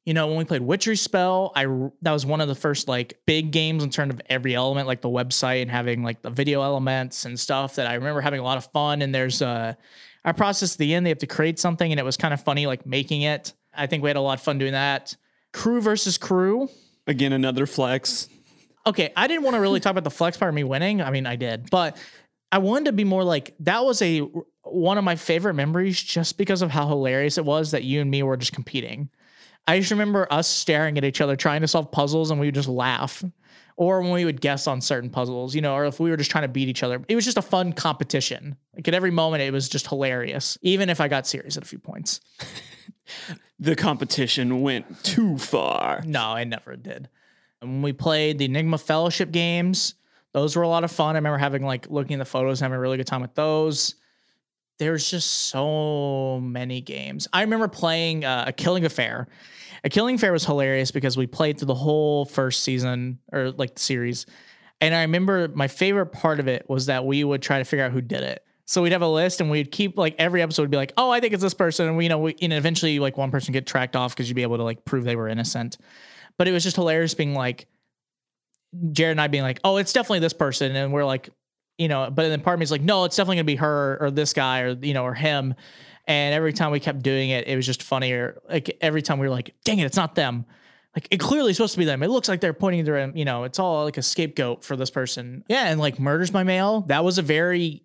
You 0.07 0.13
know, 0.13 0.27
when 0.27 0.37
we 0.37 0.45
played 0.45 0.61
Witchery 0.61 0.95
Spell, 0.95 1.51
I 1.53 1.65
that 2.01 2.13
was 2.13 2.25
one 2.25 2.39
of 2.39 2.47
the 2.47 2.55
first 2.55 2.87
like 2.87 3.19
big 3.25 3.51
games 3.51 3.83
in 3.83 3.89
terms 3.89 4.13
of 4.13 4.21
every 4.29 4.55
element, 4.55 4.87
like 4.87 5.01
the 5.01 5.09
website 5.09 5.61
and 5.61 5.69
having 5.69 6.01
like 6.01 6.21
the 6.21 6.29
video 6.29 6.61
elements 6.61 7.25
and 7.25 7.37
stuff 7.37 7.75
that 7.75 7.87
I 7.87 7.95
remember 7.95 8.21
having 8.21 8.39
a 8.39 8.43
lot 8.43 8.57
of 8.57 8.71
fun. 8.71 9.01
And 9.01 9.13
there's 9.13 9.41
uh, 9.41 9.73
our 10.23 10.33
process 10.33 10.75
at 10.75 10.77
the 10.77 10.93
end, 10.93 11.05
they 11.05 11.09
have 11.09 11.17
to 11.17 11.27
create 11.27 11.59
something, 11.59 11.91
and 11.91 11.99
it 11.99 12.03
was 12.03 12.15
kind 12.15 12.33
of 12.33 12.41
funny 12.41 12.67
like 12.67 12.85
making 12.85 13.23
it. 13.23 13.51
I 13.73 13.85
think 13.87 14.01
we 14.01 14.09
had 14.09 14.15
a 14.15 14.21
lot 14.21 14.37
of 14.37 14.41
fun 14.45 14.57
doing 14.57 14.71
that. 14.71 15.13
Crew 15.51 15.81
versus 15.81 16.17
crew. 16.17 16.69
Again, 17.05 17.33
another 17.33 17.65
flex. 17.65 18.29
Okay, 18.85 19.11
I 19.13 19.27
didn't 19.27 19.43
want 19.43 19.55
to 19.55 19.59
really 19.59 19.81
talk 19.81 19.91
about 19.91 20.05
the 20.05 20.09
flex 20.09 20.37
part 20.37 20.47
of 20.47 20.55
me 20.55 20.63
winning. 20.63 21.01
I 21.01 21.11
mean, 21.11 21.25
I 21.25 21.35
did, 21.35 21.69
but 21.69 21.97
I 22.49 22.59
wanted 22.59 22.85
to 22.85 22.91
be 22.93 23.03
more 23.03 23.25
like 23.25 23.55
that 23.59 23.83
was 23.83 24.01
a 24.01 24.19
one 24.63 24.97
of 24.97 25.03
my 25.03 25.17
favorite 25.17 25.55
memories 25.55 26.01
just 26.01 26.37
because 26.37 26.61
of 26.61 26.71
how 26.71 26.87
hilarious 26.87 27.37
it 27.37 27.43
was 27.43 27.71
that 27.71 27.83
you 27.83 27.99
and 27.99 28.09
me 28.09 28.23
were 28.23 28.37
just 28.37 28.53
competing. 28.53 29.09
I 29.67 29.79
just 29.79 29.91
remember 29.91 30.27
us 30.31 30.47
staring 30.47 30.97
at 30.97 31.03
each 31.03 31.21
other 31.21 31.35
trying 31.35 31.61
to 31.61 31.67
solve 31.67 31.91
puzzles 31.91 32.31
and 32.31 32.39
we 32.39 32.47
would 32.47 32.55
just 32.55 32.69
laugh. 32.69 33.23
Or 33.75 34.01
when 34.01 34.11
we 34.11 34.25
would 34.25 34.41
guess 34.41 34.65
on 34.65 34.81
certain 34.81 35.11
puzzles, 35.11 35.53
you 35.53 35.61
know, 35.61 35.75
or 35.75 35.85
if 35.85 35.99
we 35.99 36.09
were 36.09 36.17
just 36.17 36.31
trying 36.31 36.43
to 36.43 36.47
beat 36.47 36.67
each 36.67 36.81
other. 36.81 37.03
It 37.07 37.15
was 37.15 37.25
just 37.25 37.37
a 37.37 37.43
fun 37.43 37.73
competition. 37.73 38.55
Like 38.73 38.87
at 38.87 38.95
every 38.95 39.11
moment 39.11 39.43
it 39.43 39.53
was 39.53 39.69
just 39.69 39.87
hilarious. 39.87 40.57
Even 40.63 40.89
if 40.89 40.99
I 40.99 41.07
got 41.07 41.27
serious 41.27 41.57
at 41.57 41.63
a 41.63 41.67
few 41.67 41.79
points. 41.79 42.21
The 43.59 43.75
competition 43.75 44.61
went 44.61 45.03
too 45.03 45.37
far. 45.37 46.01
No, 46.05 46.21
I 46.21 46.43
never 46.43 46.75
did. 46.75 47.09
And 47.61 47.71
when 47.71 47.81
we 47.81 47.93
played 47.93 48.37
the 48.37 48.45
Enigma 48.45 48.77
Fellowship 48.77 49.31
games, 49.31 49.95
those 50.33 50.55
were 50.55 50.61
a 50.61 50.67
lot 50.67 50.83
of 50.83 50.91
fun. 50.91 51.15
I 51.15 51.19
remember 51.19 51.39
having 51.39 51.65
like 51.65 51.89
looking 51.89 52.15
at 52.15 52.19
the 52.19 52.25
photos, 52.25 52.59
having 52.59 52.75
a 52.75 52.79
really 52.79 52.97
good 52.97 53.07
time 53.07 53.21
with 53.21 53.33
those. 53.33 53.95
There's 54.79 55.09
just 55.09 55.49
so 55.49 56.39
many 56.41 56.81
games. 56.81 57.27
I 57.33 57.41
remember 57.41 57.67
playing 57.67 58.25
uh, 58.25 58.45
a 58.47 58.53
Killing 58.53 58.85
Affair. 58.85 59.27
A 59.83 59.89
Killing 59.89 60.15
Affair 60.15 60.31
was 60.31 60.45
hilarious 60.45 60.91
because 60.91 61.17
we 61.17 61.27
played 61.27 61.57
through 61.57 61.67
the 61.67 61.75
whole 61.75 62.25
first 62.25 62.63
season 62.63 63.19
or 63.31 63.51
like 63.51 63.75
the 63.75 63.81
series. 63.81 64.25
And 64.79 64.93
I 64.93 65.01
remember 65.01 65.47
my 65.47 65.67
favorite 65.67 66.07
part 66.07 66.39
of 66.39 66.47
it 66.47 66.69
was 66.69 66.85
that 66.87 67.05
we 67.05 67.23
would 67.23 67.41
try 67.41 67.57
to 67.57 67.63
figure 67.63 67.85
out 67.85 67.91
who 67.91 68.01
did 68.01 68.21
it. 68.21 68.43
So 68.65 68.81
we'd 68.81 68.91
have 68.91 69.01
a 69.01 69.07
list 69.07 69.39
and 69.39 69.49
we'd 69.49 69.71
keep 69.71 69.97
like 69.97 70.15
every 70.19 70.41
episode 70.41 70.63
would 70.63 70.71
be 70.71 70.77
like, 70.77 70.93
oh, 70.97 71.09
I 71.09 71.19
think 71.19 71.33
it's 71.33 71.41
this 71.41 71.53
person. 71.53 71.87
And 71.87 71.97
we, 71.97 72.03
you 72.03 72.09
know, 72.09 72.19
we, 72.19 72.35
and 72.41 72.53
eventually 72.53 72.99
like 72.99 73.17
one 73.17 73.31
person 73.31 73.53
get 73.53 73.65
tracked 73.65 73.95
off 73.95 74.13
because 74.13 74.29
you'd 74.29 74.35
be 74.35 74.41
able 74.41 74.57
to 74.57 74.63
like 74.63 74.83
prove 74.83 75.05
they 75.05 75.15
were 75.15 75.29
innocent. 75.29 75.77
But 76.37 76.47
it 76.47 76.51
was 76.51 76.63
just 76.63 76.75
hilarious 76.75 77.13
being 77.13 77.33
like, 77.33 77.67
Jared 78.91 79.11
and 79.11 79.21
I 79.21 79.27
being 79.27 79.43
like, 79.43 79.59
oh, 79.63 79.77
it's 79.77 79.93
definitely 79.93 80.19
this 80.19 80.33
person. 80.33 80.75
And 80.75 80.91
we're 80.91 81.05
like, 81.05 81.29
you 81.77 81.87
know, 81.87 82.09
but 82.09 82.29
then 82.29 82.41
part 82.41 82.55
of 82.55 82.59
me 82.59 82.63
is 82.63 82.71
like, 82.71 82.81
no, 82.81 83.03
it's 83.03 83.15
definitely 83.15 83.37
gonna 83.37 83.45
be 83.45 83.55
her 83.55 83.97
or 84.01 84.11
this 84.11 84.33
guy 84.33 84.61
or, 84.61 84.69
you 84.71 84.93
know, 84.93 85.03
or 85.03 85.13
him. 85.13 85.55
And 86.05 86.33
every 86.33 86.53
time 86.53 86.71
we 86.71 86.79
kept 86.79 87.03
doing 87.03 87.29
it, 87.29 87.47
it 87.47 87.55
was 87.55 87.65
just 87.65 87.83
funnier. 87.83 88.41
Like 88.49 88.77
every 88.81 89.01
time 89.01 89.19
we 89.19 89.27
were 89.27 89.33
like, 89.33 89.53
dang 89.63 89.79
it, 89.79 89.85
it's 89.85 89.97
not 89.97 90.15
them. 90.15 90.45
Like 90.95 91.07
it 91.11 91.19
clearly 91.19 91.53
supposed 91.53 91.73
to 91.73 91.79
be 91.79 91.85
them. 91.85 92.01
It 92.01 92.09
looks 92.09 92.27
like 92.27 92.39
they're 92.41 92.53
pointing 92.53 92.85
to 92.85 92.95
him. 92.95 93.15
You 93.15 93.25
know, 93.25 93.43
it's 93.43 93.59
all 93.59 93.83
like 93.83 93.97
a 93.97 94.01
scapegoat 94.01 94.63
for 94.63 94.75
this 94.75 94.89
person. 94.89 95.43
Yeah, 95.47 95.67
and 95.67 95.79
like 95.79 95.99
murders 95.99 96.31
by 96.31 96.43
mail. 96.43 96.81
That 96.87 97.03
was 97.03 97.17
a 97.17 97.21
very 97.21 97.83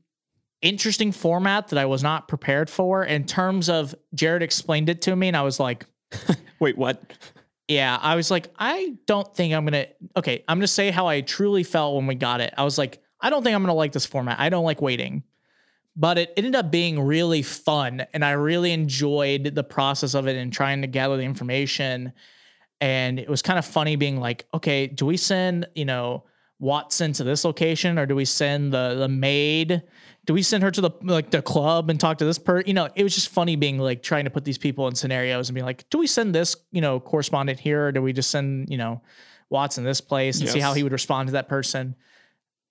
interesting 0.63 1.13
format 1.13 1.69
that 1.69 1.79
I 1.79 1.85
was 1.85 2.03
not 2.03 2.29
prepared 2.29 2.71
for. 2.71 3.05
In 3.05 3.27
terms 3.27 3.69
of 3.69 3.95
Jared 4.15 4.43
explained 4.43 4.89
it 4.89 5.03
to 5.03 5.15
me, 5.15 5.29
and 5.29 5.37
I 5.37 5.43
was 5.43 5.61
like, 5.61 5.85
Wait, 6.61 6.79
what? 6.79 7.03
yeah, 7.69 7.99
I 8.01 8.17
was 8.17 8.31
like, 8.31 8.49
I 8.59 8.97
don't 9.07 9.35
think 9.35 9.53
I'm 9.53 9.65
gonna. 9.65 9.89
Okay, 10.17 10.45
I'm 10.49 10.59
gonna 10.59 10.67
say 10.67 10.91
how 10.91 11.07
I 11.07 11.21
truly 11.21 11.65
felt 11.65 11.97
when 11.97 12.07
we 12.07 12.15
got 12.15 12.41
it. 12.41 12.55
I 12.57 12.65
was 12.65 12.79
like, 12.79 13.02
I 13.23 13.31
don't 13.31 13.43
think 13.43 13.55
I'm 13.55 13.63
gonna 13.63 13.75
like 13.75 13.93
this 13.93 14.05
format. 14.05 14.39
I 14.41 14.49
don't 14.49 14.65
like 14.65 14.83
waiting, 14.83 15.23
but 15.97 16.19
it 16.19 16.33
ended 16.37 16.57
up 16.57 16.71
being 16.71 17.01
really 17.01 17.43
fun, 17.43 18.05
and 18.13 18.25
I 18.25 18.33
really 18.33 18.73
enjoyed 18.73 19.55
the 19.55 19.65
process 19.65 20.15
of 20.15 20.27
it 20.27 20.37
and 20.37 20.53
trying 20.53 20.83
to 20.83 20.89
gather 20.89 21.17
the 21.17 21.23
information. 21.23 22.13
And 22.81 23.21
it 23.21 23.31
was 23.31 23.43
kind 23.43 23.61
of 23.61 23.65
funny 23.65 23.95
being 23.95 24.19
like, 24.19 24.47
okay, 24.53 24.89
do 24.89 25.07
we 25.07 25.17
send 25.17 25.69
you 25.77 25.85
know 25.85 26.25
Watson 26.59 27.13
to 27.15 27.25
this 27.25 27.45
location, 27.45 27.99
or 27.99 28.07
do 28.07 28.17
we 28.17 28.25
send 28.25 28.73
the 28.73 28.97
the 28.99 29.09
maid? 29.09 29.83
Do 30.25 30.35
we 30.35 30.43
send 30.43 30.63
her 30.65 30.71
to 30.73 30.81
the 30.81 30.91
like 31.03 31.31
the 31.31 31.43
club 31.43 31.91
and 31.91 31.99
talk 31.99 32.19
to 32.19 32.25
this 32.25 32.39
per? 32.39 32.61
You 32.61 32.75
know, 32.75 32.89
it 32.95 33.05
was 33.05 33.15
just 33.15 33.29
funny 33.29 33.55
being 33.55 33.79
like 33.79 34.03
trying 34.03 34.25
to 34.25 34.31
put 34.31 34.45
these 34.45 34.59
people 34.59 34.89
in 34.89 34.97
scenarios 34.97 35.49
and 35.49 35.55
be 35.55 35.63
like, 35.63 35.89
do 35.91 35.99
we 35.99 36.09
send 36.09 36.35
this 36.35 36.57
you 36.73 36.81
know 36.81 36.99
correspondent 36.99 37.61
here, 37.61 37.87
or 37.87 37.93
do 37.93 38.03
we 38.03 38.13
just 38.13 38.31
send 38.31 38.69
you 38.69 38.79
know 38.79 39.01
Watson 39.49 39.85
this 39.85 40.01
place 40.01 40.41
and 40.41 40.49
see 40.49 40.61
how 40.61 40.75
he 40.75 40.83
would 40.83 40.93
respond 40.93 41.29
to 41.29 41.33
that 41.35 41.49
person? 41.49 41.95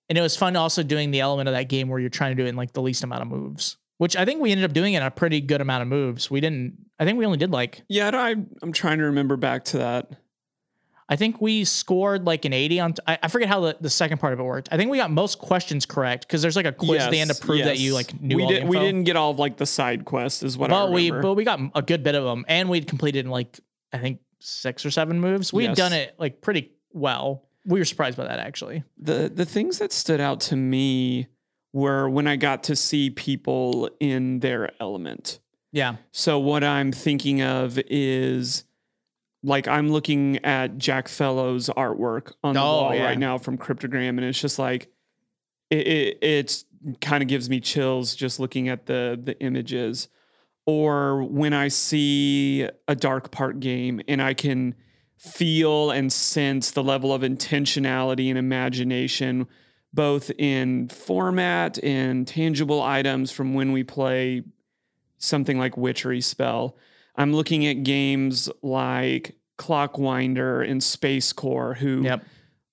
And 0.08 0.18
it 0.18 0.20
was 0.20 0.36
fun 0.36 0.56
also 0.56 0.82
doing 0.82 1.10
the 1.10 1.20
element 1.20 1.48
of 1.48 1.54
that 1.54 1.68
game 1.68 1.88
where 1.88 1.98
you're 1.98 2.10
trying 2.10 2.36
to 2.36 2.42
do 2.42 2.46
it 2.46 2.48
in 2.50 2.56
like 2.56 2.72
the 2.72 2.82
least 2.82 3.02
amount 3.04 3.22
of 3.22 3.28
moves, 3.28 3.76
which 3.98 4.16
I 4.16 4.24
think 4.24 4.40
we 4.42 4.50
ended 4.52 4.64
up 4.64 4.72
doing 4.74 4.94
in 4.94 5.02
a 5.02 5.10
pretty 5.10 5.40
good 5.40 5.60
amount 5.60 5.82
of 5.82 5.88
moves. 5.88 6.30
We 6.30 6.40
didn't. 6.40 6.76
I 6.98 7.04
think 7.04 7.18
we 7.18 7.24
only 7.26 7.38
did 7.38 7.50
like 7.50 7.82
Yeah, 7.88 8.10
I, 8.12 8.36
I'm 8.62 8.72
trying 8.72 8.98
to 8.98 9.04
remember 9.04 9.36
back 9.36 9.64
to 9.66 9.78
that. 9.78 10.10
I 11.08 11.16
think 11.16 11.40
we 11.42 11.64
scored 11.64 12.24
like 12.26 12.44
an 12.44 12.52
80 12.52 12.80
on. 12.80 12.94
I 13.06 13.18
I 13.22 13.28
forget 13.28 13.48
how 13.48 13.60
the, 13.60 13.76
the 13.80 13.90
second 13.90 14.18
part 14.18 14.32
of 14.32 14.40
it 14.40 14.44
worked. 14.44 14.68
I 14.72 14.76
think 14.76 14.90
we 14.90 14.96
got 14.98 15.10
most 15.10 15.38
questions 15.38 15.84
correct 15.84 16.26
because 16.26 16.42
there's 16.42 16.56
like 16.56 16.64
a 16.66 16.72
quiz 16.72 17.02
at 17.02 17.10
the 17.10 17.20
end 17.20 17.28
to 17.28 17.34
Yes, 17.34 17.40
prove 17.40 17.64
that 17.64 17.78
you 17.78 17.92
like 17.94 18.18
knew 18.20 18.36
we 18.36 18.42
all 18.42 18.48
did, 18.48 18.62
the 18.62 18.66
We 18.66 18.78
didn't 18.78 19.04
get 19.04 19.16
all 19.16 19.30
of 19.30 19.38
like 19.38 19.56
the 19.56 19.66
side 19.66 20.04
quests, 20.04 20.42
is 20.42 20.56
what 20.56 20.70
I 20.70 20.74
but 20.74 20.92
we 20.92 21.10
but 21.10 21.34
we 21.34 21.44
got 21.44 21.60
a 21.74 21.82
good 21.82 22.02
bit 22.02 22.14
of 22.14 22.24
them, 22.24 22.44
and 22.48 22.68
we'd 22.68 22.86
completed 22.86 23.24
in 23.26 23.30
like 23.30 23.60
I 23.92 23.98
think 23.98 24.20
six 24.40 24.86
or 24.86 24.90
seven 24.90 25.20
moves. 25.20 25.52
We 25.52 25.64
had 25.64 25.70
Yes. 25.70 25.76
done 25.78 25.92
it 25.92 26.14
like 26.18 26.40
pretty 26.40 26.70
well. 26.92 27.48
We 27.64 27.78
were 27.78 27.84
surprised 27.84 28.16
by 28.16 28.24
that 28.24 28.38
actually. 28.40 28.82
the 28.98 29.30
the 29.34 29.44
things 29.44 29.78
that 29.78 29.92
stood 29.92 30.20
out 30.20 30.40
to 30.40 30.56
me 30.56 31.28
were 31.72 32.08
when 32.08 32.26
I 32.26 32.36
got 32.36 32.64
to 32.64 32.76
see 32.76 33.10
people 33.10 33.88
in 34.00 34.40
their 34.40 34.72
element. 34.80 35.38
Yeah, 35.74 35.96
So 36.10 36.38
what 36.38 36.62
I'm 36.62 36.92
thinking 36.92 37.40
of 37.40 37.78
is 37.88 38.64
like 39.42 39.66
I'm 39.66 39.90
looking 39.90 40.44
at 40.44 40.76
Jack 40.76 41.08
Fellow's 41.08 41.68
artwork 41.70 42.32
on 42.44 42.52
the 42.54 42.60
Oh, 42.60 42.64
wall 42.64 42.94
yeah. 42.94 43.04
right 43.06 43.18
now 43.18 43.38
from 43.38 43.56
Cryptogram, 43.56 44.10
and 44.10 44.24
it's 44.24 44.38
just 44.40 44.58
like 44.58 44.88
it, 45.70 45.86
it 45.86 46.18
it's 46.20 46.64
kind 47.00 47.22
of 47.22 47.28
gives 47.28 47.48
me 47.48 47.58
chills 47.60 48.14
just 48.14 48.38
looking 48.38 48.68
at 48.68 48.84
the 48.86 49.18
the 49.22 49.38
images. 49.40 50.08
Or 50.66 51.24
when 51.24 51.54
I 51.54 51.68
see 51.68 52.68
a 52.86 52.94
Dark 52.94 53.30
Park 53.32 53.58
game 53.58 54.00
and 54.06 54.20
I 54.22 54.34
can 54.34 54.74
feel 55.22 55.92
and 55.92 56.12
sense 56.12 56.72
the 56.72 56.82
level 56.82 57.14
of 57.14 57.22
intentionality 57.22 58.28
and 58.28 58.36
imagination 58.36 59.46
both 59.92 60.30
in 60.36 60.88
format 60.88 61.82
and 61.84 62.26
tangible 62.26 62.82
items 62.82 63.30
from 63.30 63.54
when 63.54 63.70
we 63.70 63.84
play 63.84 64.42
something 65.18 65.58
like 65.58 65.76
Witchery 65.76 66.20
Spell. 66.20 66.76
I'm 67.14 67.32
looking 67.32 67.66
at 67.66 67.84
games 67.84 68.50
like 68.62 69.36
Clockwinder 69.58 70.68
and 70.68 70.82
Space 70.82 71.32
Core, 71.32 71.74
who 71.74 72.02
yep, 72.02 72.24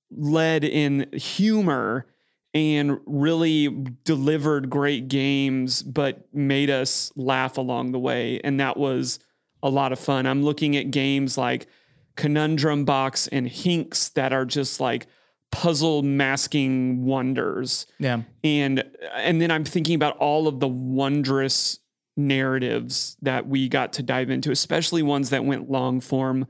led 0.09 0.63
in 0.63 1.09
humor 1.13 2.07
and 2.55 2.99
really 3.05 3.67
delivered 4.05 4.71
great 4.71 5.07
games, 5.07 5.83
but 5.83 6.33
made 6.33 6.71
us 6.71 7.11
laugh 7.15 7.57
along 7.57 7.91
the 7.91 7.99
way. 7.99 8.39
And 8.43 8.59
that 8.59 8.75
was 8.75 9.19
a 9.61 9.69
lot 9.69 9.91
of 9.91 9.99
fun. 9.99 10.25
I'm 10.25 10.41
looking 10.41 10.75
at 10.77 10.89
games 10.89 11.37
like 11.37 11.67
Conundrum 12.15 12.85
Box 12.85 13.27
and 13.27 13.47
Hinks 13.47 14.09
that 14.09 14.33
are 14.33 14.45
just 14.45 14.79
like 14.79 15.07
puzzle 15.51 16.03
masking 16.03 17.05
wonders. 17.05 17.87
Yeah, 17.99 18.23
and 18.43 18.83
and 19.15 19.41
then 19.41 19.51
I'm 19.51 19.63
thinking 19.63 19.95
about 19.95 20.17
all 20.17 20.47
of 20.47 20.59
the 20.59 20.67
wondrous 20.67 21.79
narratives 22.17 23.17
that 23.21 23.47
we 23.47 23.69
got 23.69 23.93
to 23.93 24.03
dive 24.03 24.29
into, 24.29 24.51
especially 24.51 25.01
ones 25.01 25.29
that 25.29 25.45
went 25.45 25.69
long 25.69 26.01
form. 26.01 26.47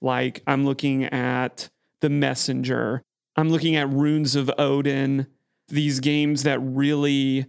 Like 0.00 0.42
I'm 0.46 0.64
looking 0.64 1.04
at 1.04 1.68
The 2.00 2.10
Messenger, 2.10 3.02
I'm 3.36 3.50
looking 3.50 3.76
at 3.76 3.90
Runes 3.90 4.34
of 4.34 4.50
Odin, 4.58 5.26
these 5.68 6.00
games 6.00 6.42
that 6.44 6.58
really 6.60 7.46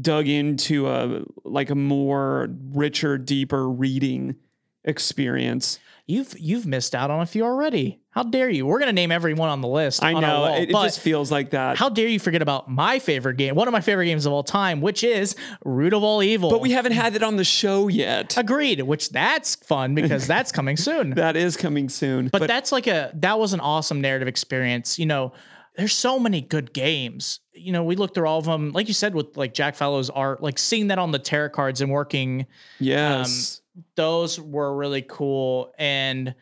dug 0.00 0.26
into 0.26 0.88
a 0.88 1.22
like 1.44 1.70
a 1.70 1.74
more 1.74 2.48
richer, 2.72 3.18
deeper 3.18 3.68
reading 3.68 4.36
experience. 4.84 5.78
You've 6.06 6.36
you've 6.38 6.66
missed 6.66 6.94
out 6.94 7.10
on 7.10 7.20
a 7.20 7.26
few 7.26 7.44
already. 7.44 8.00
How 8.10 8.24
dare 8.24 8.50
you? 8.50 8.66
We're 8.66 8.80
gonna 8.80 8.92
name 8.92 9.12
everyone 9.12 9.48
on 9.48 9.60
the 9.60 9.68
list. 9.68 10.02
I 10.02 10.12
know 10.12 10.40
wall, 10.40 10.54
it, 10.56 10.68
it 10.68 10.72
just 10.72 11.00
feels 11.00 11.30
like 11.30 11.50
that. 11.50 11.78
how 11.78 11.88
dare 11.88 12.08
you 12.08 12.18
forget 12.18 12.42
about 12.42 12.68
my 12.68 12.98
favorite 12.98 13.36
game, 13.36 13.54
one 13.54 13.68
of 13.68 13.72
my 13.72 13.80
favorite 13.80 14.06
games 14.06 14.26
of 14.26 14.32
all 14.32 14.42
time, 14.42 14.80
which 14.80 15.04
is 15.04 15.36
Root 15.64 15.94
of 15.94 16.02
All 16.02 16.22
Evil. 16.22 16.50
but 16.50 16.60
we 16.60 16.72
haven't 16.72 16.92
had 16.92 17.14
it 17.14 17.22
on 17.22 17.36
the 17.36 17.44
show 17.44 17.86
yet. 17.88 18.36
agreed, 18.36 18.82
which 18.82 19.10
that's 19.10 19.54
fun 19.54 19.94
because 19.94 20.26
that's 20.26 20.52
coming 20.52 20.76
soon. 20.76 21.14
That 21.22 21.36
is 21.36 21.56
coming 21.56 21.88
soon. 21.88 22.28
but, 22.28 22.48
that's 22.48 22.72
like 22.72 22.88
a 22.88 23.12
that 23.14 23.38
was 23.38 23.52
an 23.52 23.60
awesome 23.60 24.00
narrative 24.00 24.26
experience. 24.26 24.98
You 24.98 25.06
know, 25.06 25.32
there's 25.76 25.94
so 25.94 26.18
many 26.18 26.40
good 26.40 26.72
games. 26.72 27.40
You 27.52 27.72
know, 27.72 27.84
we 27.84 27.96
looked 27.96 28.14
through 28.14 28.26
all 28.26 28.38
of 28.38 28.44
them, 28.44 28.72
like 28.72 28.88
you 28.88 28.94
said, 28.94 29.14
with 29.14 29.36
like 29.36 29.54
Jack 29.54 29.76
Fellow's 29.76 30.10
art, 30.10 30.42
like 30.42 30.58
seeing 30.58 30.88
that 30.88 30.98
on 30.98 31.12
the 31.12 31.18
tarot 31.18 31.50
cards 31.50 31.80
and 31.80 31.90
working 31.90 32.40
um, 32.40 32.46
yes. 32.80 33.61
Those 33.96 34.38
were 34.40 34.74
really 34.76 35.02
cool 35.02 35.72
and 35.78 36.34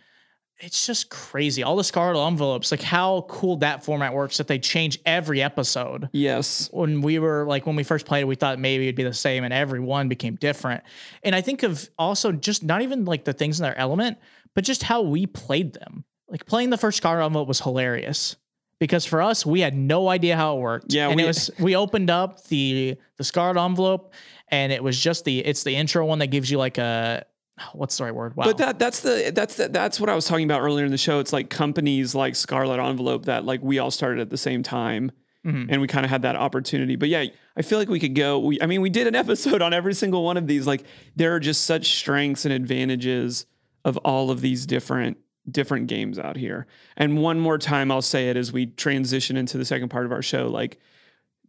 it's 0.63 0.87
just 0.87 1.09
crazy 1.09 1.63
all 1.63 1.75
the 1.77 1.85
scarlet 1.85 2.23
envelopes 2.27 2.71
like 2.71 2.83
how 2.83 3.25
cool 3.29 3.57
that 3.57 3.83
format 3.85 4.13
works 4.13 4.37
that 4.37 4.47
they 4.47 4.59
change 4.59 4.99
every 5.07 5.41
episode. 5.43 6.09
Yes. 6.13 6.69
when 6.73 7.01
we 7.01 7.19
were 7.19 7.47
like 7.47 7.67
when 7.67 7.77
we 7.77 7.83
first 7.83 8.05
played 8.05 8.23
it 8.23 8.27
we 8.27 8.35
thought 8.35 8.59
maybe 8.59 8.85
it'd 8.85 8.97
be 8.97 9.03
the 9.05 9.13
same 9.15 9.45
and 9.45 9.55
every 9.55 9.81
one 9.81 10.09
became 10.09 10.35
different. 10.37 10.83
And 11.23 11.35
i 11.35 11.41
think 11.41 11.63
of 11.63 11.89
also 11.99 12.33
just 12.33 12.63
not 12.63 12.83
even 12.83 13.05
like 13.05 13.25
the 13.25 13.33
things 13.33 13.59
in 13.61 13.65
their 13.65 13.79
element 13.79 14.19
but 14.55 14.65
just 14.65 14.83
how 14.83 15.03
we 15.03 15.27
played 15.27 15.73
them. 15.75 16.05
Like 16.29 16.45
playing 16.47 16.71
the 16.71 16.79
first 16.79 16.97
scarlet 16.99 17.25
envelope 17.25 17.47
was 17.49 17.61
hilarious 17.61 18.37
because 18.81 19.05
for 19.05 19.23
us 19.23 19.47
we 19.47 19.61
had 19.61 19.75
no 19.77 20.09
idea 20.09 20.37
how 20.37 20.57
it 20.57 20.61
worked. 20.61 20.93
Yeah, 20.93 21.07
and 21.09 21.17
we- 21.17 21.23
it 21.25 21.27
was 21.27 21.51
we 21.59 21.75
opened 21.77 22.11
up 22.11 22.45
the 22.49 22.97
the 23.17 23.25
scarlet 23.25 23.61
envelope 23.65 24.13
and 24.51 24.73
it 24.73 24.83
was 24.83 24.99
just 24.99 25.25
the 25.25 25.39
it's 25.41 25.63
the 25.63 25.75
intro 25.77 26.05
one 26.05 26.19
that 26.21 26.29
gives 26.29 26.51
you 26.51 26.59
like 26.59 26.79
a 26.79 27.25
what's 27.73 27.99
the 27.99 28.05
right 28.05 28.15
word 28.15 28.35
wow 28.37 28.45
But 28.45 28.59
that 28.59 28.79
that's 28.79 29.01
the 29.01 29.33
that's 29.35 29.57
the, 29.57 29.69
that's 29.69 30.01
what 30.01 30.09
I 30.09 30.15
was 30.15 30.25
talking 30.27 30.45
about 30.45 30.63
earlier 30.63 30.85
in 30.85 30.91
the 30.91 30.99
show. 30.99 31.21
It's 31.21 31.33
like 31.33 31.51
companies 31.51 32.15
like 32.15 32.35
Scarlet 32.37 32.81
Envelope 32.81 33.27
that 33.27 33.45
like 33.45 33.61
we 33.63 33.79
all 33.79 33.91
started 33.91 34.21
at 34.21 34.31
the 34.31 34.39
same 34.39 34.63
time. 34.63 35.13
Mhm. 35.47 35.69
And 35.71 35.81
we 35.81 35.87
kind 35.87 36.05
of 36.05 36.11
had 36.11 36.21
that 36.23 36.37
opportunity. 36.37 36.97
But 36.97 37.09
yeah, 37.09 37.25
I 37.57 37.63
feel 37.63 37.79
like 37.79 37.89
we 37.89 37.99
could 37.99 38.15
go. 38.15 38.39
We 38.41 38.61
I 38.61 38.67
mean, 38.67 38.83
we 38.83 38.91
did 38.91 39.07
an 39.07 39.15
episode 39.25 39.63
on 39.63 39.73
every 39.73 39.95
single 39.95 40.23
one 40.23 40.37
of 40.37 40.47
these. 40.47 40.67
Like 40.67 40.85
there 41.17 41.35
are 41.35 41.41
just 41.41 41.65
such 41.65 41.95
strengths 41.97 42.45
and 42.45 42.53
advantages 42.53 43.47
of 43.85 43.97
all 43.99 44.31
of 44.31 44.43
these 44.43 44.67
different 44.67 45.17
different 45.51 45.87
games 45.87 46.19
out 46.19 46.37
here. 46.37 46.67
And 46.97 47.19
one 47.23 47.41
more 47.41 47.57
time 47.57 47.91
I'll 47.91 48.03
say 48.03 48.29
it 48.29 48.37
as 48.37 48.53
we 48.53 48.67
transition 48.67 49.37
into 49.39 49.57
the 49.57 49.65
second 49.65 49.89
part 49.89 50.05
of 50.05 50.13
our 50.13 50.21
show. 50.23 50.49
Like, 50.49 50.79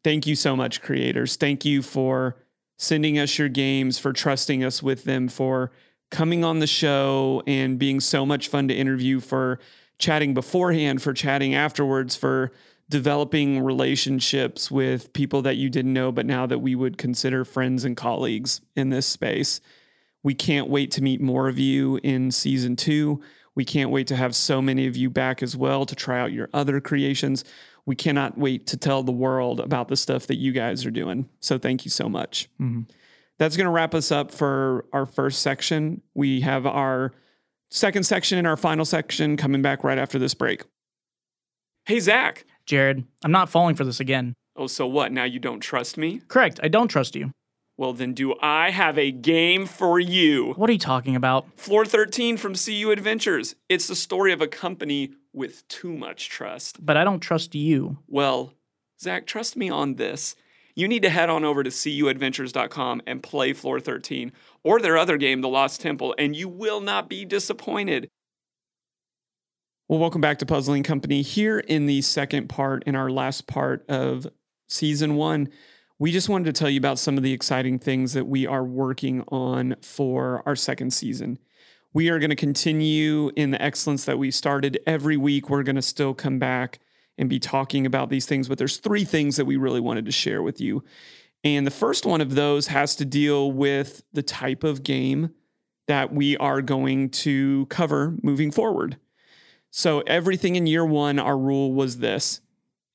thank 0.06 0.26
you 0.26 0.36
so 0.36 0.56
much, 0.56 0.82
creators. 0.82 1.36
Thank 1.36 1.66
you 1.66 1.82
for 1.82 2.38
sending 2.82 3.20
us 3.20 3.38
your 3.38 3.48
games, 3.48 4.00
for 4.00 4.12
trusting 4.12 4.64
us 4.64 4.82
with 4.82 5.04
them, 5.04 5.28
for 5.28 5.72
coming 6.10 6.44
on 6.44 6.58
the 6.58 6.66
show 6.66 7.44
and 7.46 7.78
being 7.78 8.00
so 8.00 8.26
much 8.26 8.48
fun 8.48 8.68
to 8.68 8.74
interview, 8.74 9.20
for 9.20 9.60
chatting 10.00 10.34
beforehand, 10.34 11.00
for 11.00 11.14
chatting 11.14 11.54
afterwards, 11.54 12.16
for 12.16 12.52
developing 12.90 13.62
relationships 13.62 14.72
with 14.72 15.14
people 15.14 15.44
that 15.44 15.58
you 15.58 15.70
didn't 15.70 15.94
know, 15.94 16.12
but 16.12 16.26
now 16.26 16.48
that 16.48 16.58
we 16.58 16.74
would 16.74 16.98
consider 16.98 17.46
friends 17.46 17.86
and 17.86 17.96
colleagues 17.96 18.62
in 18.76 18.90
this 18.90 19.06
space. 19.06 19.62
We 20.24 20.34
can't 20.34 20.68
wait 20.68 20.90
to 20.92 21.04
meet 21.04 21.22
more 21.22 21.48
of 21.48 21.60
you 21.60 22.00
in 22.02 22.32
season 22.32 22.76
two. 22.76 23.22
We 23.54 23.64
can't 23.64 23.92
wait 23.92 24.08
to 24.08 24.16
have 24.16 24.36
so 24.36 24.60
many 24.60 24.88
of 24.88 24.98
you 24.98 25.12
back 25.12 25.44
as 25.44 25.56
well 25.56 25.86
to 25.86 25.96
try 25.96 26.20
out 26.20 26.32
your 26.32 26.50
other 26.52 26.82
creations. 26.82 27.46
We 27.86 27.96
cannot 27.96 28.38
wait 28.38 28.68
to 28.68 28.78
tell 28.78 29.04
the 29.04 29.12
world 29.12 29.60
about 29.60 29.88
the 29.88 29.96
stuff 29.98 30.28
that 30.28 30.38
you 30.38 30.52
guys 30.52 30.86
are 30.86 30.92
doing. 30.92 31.28
So 31.40 31.58
thank 31.58 31.84
you 31.86 31.92
so 31.92 32.08
much. 32.08 32.48
Mhm. 32.60 32.88
That's 33.40 33.58
going 33.58 33.66
to 33.66 33.72
wrap 33.72 33.96
us 33.96 34.12
up 34.12 34.32
for 34.32 34.86
our 34.94 35.06
first 35.08 35.42
section. 35.42 36.02
We 36.14 36.42
have 36.42 36.66
our 36.68 37.12
second 37.72 38.04
section 38.04 38.38
and 38.38 38.46
our 38.46 38.58
final 38.58 38.86
section 38.86 39.36
coming 39.38 39.62
back 39.64 39.84
right 39.84 39.98
after 39.98 40.20
this 40.20 40.34
break. 40.36 40.64
Hey, 41.86 42.00
Zach. 42.00 42.46
jared 42.68 43.04
i'm 43.24 43.32
not 43.32 43.50
falling 43.50 43.76
for 43.76 43.84
this 43.84 44.00
again 44.00 44.34
Oh, 44.56 44.68
so 44.68 44.86
what? 44.86 45.12
Now 45.12 45.24
you 45.24 45.40
don't 45.40 45.62
trust 45.62 45.98
me? 45.98 46.22
correct 46.28 46.60
i 46.62 46.68
don't 46.68 46.90
trust 46.90 47.16
you 47.16 47.32
Well, 47.78 47.94
then 47.94 48.14
do 48.14 48.36
I 48.40 48.70
have 48.70 49.00
a 49.00 49.10
game 49.12 49.66
for 49.66 50.00
you? 50.00 50.54
what 50.54 50.70
are 50.70 50.74
you 50.74 50.78
talking 50.80 51.16
about 51.16 51.48
Floor 51.58 51.84
13 51.86 52.38
from 52.38 52.54
CU 52.54 52.92
Adventures. 52.92 53.56
It's 53.70 53.88
the 53.88 53.96
story 53.96 54.32
of 54.32 54.42
a 54.42 54.48
company 54.48 55.14
with 55.34 55.68
too 55.68 55.96
much 55.96 56.30
trust. 56.30 56.84
but 56.86 56.98
i 56.98 57.04
don't 57.04 57.22
trust 57.22 57.56
you 57.56 57.98
Well, 58.08 58.54
Zach, 59.02 59.26
trust 59.26 59.58
me 59.58 59.70
on 59.70 59.96
this. 59.96 60.36
You 60.76 60.88
need 60.88 61.02
to 61.02 61.10
head 61.10 61.30
on 61.30 61.44
over 61.44 61.64
to 61.64 61.70
cuadventures.com 61.70 63.02
and 63.08 63.24
play 63.24 63.52
Floor 63.54 63.80
13 63.80 64.32
or 64.64 64.80
their 64.80 64.98
other 64.98 65.18
game, 65.18 65.42
The 65.42 65.50
Lost 65.50 65.82
Temple, 65.82 66.14
and 66.18 66.36
you 66.36 66.48
will 66.48 66.80
not 66.82 67.10
be 67.10 67.26
disappointed. 67.26 68.08
Well, 69.88 70.00
welcome 70.00 70.22
back 70.22 70.40
to 70.40 70.46
Puzzling 70.46 70.84
Company. 70.84 71.22
Here 71.22 71.60
in 71.60 71.86
the 71.88 72.02
second 72.02 72.48
part, 72.48 72.84
in 72.86 72.96
our 72.96 73.10
last 73.10 73.48
part 73.48 73.84
of 73.90 74.28
season 74.70 75.16
one, 75.16 75.50
we 76.00 76.12
just 76.12 76.30
wanted 76.30 76.46
to 76.46 76.54
tell 76.54 76.70
you 76.70 76.78
about 76.78 76.98
some 76.98 77.18
of 77.18 77.24
the 77.24 77.34
exciting 77.34 77.78
things 77.78 78.14
that 78.14 78.28
we 78.28 78.48
are 78.48 78.64
working 78.64 79.24
on 79.28 79.76
for 79.82 80.42
our 80.46 80.56
second 80.56 80.94
season. 80.94 81.38
We 81.94 82.10
are 82.10 82.20
going 82.20 82.30
to 82.30 82.36
continue 82.38 83.32
in 83.36 83.52
the 83.52 83.62
excellence 83.62 84.06
that 84.06 84.18
we 84.18 84.32
started 84.32 84.80
every 84.88 85.18
week. 85.18 85.50
We're 85.50 85.64
going 85.64 85.76
to 85.76 85.82
still 85.82 86.14
come 86.14 86.40
back 86.40 86.80
and 87.18 87.30
be 87.30 87.40
talking 87.40 87.86
about 87.86 88.10
these 88.10 88.26
things, 88.26 88.48
but 88.48 88.58
there's 88.58 88.78
three 88.78 89.04
things 89.04 89.36
that 89.36 89.46
we 89.46 89.58
really 89.58 89.82
wanted 89.82 90.06
to 90.06 90.12
share 90.12 90.42
with 90.42 90.62
you. 90.62 90.84
And 91.44 91.68
the 91.68 91.72
first 91.72 92.06
one 92.06 92.22
of 92.22 92.36
those 92.36 92.68
has 92.68 92.96
to 92.98 93.06
deal 93.06 93.52
with 93.52 94.04
the 94.14 94.24
type 94.24 94.64
of 94.64 94.84
game 94.84 95.32
that 95.88 96.14
we 96.14 96.38
are 96.38 96.62
going 96.62 97.10
to 97.10 97.66
cover 97.66 98.16
moving 98.24 98.52
forward. 98.52 98.98
So, 99.70 100.02
everything 100.02 100.56
in 100.56 100.68
year 100.68 100.86
one, 100.86 101.20
our 101.20 101.38
rule 101.38 101.74
was 101.74 101.98
this 101.98 102.42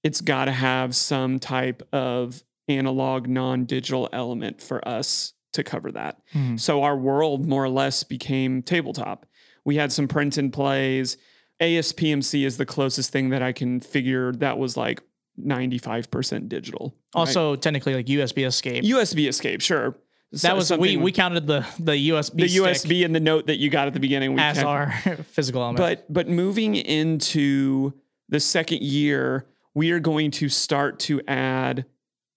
it's 0.03 0.21
got 0.21 0.45
to 0.47 0.53
have 0.53 0.95
some 0.95 1.39
type 1.39 1.87
of 1.93 2.43
analog, 2.69 3.29
non 3.29 3.65
digital 3.65 4.09
element 4.13 4.63
for 4.63 4.87
us 4.89 5.35
to 5.57 5.65
cover 5.65 5.93
that. 5.93 6.19
Mhm. 6.35 6.59
So, 6.59 6.83
our 6.83 6.97
world 6.97 7.47
more 7.47 7.65
or 7.65 7.69
less 7.69 8.03
became 8.05 8.63
tabletop. 8.63 9.27
We 9.65 9.77
had 9.77 9.93
some 9.93 10.09
print 10.09 10.39
and 10.39 10.53
plays. 10.53 11.17
ASPMC 11.61 12.45
is 12.45 12.57
the 12.57 12.67
closest 12.67 13.11
thing 13.11 13.31
that 13.31 13.43
I 13.43 13.53
can 13.53 13.81
figure 13.81 14.33
that 14.33 14.59
was 14.59 14.77
like 14.77 15.03
95% 15.39 16.49
digital. 16.49 16.95
right? 17.15 17.21
also 17.21 17.57
technically 17.57 17.95
like 17.95 18.07
usb 18.07 18.47
escape 18.47 18.85
USB 18.85 19.27
escape, 19.29 19.61
sure. 19.63 19.97
that 20.33 20.39
So- 20.41 20.55
was 20.55 20.73
we 20.73 20.97
we 20.97 21.13
counted 21.13 21.47
the 21.47 21.67
the 21.79 22.11
usb 22.11 22.35
the 22.37 22.47
USB 22.57 23.05
and 23.05 23.15
the 23.15 23.21
note 23.21 23.47
that 23.47 23.57
you 23.59 23.71
got 23.71 23.87
at 23.87 23.95
the 23.95 24.01
beginning. 24.01 24.35
We 24.35 24.41
as 24.41 24.57
kept- 24.59 24.67
our 24.69 24.93
physical 25.31 25.63
element 25.63 25.79
but 25.79 26.13
but 26.13 26.29
moving 26.29 26.75
into 26.75 27.93
the 28.29 28.41
second 28.41 28.83
year, 28.83 29.47
we 29.75 29.91
are 29.93 30.01
going 30.01 30.31
to 30.33 30.49
start 30.49 30.99
to 31.01 31.21
add 31.29 31.85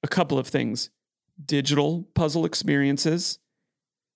a 0.03 0.07
couple 0.07 0.37
of 0.37 0.47
things: 0.47 0.89
digital 1.45 2.07
puzzle 2.13 2.45
experiences. 2.45 3.39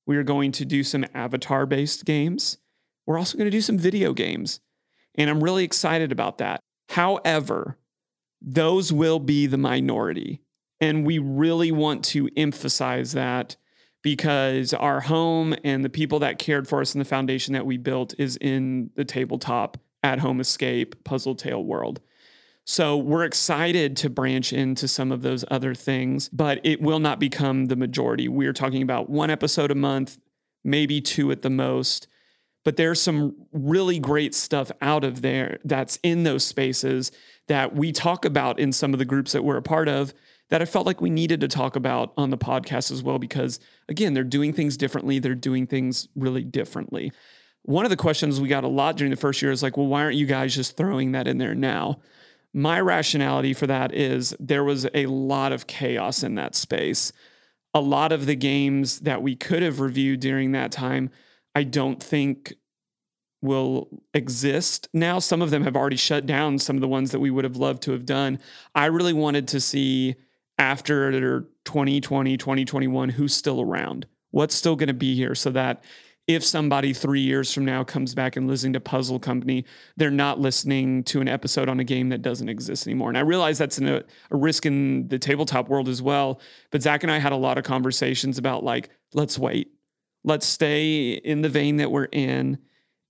We 0.05 0.17
are 0.17 0.23
going 0.23 0.51
to 0.53 0.65
do 0.65 0.83
some 0.83 1.05
avatar-based 1.13 2.05
games. 2.05 2.57
We're 3.05 3.17
also 3.17 3.37
going 3.37 3.47
to 3.49 3.51
do 3.51 3.61
some 3.61 3.77
video 3.77 4.13
games, 4.13 4.59
and 5.15 5.29
I'm 5.29 5.43
really 5.43 5.63
excited 5.63 6.11
about 6.11 6.37
that. 6.37 6.59
However, 6.89 7.77
those 8.41 8.91
will 8.91 9.19
be 9.19 9.47
the 9.47 9.57
minority, 9.57 10.41
and 10.79 11.05
we 11.05 11.17
really 11.19 11.71
want 11.71 12.03
to 12.05 12.29
emphasize 12.35 13.13
that 13.13 13.55
because 14.01 14.73
our 14.73 14.99
home 14.99 15.55
and 15.63 15.83
the 15.83 15.89
people 15.89 16.19
that 16.19 16.39
cared 16.39 16.67
for 16.67 16.81
us 16.81 16.93
and 16.93 16.99
the 16.99 17.05
foundation 17.05 17.53
that 17.53 17.65
we 17.65 17.77
built 17.77 18.13
is 18.17 18.37
in 18.37 18.89
the 18.95 19.05
tabletop 19.05 19.77
at 20.03 20.19
home 20.19 20.41
escape 20.41 21.03
puzzle 21.05 21.35
tale 21.35 21.63
world. 21.63 22.01
So 22.65 22.95
we're 22.95 23.25
excited 23.25 23.97
to 23.97 24.09
branch 24.09 24.53
into 24.53 24.87
some 24.87 25.11
of 25.11 25.21
those 25.21 25.43
other 25.51 25.75
things, 25.75 26.29
but 26.29 26.61
it 26.63 26.81
will 26.81 26.99
not 26.99 27.19
become 27.19 27.65
the 27.65 27.75
majority. 27.75 28.29
We're 28.29 28.53
talking 28.53 28.81
about 28.81 29.09
one 29.09 29.29
episode 29.29 29.69
a 29.69 29.75
month, 29.75 30.17
maybe 30.63 31.01
two 31.01 31.31
at 31.31 31.41
the 31.41 31.49
most. 31.49 32.07
But 32.63 32.77
there's 32.77 33.01
some 33.01 33.35
really 33.51 33.99
great 33.99 34.33
stuff 34.33 34.71
out 34.81 35.03
of 35.03 35.21
there 35.21 35.59
that's 35.65 35.99
in 36.01 36.23
those 36.23 36.45
spaces 36.45 37.11
that 37.49 37.75
we 37.75 37.91
talk 37.91 38.23
about 38.23 38.57
in 38.59 38.71
some 38.71 38.93
of 38.93 38.99
the 38.99 39.05
groups 39.05 39.33
that 39.33 39.43
we're 39.43 39.57
a 39.57 39.61
part 39.61 39.89
of 39.89 40.13
that 40.49 40.61
I 40.61 40.65
felt 40.65 40.85
like 40.85 41.01
we 41.01 41.09
needed 41.09 41.41
to 41.41 41.49
talk 41.49 41.75
about 41.75 42.13
on 42.15 42.29
the 42.29 42.37
podcast 42.37 42.91
as 42.91 43.03
well 43.03 43.19
because 43.19 43.59
again, 43.89 44.13
they're 44.13 44.23
doing 44.23 44.53
things 44.53 44.77
differently, 44.77 45.19
they're 45.19 45.35
doing 45.35 45.67
things 45.67 46.07
really 46.15 46.43
differently. 46.43 47.11
One 47.63 47.85
of 47.85 47.89
the 47.89 47.97
questions 47.97 48.39
we 48.39 48.47
got 48.47 48.63
a 48.63 48.69
lot 48.69 48.95
during 48.95 49.11
the 49.11 49.17
first 49.17 49.41
year 49.41 49.51
is 49.51 49.63
like, 49.63 49.75
well, 49.75 49.87
why 49.87 50.03
aren't 50.03 50.15
you 50.15 50.25
guys 50.25 50.55
just 50.55 50.77
throwing 50.77 51.13
that 51.13 51.27
in 51.27 51.37
there 51.37 51.55
now? 51.55 51.99
My 52.53 52.79
rationality 52.79 53.53
for 53.53 53.67
that 53.67 53.93
is 53.93 54.35
there 54.39 54.63
was 54.63 54.87
a 54.93 55.07
lot 55.07 55.51
of 55.51 55.67
chaos 55.67 56.23
in 56.23 56.35
that 56.35 56.55
space. 56.55 57.11
A 57.73 57.81
lot 57.81 58.11
of 58.11 58.27
the 58.27 58.35
games 58.35 58.99
that 58.99 59.23
we 59.23 59.35
could 59.35 59.63
have 59.63 59.79
reviewed 59.79 60.19
during 60.19 60.51
that 60.51 60.71
time, 60.71 61.09
I 61.55 61.63
don't 61.63 62.01
think 62.01 62.53
will 63.41 63.89
exist 64.13 64.87
now. 64.93 65.19
Some 65.19 65.41
of 65.41 65.49
them 65.49 65.63
have 65.63 65.75
already 65.75 65.97
shut 65.97 66.25
down 66.25 66.59
some 66.59 66.77
of 66.77 66.81
the 66.81 66.87
ones 66.87 67.11
that 67.11 67.19
we 67.19 67.31
would 67.31 67.43
have 67.43 67.57
loved 67.57 67.83
to 67.83 67.91
have 67.91 68.05
done. 68.05 68.39
I 68.73 68.85
really 68.85 69.13
wanted 69.13 69.47
to 69.49 69.59
see 69.59 70.15
after 70.57 71.11
2020, 71.65 72.37
2021, 72.37 73.09
who's 73.09 73.35
still 73.35 73.59
around? 73.61 74.05
What's 74.31 74.55
still 74.55 74.75
going 74.75 74.87
to 74.87 74.93
be 74.93 75.15
here 75.15 75.35
so 75.35 75.49
that 75.51 75.83
if 76.27 76.43
somebody 76.43 76.93
three 76.93 77.19
years 77.19 77.53
from 77.53 77.65
now 77.65 77.83
comes 77.83 78.15
back 78.15 78.37
and 78.37 78.47
listening 78.47 78.73
to 78.73 78.79
Puzzle 78.79 79.19
Company, 79.19 79.65
they're 79.97 80.09
not 80.09 80.39
listening 80.39 81.03
to 81.03 81.19
an 81.19 81.27
episode 81.27 81.67
on 81.67 81.79
a 81.79 81.83
game 81.83 82.09
that 82.09 82.21
doesn't 82.21 82.47
exist 82.47 82.87
anymore. 82.87 83.09
And 83.09 83.17
I 83.17 83.21
realize 83.21 83.57
that's 83.57 83.77
an, 83.77 83.87
a, 83.89 84.03
a 84.31 84.37
risk 84.37 84.65
in 84.65 85.07
the 85.09 85.19
tabletop 85.19 85.67
world 85.67 85.89
as 85.89 86.01
well. 86.01 86.39
But 86.71 86.81
Zach 86.81 87.03
and 87.03 87.11
I 87.11 87.19
had 87.19 87.33
a 87.33 87.37
lot 87.37 87.57
of 87.57 87.65
conversations 87.65 88.37
about 88.37 88.63
like, 88.63 88.89
let's 89.13 89.37
wait, 89.37 89.73
let's 90.23 90.45
stay 90.45 91.13
in 91.13 91.41
the 91.41 91.49
vein 91.49 91.77
that 91.77 91.91
we're 91.91 92.05
in. 92.05 92.57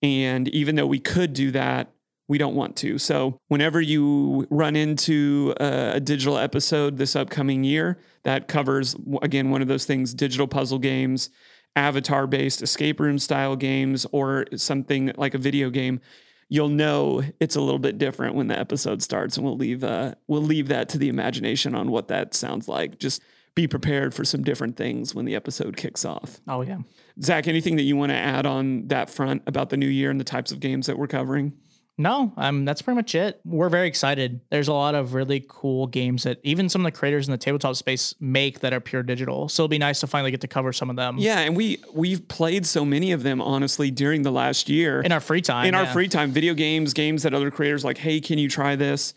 And 0.02 0.48
even 0.50 0.76
though 0.76 0.88
we 0.88 1.00
could 1.00 1.34
do 1.34 1.52
that, 1.52 1.94
we 2.28 2.38
don't 2.38 2.56
want 2.56 2.76
to. 2.78 2.98
So, 2.98 3.38
whenever 3.50 3.82
you 3.82 4.48
run 4.50 4.76
into 4.76 5.54
a, 5.60 5.94
a, 5.96 6.00
digital 6.00 6.38
episode 6.38 6.98
this 6.98 7.16
upcoming 7.16 7.64
year 7.64 8.00
that 8.24 8.48
covers, 8.48 8.96
again, 9.22 9.50
one 9.52 9.62
of 9.62 9.68
those 9.68 9.86
things 9.86 10.14
digital 10.14 10.48
puzzle 10.48 10.80
games, 10.80 11.30
avatar 11.76 12.28
based 12.28 12.62
escape 12.62 13.00
room 13.00 13.20
style 13.20 13.56
games, 13.56 14.06
or 14.12 14.46
something 14.56 15.12
like 15.18 15.34
a 15.34 15.38
video 15.40 15.70
game, 15.70 16.00
you'll 16.50 16.70
know 16.70 17.24
it's 17.40 17.56
a 17.56 17.62
little 17.62 17.80
bit 17.80 17.98
different 17.98 18.36
when 18.36 18.48
the 18.48 18.58
episode 18.58 19.02
starts. 19.02 19.38
And 19.38 19.46
we'll 19.46 19.58
leave, 19.58 19.84
uh, 19.84 20.16
we'll 20.28 20.42
leave 20.42 20.68
that 20.68 20.90
to 20.90 20.98
the 20.98 21.10
imagination 21.10 21.74
on 21.74 21.90
what 21.90 22.10
that 22.10 22.34
sounds 22.34 22.68
like. 22.68 23.00
Just 23.00 23.22
be 23.56 23.68
prepared 23.68 24.14
for 24.14 24.26
some 24.26 24.44
different 24.44 24.78
things 24.78 25.14
when 25.14 25.26
the 25.26 25.36
episode 25.36 25.78
kicks 25.78 26.06
off. 26.06 26.42
Oh, 26.48 26.62
yeah. 26.62 26.80
Zach, 27.22 27.48
anything 27.48 27.76
that 27.76 27.84
you 27.84 27.96
want 27.96 28.12
to 28.12 28.16
add 28.16 28.46
on 28.46 28.88
that 28.88 29.10
front 29.10 29.44
about 29.46 29.70
the 29.70 29.78
new 29.78 29.88
year 29.88 30.10
and 30.10 30.20
the 30.20 30.24
types 30.26 30.52
of 30.52 30.60
games 30.60 30.88
that 30.88 30.98
we're 30.98 31.08
covering? 31.08 31.54
No, 31.98 32.34
um, 32.38 32.66
that's 32.66 32.82
pretty 32.82 32.96
much 32.96 33.14
it. 33.14 33.40
We're 33.46 33.70
very 33.70 33.88
excited. 33.88 34.42
There's 34.50 34.68
a 34.68 34.74
lot 34.74 34.96
of 34.96 35.14
really 35.14 35.46
cool 35.48 35.86
games 35.86 36.24
that 36.24 36.40
even 36.42 36.68
some 36.68 36.84
of 36.84 36.92
the 36.92 36.98
creators 36.98 37.28
in 37.28 37.32
the 37.32 37.38
tabletop 37.38 37.76
space 37.76 38.16
make 38.20 38.62
that 38.62 38.74
are 38.74 38.80
pure 38.80 39.04
digital. 39.04 39.48
So 39.48 39.64
it'll 39.64 39.70
be 39.70 39.78
nice 39.78 40.00
to 40.00 40.08
finally 40.08 40.32
get 40.32 40.42
to 40.42 40.48
cover 40.48 40.74
some 40.74 40.90
of 40.90 40.96
them. 40.96 41.18
Yeah, 41.20 41.40
and 41.40 41.56
we 41.56 41.78
we've 41.94 42.28
played 42.28 42.66
so 42.66 42.84
many 42.84 43.12
of 43.12 43.22
them 43.22 43.42
honestly 43.42 43.92
during 43.92 44.24
the 44.24 44.32
last 44.32 44.70
year 44.70 45.02
in 45.02 45.12
our 45.12 45.20
free 45.20 45.42
time. 45.42 45.68
In 45.68 45.76
yeah. 45.76 45.82
our 45.82 45.86
free 45.86 46.08
time, 46.08 46.32
video 46.32 46.56
games, 46.56 46.94
games 46.94 47.24
that 47.24 47.34
other 47.34 47.52
creators 47.52 47.86
like, 47.86 48.00
hey, 48.00 48.20
can 48.20 48.40
you 48.40 48.50
try 48.50 48.76
this? 48.76 49.14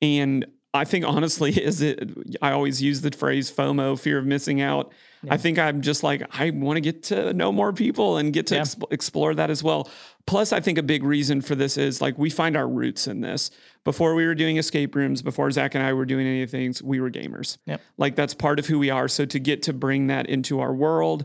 And 0.00 0.46
I 0.72 0.84
think 0.84 1.04
honestly, 1.04 1.50
is 1.62 1.82
it? 1.82 2.10
I 2.40 2.52
always 2.52 2.80
use 2.82 3.00
the 3.00 3.10
phrase 3.10 3.50
FOMO, 3.50 3.98
fear 3.98 4.18
of 4.18 4.26
missing 4.26 4.60
out. 4.60 4.92
Yeah. 5.22 5.34
I 5.34 5.36
think 5.36 5.58
I'm 5.58 5.82
just 5.82 6.02
like 6.02 6.22
I 6.38 6.50
want 6.50 6.76
to 6.76 6.80
get 6.80 7.02
to 7.04 7.34
know 7.34 7.52
more 7.52 7.72
people 7.72 8.16
and 8.16 8.32
get 8.32 8.46
to 8.48 8.54
yeah. 8.54 8.62
exp- 8.62 8.92
explore 8.92 9.34
that 9.34 9.50
as 9.50 9.62
well. 9.62 9.90
Plus, 10.26 10.52
I 10.52 10.60
think 10.60 10.78
a 10.78 10.82
big 10.82 11.02
reason 11.02 11.40
for 11.40 11.54
this 11.54 11.76
is 11.76 12.00
like 12.00 12.16
we 12.18 12.30
find 12.30 12.56
our 12.56 12.68
roots 12.68 13.06
in 13.06 13.20
this. 13.20 13.50
Before 13.84 14.14
we 14.14 14.26
were 14.26 14.34
doing 14.34 14.58
escape 14.58 14.94
rooms, 14.94 15.22
before 15.22 15.50
Zach 15.50 15.74
and 15.74 15.82
I 15.84 15.92
were 15.94 16.04
doing 16.04 16.26
any 16.26 16.46
things, 16.46 16.82
we 16.82 17.00
were 17.00 17.10
gamers. 17.10 17.58
Yep. 17.66 17.80
Like 17.96 18.16
that's 18.16 18.34
part 18.34 18.58
of 18.58 18.66
who 18.66 18.78
we 18.78 18.90
are. 18.90 19.08
So 19.08 19.24
to 19.24 19.38
get 19.38 19.62
to 19.64 19.72
bring 19.72 20.08
that 20.08 20.26
into 20.26 20.60
our 20.60 20.72
world, 20.72 21.24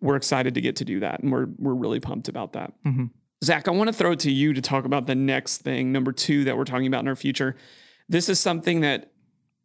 we're 0.00 0.16
excited 0.16 0.54
to 0.54 0.60
get 0.60 0.76
to 0.76 0.84
do 0.84 1.00
that, 1.00 1.20
and 1.20 1.30
we're 1.30 1.48
we're 1.58 1.74
really 1.74 2.00
pumped 2.00 2.28
about 2.28 2.54
that. 2.54 2.72
Mm-hmm. 2.84 3.06
Zach, 3.44 3.66
I 3.66 3.72
want 3.72 3.88
to 3.88 3.92
throw 3.92 4.12
it 4.12 4.20
to 4.20 4.30
you 4.30 4.52
to 4.52 4.62
talk 4.62 4.84
about 4.84 5.06
the 5.06 5.16
next 5.16 5.58
thing, 5.58 5.90
number 5.90 6.12
two, 6.12 6.44
that 6.44 6.56
we're 6.56 6.64
talking 6.64 6.86
about 6.86 7.00
in 7.00 7.08
our 7.08 7.16
future. 7.16 7.56
This 8.12 8.28
is 8.28 8.38
something 8.38 8.82
that 8.82 9.10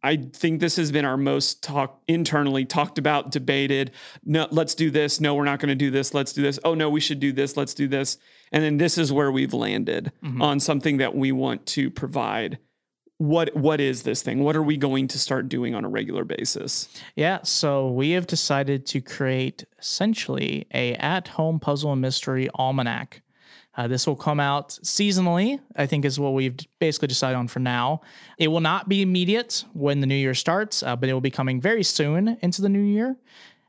I 0.02 0.16
think 0.16 0.60
this 0.60 0.76
has 0.76 0.90
been 0.90 1.04
our 1.04 1.18
most 1.18 1.62
talk 1.62 2.00
internally 2.08 2.64
talked 2.64 2.98
about, 2.98 3.30
debated. 3.30 3.90
No, 4.24 4.48
let's 4.50 4.74
do 4.74 4.90
this. 4.90 5.20
No, 5.20 5.34
we're 5.34 5.44
not 5.44 5.58
going 5.60 5.68
to 5.68 5.74
do 5.74 5.90
this. 5.90 6.14
Let's 6.14 6.32
do 6.32 6.40
this. 6.40 6.58
Oh 6.64 6.74
no, 6.74 6.88
we 6.88 7.00
should 7.00 7.20
do 7.20 7.30
this. 7.30 7.58
Let's 7.58 7.74
do 7.74 7.88
this. 7.88 8.16
And 8.50 8.64
then 8.64 8.78
this 8.78 8.96
is 8.96 9.12
where 9.12 9.30
we've 9.30 9.52
landed 9.52 10.12
mm-hmm. 10.24 10.40
on 10.40 10.60
something 10.60 10.96
that 10.96 11.14
we 11.14 11.30
want 11.30 11.66
to 11.66 11.90
provide. 11.90 12.58
What 13.18 13.54
what 13.54 13.80
is 13.80 14.04
this 14.04 14.22
thing? 14.22 14.44
What 14.44 14.56
are 14.56 14.62
we 14.62 14.78
going 14.78 15.08
to 15.08 15.18
start 15.18 15.48
doing 15.48 15.74
on 15.74 15.84
a 15.84 15.88
regular 15.88 16.24
basis? 16.24 16.88
Yeah, 17.16 17.40
so 17.42 17.90
we 17.90 18.12
have 18.12 18.26
decided 18.26 18.86
to 18.86 19.02
create 19.02 19.64
essentially 19.78 20.66
a 20.72 20.94
at-home 20.94 21.58
puzzle 21.60 21.92
and 21.92 22.00
mystery 22.00 22.48
almanac. 22.54 23.20
Uh, 23.78 23.86
this 23.86 24.08
will 24.08 24.16
come 24.16 24.40
out 24.40 24.70
seasonally, 24.82 25.60
I 25.76 25.86
think, 25.86 26.04
is 26.04 26.18
what 26.18 26.34
we've 26.34 26.56
basically 26.80 27.06
decided 27.06 27.36
on 27.36 27.46
for 27.46 27.60
now. 27.60 28.00
It 28.36 28.48
will 28.48 28.60
not 28.60 28.88
be 28.88 29.02
immediate 29.02 29.64
when 29.72 30.00
the 30.00 30.06
new 30.06 30.16
year 30.16 30.34
starts, 30.34 30.82
uh, 30.82 30.96
but 30.96 31.08
it 31.08 31.12
will 31.12 31.20
be 31.20 31.30
coming 31.30 31.60
very 31.60 31.84
soon 31.84 32.36
into 32.42 32.60
the 32.60 32.68
new 32.68 32.82
year. 32.82 33.16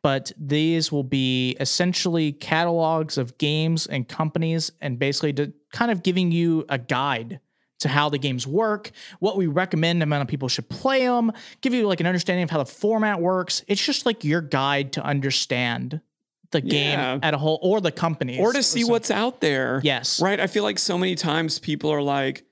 But 0.02 0.32
these 0.36 0.92
will 0.92 1.04
be 1.04 1.56
essentially 1.60 2.32
catalogs 2.32 3.20
of 3.20 3.38
games 3.38 3.86
and 3.86 4.08
companies, 4.08 4.72
and 4.82 4.98
basically 4.98 5.32
to 5.34 5.54
kind 5.74 5.92
of 5.92 6.02
giving 6.02 6.32
you 6.32 6.66
a 6.70 6.80
guide 6.80 7.40
to 7.82 7.88
how 7.88 8.10
the 8.10 8.18
games 8.18 8.48
work, 8.48 8.90
what 9.20 9.38
we 9.38 9.46
recommend 9.46 10.02
amount 10.02 10.24
of 10.24 10.28
people 10.28 10.48
should 10.48 10.70
play 10.70 11.06
them, 11.06 11.32
give 11.62 11.74
you 11.76 11.88
like 11.88 12.00
an 12.00 12.08
understanding 12.08 12.44
of 12.44 12.50
how 12.50 12.58
the 12.58 12.66
format 12.66 13.22
works. 13.22 13.64
It's 13.68 13.86
just 13.86 14.08
like 14.08 14.24
your 14.24 14.42
guide 14.42 14.94
to 14.94 15.04
understand 15.04 16.02
the 16.52 16.62
game 16.62 16.98
yeah. 16.98 17.20
at 17.22 17.34
a 17.34 17.38
whole 17.38 17.60
or 17.62 17.82
the 17.82 17.92
company 17.92 18.40
or 18.40 18.54
to 18.54 18.64
see 18.64 18.84
what's 18.84 19.12
out 19.12 19.42
there. 19.42 19.82
Yes. 19.84 20.22
Right. 20.22 20.40
I 20.40 20.48
feel 20.48 20.64
like 20.64 20.80
so 20.80 20.98
many 20.98 21.16
times 21.16 21.60
people 21.60 21.92
are 21.92 22.02
like 22.02 22.44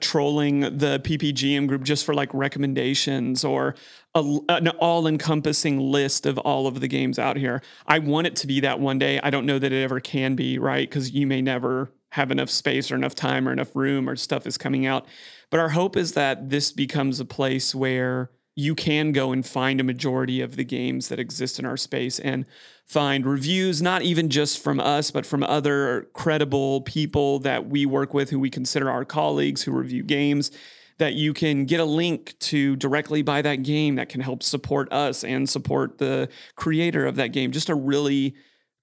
trolling 0.00 0.60
the 0.60 1.00
PPGM 1.02 1.66
group 1.66 1.82
just 1.82 2.04
for 2.04 2.14
like 2.14 2.32
recommendations 2.32 3.44
or 3.44 3.74
a, 4.14 4.38
an 4.48 4.68
all 4.68 5.06
encompassing 5.06 5.80
list 5.80 6.24
of 6.26 6.38
all 6.38 6.66
of 6.66 6.80
the 6.80 6.88
games 6.88 7.18
out 7.18 7.36
here. 7.36 7.62
I 7.86 7.98
want 7.98 8.26
it 8.26 8.36
to 8.36 8.46
be 8.46 8.60
that 8.60 8.78
one 8.80 8.98
day. 8.98 9.18
I 9.20 9.30
don't 9.30 9.46
know 9.46 9.58
that 9.58 9.72
it 9.72 9.82
ever 9.82 9.98
can 10.00 10.34
be, 10.34 10.58
right? 10.58 10.88
Because 10.88 11.10
you 11.10 11.26
may 11.26 11.42
never 11.42 11.90
have 12.10 12.30
enough 12.30 12.48
space 12.48 12.90
or 12.90 12.94
enough 12.94 13.14
time 13.14 13.48
or 13.48 13.52
enough 13.52 13.74
room 13.74 14.08
or 14.08 14.16
stuff 14.16 14.46
is 14.46 14.56
coming 14.56 14.86
out. 14.86 15.06
But 15.50 15.60
our 15.60 15.68
hope 15.70 15.96
is 15.96 16.12
that 16.12 16.48
this 16.48 16.72
becomes 16.72 17.20
a 17.20 17.24
place 17.24 17.74
where 17.74 18.30
you 18.58 18.74
can 18.74 19.12
go 19.12 19.30
and 19.30 19.46
find 19.46 19.80
a 19.80 19.84
majority 19.84 20.40
of 20.40 20.56
the 20.56 20.64
games 20.64 21.06
that 21.06 21.20
exist 21.20 21.60
in 21.60 21.64
our 21.64 21.76
space 21.76 22.18
and 22.18 22.44
find 22.86 23.24
reviews, 23.24 23.80
not 23.80 24.02
even 24.02 24.28
just 24.28 24.60
from 24.60 24.80
us, 24.80 25.12
but 25.12 25.24
from 25.24 25.44
other 25.44 26.08
credible 26.12 26.80
people 26.80 27.38
that 27.38 27.68
we 27.68 27.86
work 27.86 28.12
with 28.12 28.30
who 28.30 28.40
we 28.40 28.50
consider 28.50 28.90
our 28.90 29.04
colleagues 29.04 29.62
who 29.62 29.70
review 29.70 30.02
games. 30.02 30.50
That 30.96 31.14
you 31.14 31.32
can 31.34 31.66
get 31.66 31.78
a 31.78 31.84
link 31.84 32.36
to 32.40 32.74
directly 32.74 33.22
buy 33.22 33.42
that 33.42 33.62
game 33.62 33.94
that 33.94 34.08
can 34.08 34.20
help 34.20 34.42
support 34.42 34.92
us 34.92 35.22
and 35.22 35.48
support 35.48 35.98
the 35.98 36.28
creator 36.56 37.06
of 37.06 37.14
that 37.14 37.28
game. 37.28 37.52
Just 37.52 37.68
a 37.68 37.76
really 37.76 38.34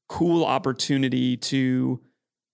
cool 0.07 0.45
opportunity 0.45 1.35
to 1.35 1.99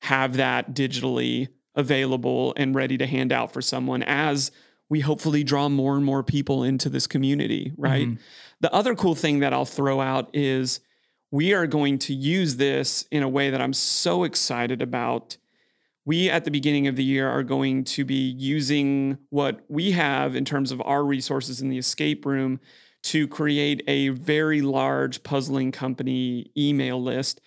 have 0.01 0.37
that 0.37 0.73
digitally 0.73 1.49
available 1.75 2.55
and 2.57 2.73
ready 2.73 2.97
to 2.97 3.05
hand 3.05 3.31
out 3.31 3.53
for 3.53 3.61
someone 3.61 4.01
as 4.01 4.49
we 4.91 4.99
hopefully 4.99 5.41
draw 5.41 5.69
more 5.69 5.95
and 5.95 6.03
more 6.03 6.21
people 6.21 6.65
into 6.65 6.89
this 6.89 7.07
community, 7.07 7.71
right? 7.77 8.07
Mm-hmm. 8.07 8.21
The 8.59 8.73
other 8.73 8.93
cool 8.93 9.15
thing 9.15 9.39
that 9.39 9.53
I'll 9.53 9.63
throw 9.63 10.01
out 10.01 10.29
is 10.33 10.81
we 11.31 11.53
are 11.53 11.65
going 11.65 11.97
to 11.99 12.13
use 12.13 12.57
this 12.57 13.07
in 13.09 13.23
a 13.23 13.29
way 13.29 13.51
that 13.51 13.61
I'm 13.61 13.71
so 13.71 14.25
excited 14.25 14.81
about. 14.81 15.37
We, 16.03 16.29
at 16.29 16.43
the 16.43 16.51
beginning 16.51 16.87
of 16.87 16.97
the 16.97 17.05
year, 17.05 17.29
are 17.29 17.41
going 17.41 17.85
to 17.85 18.03
be 18.03 18.31
using 18.31 19.17
what 19.29 19.61
we 19.69 19.91
have 19.91 20.35
in 20.35 20.43
terms 20.43 20.73
of 20.73 20.81
our 20.81 21.05
resources 21.05 21.61
in 21.61 21.69
the 21.69 21.77
escape 21.77 22.25
room 22.25 22.59
to 23.03 23.29
create 23.29 23.83
a 23.87 24.09
very 24.09 24.61
large 24.61 25.23
puzzling 25.23 25.71
company 25.71 26.51
email 26.57 27.01
list. 27.01 27.39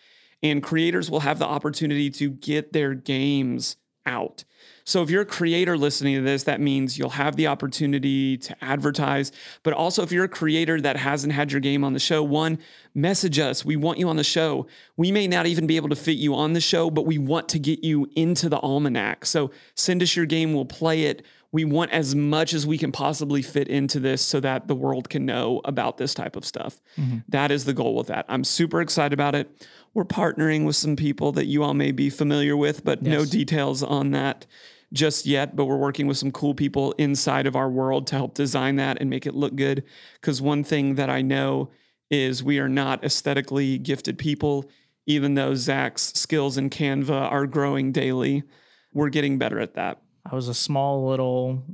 And 0.43 0.63
creators 0.63 1.11
will 1.11 1.21
have 1.21 1.39
the 1.39 1.47
opportunity 1.47 2.09
to 2.09 2.31
get 2.31 2.73
their 2.73 2.95
games 2.95 3.77
out. 4.07 4.45
So 4.85 5.03
if 5.03 5.11
you're 5.11 5.23
a 5.23 5.27
creator 5.27 5.77
listening 5.79 6.17
to 6.17 6.21
this, 6.21 6.45
that 6.45 6.61
means 6.61 6.99
you'll 6.99 7.11
have 7.11 7.37
the 7.37 7.47
opportunity 7.47 8.37
to 8.37 8.65
advertise. 8.65 9.33
But 9.63 9.73
also, 9.73 10.03
if 10.03 10.13
you're 10.13 10.25
a 10.25 10.29
creator 10.29 10.81
that 10.81 10.97
hasn't 10.97 11.33
had 11.33 11.51
your 11.51 11.61
game 11.61 11.85
on 11.85 11.95
the 11.95 11.99
show, 11.99 12.23
one, 12.23 12.59
message 12.95 13.39
us. 13.39 13.65
We 13.65 13.77
want 13.77 13.99
you 13.99 14.09
on 14.09 14.17
the 14.17 14.25
show. 14.25 14.67
We 14.97 15.11
may 15.11 15.27
not 15.27 15.47
even 15.47 15.67
be 15.67 15.77
able 15.77 15.89
to 15.89 15.97
fit 15.97 16.19
you 16.19 16.35
on 16.35 16.53
the 16.53 16.61
show, 16.61 16.91
but 16.91 17.07
we 17.07 17.17
want 17.19 17.49
to 17.51 17.59
get 17.59 17.83
you 17.83 18.09
into 18.15 18.49
the 18.49 18.59
almanac. 18.61 19.25
So 19.25 19.51
send 19.75 20.03
us 20.03 20.15
your 20.15 20.27
game, 20.27 20.53
we'll 20.53 20.67
play 20.67 21.05
it. 21.05 21.25
We 21.51 21.65
want 21.65 21.93
as 21.93 22.17
much 22.17 22.53
as 22.53 22.67
we 22.67 22.77
can 22.79 22.91
possibly 22.91 23.41
fit 23.41 23.69
into 23.69 24.01
this 24.01 24.23
so 24.23 24.41
that 24.41 24.67
the 24.67 24.75
world 24.75 25.09
can 25.09 25.25
know 25.25 25.61
about 25.65 25.99
this 25.99 26.13
type 26.13 26.35
of 26.35 26.45
stuff. 26.45 26.81
Mm-hmm. 26.99 27.19
That 27.29 27.53
is 27.53 27.65
the 27.65 27.73
goal 27.73 27.95
with 27.95 28.09
that. 28.09 28.27
I'm 28.29 28.43
super 28.43 28.81
excited 28.81 29.13
about 29.13 29.37
it. 29.37 29.69
We're 29.95 30.05
partnering 30.05 30.67
with 30.67 30.75
some 30.75 30.97
people 30.97 31.31
that 31.33 31.47
you 31.47 31.63
all 31.63 31.75
may 31.75 31.93
be 31.93 32.11
familiar 32.11 32.57
with, 32.57 32.85
but 32.85 33.05
yes. 33.05 33.13
no 33.13 33.25
details 33.25 33.85
on 33.85 34.11
that 34.11 34.47
just 34.95 35.27
yet, 35.27 35.55
but 35.55 35.67
we're 35.67 35.77
working 35.77 36.07
with 36.07 36.17
some 36.17 36.33
cool 36.33 36.55
people 36.55 36.93
inside 36.93 37.47
of 37.47 37.57
our 37.57 37.69
world 37.69 38.07
to 38.07 38.15
help 38.15 38.35
design 38.35 38.77
that 38.77 38.97
and 39.01 39.11
make 39.11 39.27
it 39.27 39.35
look 39.35 39.55
good. 39.57 39.85
Because 40.21 40.41
one 40.41 40.65
thing 40.65 40.95
that 40.95 41.11
I 41.11 41.21
know 41.21 41.71
is 42.11 42.43
we 42.43 42.59
are 42.59 42.69
not 42.69 43.05
aesthetically 43.05 43.77
gifted 43.77 44.17
people, 44.17 44.71
even 45.07 45.35
though 45.35 45.55
Zach's 45.55 46.13
skills 46.15 46.57
in 46.57 46.71
Canva 46.71 47.31
are 47.31 47.47
growing 47.47 47.93
daily. 47.93 48.45
We're 48.93 49.09
getting 49.11 49.37
better 49.37 49.59
at 49.59 49.75
that. 49.75 50.01
I 50.25 50.35
was 50.35 50.49
a 50.49 50.55
small 50.55 51.07
little 51.09 51.65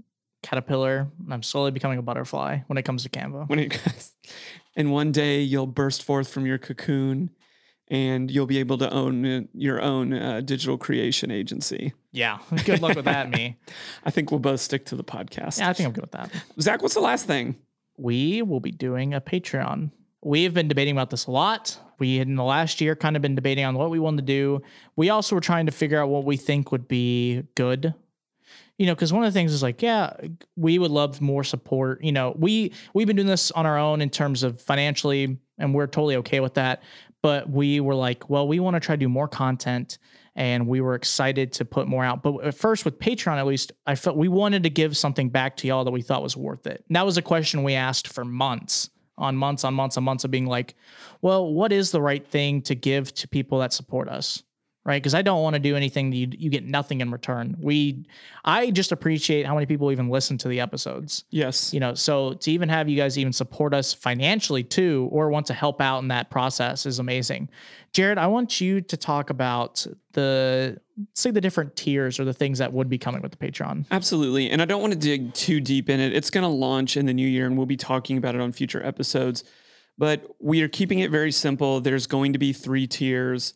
caterpillar, 0.42 1.08
and 1.22 1.32
I'm 1.32 1.42
slowly 1.42 1.70
becoming 1.70 1.98
a 1.98 2.02
butterfly 2.02 2.60
when 2.66 2.78
it 2.78 2.82
comes 2.84 3.02
to 3.02 3.10
Canva. 3.10 3.48
When 3.48 3.58
it 3.58 3.78
and 4.76 4.90
one 4.90 5.12
day 5.12 5.42
you'll 5.42 5.66
burst 5.66 6.02
forth 6.02 6.28
from 6.28 6.46
your 6.46 6.58
cocoon 6.58 7.30
and 7.88 8.30
you'll 8.30 8.46
be 8.46 8.58
able 8.58 8.78
to 8.78 8.90
own 8.90 9.48
your 9.52 9.80
own 9.80 10.12
uh, 10.12 10.40
digital 10.40 10.78
creation 10.78 11.30
agency. 11.30 11.92
Yeah. 12.12 12.38
Good 12.64 12.82
luck 12.82 12.96
with 12.96 13.04
that, 13.04 13.30
me. 13.30 13.56
I 14.04 14.10
think 14.10 14.30
we'll 14.30 14.40
both 14.40 14.60
stick 14.60 14.86
to 14.86 14.96
the 14.96 15.04
podcast. 15.04 15.58
Yeah, 15.58 15.70
I 15.70 15.72
think 15.72 15.86
I'm 15.86 15.92
good 15.92 16.02
with 16.02 16.12
that. 16.12 16.30
Zach, 16.60 16.82
what's 16.82 16.94
the 16.94 17.00
last 17.00 17.26
thing? 17.26 17.56
we 18.00 18.42
will 18.42 18.60
be 18.60 18.70
doing 18.70 19.14
a 19.14 19.20
Patreon. 19.20 19.90
We 20.22 20.44
have 20.44 20.54
been 20.54 20.68
debating 20.68 20.92
about 20.92 21.10
this 21.10 21.26
a 21.26 21.30
lot. 21.30 21.78
We 21.98 22.16
had 22.16 22.28
in 22.28 22.36
the 22.36 22.44
last 22.44 22.80
year 22.80 22.96
kind 22.96 23.16
of 23.16 23.22
been 23.22 23.34
debating 23.34 23.64
on 23.64 23.76
what 23.76 23.90
we 23.90 23.98
wanted 23.98 24.26
to 24.26 24.32
do. 24.32 24.62
We 24.96 25.10
also 25.10 25.34
were 25.34 25.40
trying 25.40 25.66
to 25.66 25.72
figure 25.72 26.00
out 26.00 26.08
what 26.08 26.24
we 26.24 26.36
think 26.36 26.72
would 26.72 26.88
be 26.88 27.42
good. 27.54 27.94
You 28.78 28.86
know, 28.86 28.94
because 28.94 29.12
one 29.12 29.22
of 29.22 29.32
the 29.32 29.38
things 29.38 29.52
is 29.52 29.62
like, 29.62 29.82
yeah, 29.82 30.14
we 30.56 30.78
would 30.78 30.90
love 30.90 31.20
more 31.20 31.44
support. 31.44 32.02
You 32.02 32.12
know, 32.12 32.34
we 32.38 32.72
we've 32.94 33.06
been 33.06 33.16
doing 33.16 33.28
this 33.28 33.50
on 33.50 33.66
our 33.66 33.78
own 33.78 34.00
in 34.00 34.08
terms 34.08 34.42
of 34.42 34.60
financially, 34.60 35.38
and 35.58 35.74
we're 35.74 35.86
totally 35.86 36.16
okay 36.16 36.40
with 36.40 36.54
that. 36.54 36.82
But 37.22 37.50
we 37.50 37.80
were 37.80 37.94
like, 37.94 38.30
well, 38.30 38.48
we 38.48 38.58
want 38.58 38.76
to 38.76 38.80
try 38.80 38.94
to 38.94 39.00
do 39.00 39.08
more 39.10 39.28
content 39.28 39.98
and 40.40 40.66
we 40.66 40.80
were 40.80 40.94
excited 40.94 41.52
to 41.52 41.66
put 41.66 41.86
more 41.86 42.02
out. 42.02 42.22
But 42.22 42.38
at 42.38 42.54
first, 42.54 42.86
with 42.86 42.98
Patreon, 42.98 43.36
at 43.36 43.46
least, 43.46 43.72
I 43.86 43.94
felt 43.94 44.16
we 44.16 44.26
wanted 44.26 44.62
to 44.62 44.70
give 44.70 44.96
something 44.96 45.28
back 45.28 45.54
to 45.58 45.68
y'all 45.68 45.84
that 45.84 45.90
we 45.90 46.00
thought 46.00 46.22
was 46.22 46.34
worth 46.34 46.66
it. 46.66 46.82
And 46.88 46.96
that 46.96 47.04
was 47.04 47.18
a 47.18 47.22
question 47.22 47.62
we 47.62 47.74
asked 47.74 48.08
for 48.08 48.24
months 48.24 48.88
on 49.18 49.36
months 49.36 49.64
on 49.64 49.74
months 49.74 49.98
on 49.98 50.04
months 50.04 50.24
of 50.24 50.30
being 50.30 50.46
like, 50.46 50.76
well, 51.20 51.52
what 51.52 51.72
is 51.72 51.90
the 51.90 52.00
right 52.00 52.26
thing 52.26 52.62
to 52.62 52.74
give 52.74 53.12
to 53.16 53.28
people 53.28 53.58
that 53.58 53.74
support 53.74 54.08
us? 54.08 54.42
Right. 54.82 55.00
Because 55.00 55.14
I 55.14 55.20
don't 55.20 55.42
want 55.42 55.54
to 55.54 55.60
do 55.60 55.76
anything 55.76 56.08
that 56.08 56.16
you, 56.16 56.28
you 56.30 56.48
get 56.48 56.64
nothing 56.64 57.02
in 57.02 57.10
return. 57.10 57.54
We, 57.60 58.06
I 58.46 58.70
just 58.70 58.92
appreciate 58.92 59.44
how 59.44 59.52
many 59.52 59.66
people 59.66 59.92
even 59.92 60.08
listen 60.08 60.38
to 60.38 60.48
the 60.48 60.58
episodes. 60.60 61.24
Yes. 61.28 61.74
You 61.74 61.80
know, 61.80 61.92
so 61.92 62.32
to 62.32 62.50
even 62.50 62.70
have 62.70 62.88
you 62.88 62.96
guys 62.96 63.18
even 63.18 63.34
support 63.34 63.74
us 63.74 63.92
financially 63.92 64.64
too, 64.64 65.10
or 65.12 65.28
want 65.28 65.46
to 65.46 65.54
help 65.54 65.82
out 65.82 65.98
in 65.98 66.08
that 66.08 66.30
process 66.30 66.86
is 66.86 66.98
amazing. 66.98 67.50
Jared, 67.92 68.16
I 68.16 68.26
want 68.28 68.58
you 68.58 68.80
to 68.80 68.96
talk 68.96 69.28
about 69.28 69.86
the 70.12 70.80
say 71.14 71.30
the 71.30 71.42
different 71.42 71.76
tiers 71.76 72.18
or 72.18 72.24
the 72.24 72.32
things 72.32 72.58
that 72.58 72.72
would 72.72 72.88
be 72.88 72.98
coming 72.98 73.20
with 73.20 73.32
the 73.32 73.38
Patreon. 73.38 73.84
Absolutely. 73.90 74.50
And 74.50 74.62
I 74.62 74.64
don't 74.64 74.80
want 74.80 74.94
to 74.94 74.98
dig 74.98 75.34
too 75.34 75.60
deep 75.60 75.90
in 75.90 76.00
it. 76.00 76.14
It's 76.14 76.30
going 76.30 76.42
to 76.42 76.48
launch 76.48 76.96
in 76.96 77.04
the 77.04 77.14
new 77.14 77.28
year 77.28 77.46
and 77.46 77.56
we'll 77.56 77.66
be 77.66 77.76
talking 77.76 78.16
about 78.16 78.34
it 78.34 78.40
on 78.40 78.50
future 78.50 78.84
episodes. 78.84 79.44
But 79.98 80.24
we 80.40 80.62
are 80.62 80.68
keeping 80.68 81.00
it 81.00 81.10
very 81.10 81.32
simple. 81.32 81.82
There's 81.82 82.06
going 82.06 82.32
to 82.32 82.38
be 82.38 82.54
three 82.54 82.86
tiers. 82.86 83.52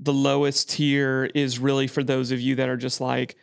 The 0.00 0.12
lowest 0.12 0.70
tier 0.70 1.30
is 1.34 1.58
really 1.58 1.86
for 1.86 2.02
those 2.02 2.30
of 2.30 2.40
you 2.40 2.56
that 2.56 2.68
are 2.68 2.76
just 2.76 3.00
like, 3.00 3.36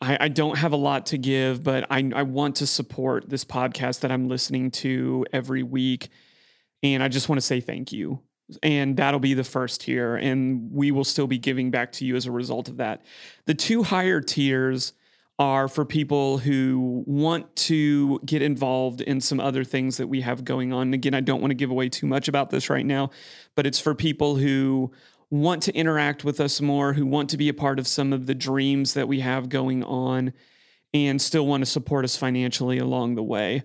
I, 0.00 0.18
I 0.20 0.28
don't 0.28 0.58
have 0.58 0.72
a 0.72 0.76
lot 0.76 1.06
to 1.06 1.18
give, 1.18 1.62
but 1.62 1.86
I, 1.90 2.10
I 2.14 2.24
want 2.24 2.56
to 2.56 2.66
support 2.66 3.28
this 3.28 3.44
podcast 3.44 4.00
that 4.00 4.10
I'm 4.10 4.28
listening 4.28 4.70
to 4.72 5.24
every 5.32 5.62
week. 5.62 6.08
And 6.82 7.02
I 7.02 7.08
just 7.08 7.28
want 7.28 7.40
to 7.40 7.46
say 7.46 7.60
thank 7.60 7.92
you 7.92 8.20
and 8.62 8.96
that'll 8.96 9.20
be 9.20 9.34
the 9.34 9.44
first 9.44 9.82
tier 9.82 10.16
and 10.16 10.70
we 10.72 10.90
will 10.90 11.04
still 11.04 11.26
be 11.26 11.38
giving 11.38 11.70
back 11.70 11.92
to 11.92 12.04
you 12.04 12.16
as 12.16 12.26
a 12.26 12.30
result 12.30 12.68
of 12.68 12.76
that 12.78 13.02
the 13.46 13.54
two 13.54 13.82
higher 13.82 14.20
tiers 14.20 14.92
are 15.38 15.66
for 15.66 15.84
people 15.84 16.38
who 16.38 17.02
want 17.06 17.54
to 17.56 18.20
get 18.24 18.42
involved 18.42 19.00
in 19.00 19.20
some 19.20 19.40
other 19.40 19.64
things 19.64 19.96
that 19.96 20.06
we 20.06 20.20
have 20.20 20.44
going 20.44 20.72
on. 20.72 20.92
Again, 20.94 21.14
I 21.14 21.20
don't 21.20 21.40
want 21.40 21.50
to 21.50 21.56
give 21.56 21.70
away 21.70 21.88
too 21.88 22.06
much 22.06 22.28
about 22.28 22.50
this 22.50 22.68
right 22.70 22.84
now, 22.84 23.10
but 23.56 23.66
it's 23.66 23.80
for 23.80 23.94
people 23.94 24.36
who 24.36 24.92
want 25.32 25.62
to 25.62 25.74
interact 25.74 26.24
with 26.24 26.40
us 26.40 26.60
more, 26.60 26.92
who 26.92 27.06
want 27.06 27.30
to 27.30 27.38
be 27.38 27.48
a 27.48 27.54
part 27.54 27.78
of 27.78 27.86
some 27.86 28.12
of 28.12 28.26
the 28.26 28.34
dreams 28.34 28.92
that 28.92 29.08
we 29.08 29.20
have 29.20 29.48
going 29.48 29.82
on 29.82 30.34
and 30.92 31.20
still 31.20 31.46
want 31.46 31.62
to 31.62 31.66
support 31.66 32.04
us 32.04 32.16
financially 32.16 32.78
along 32.78 33.14
the 33.14 33.22
way. 33.22 33.62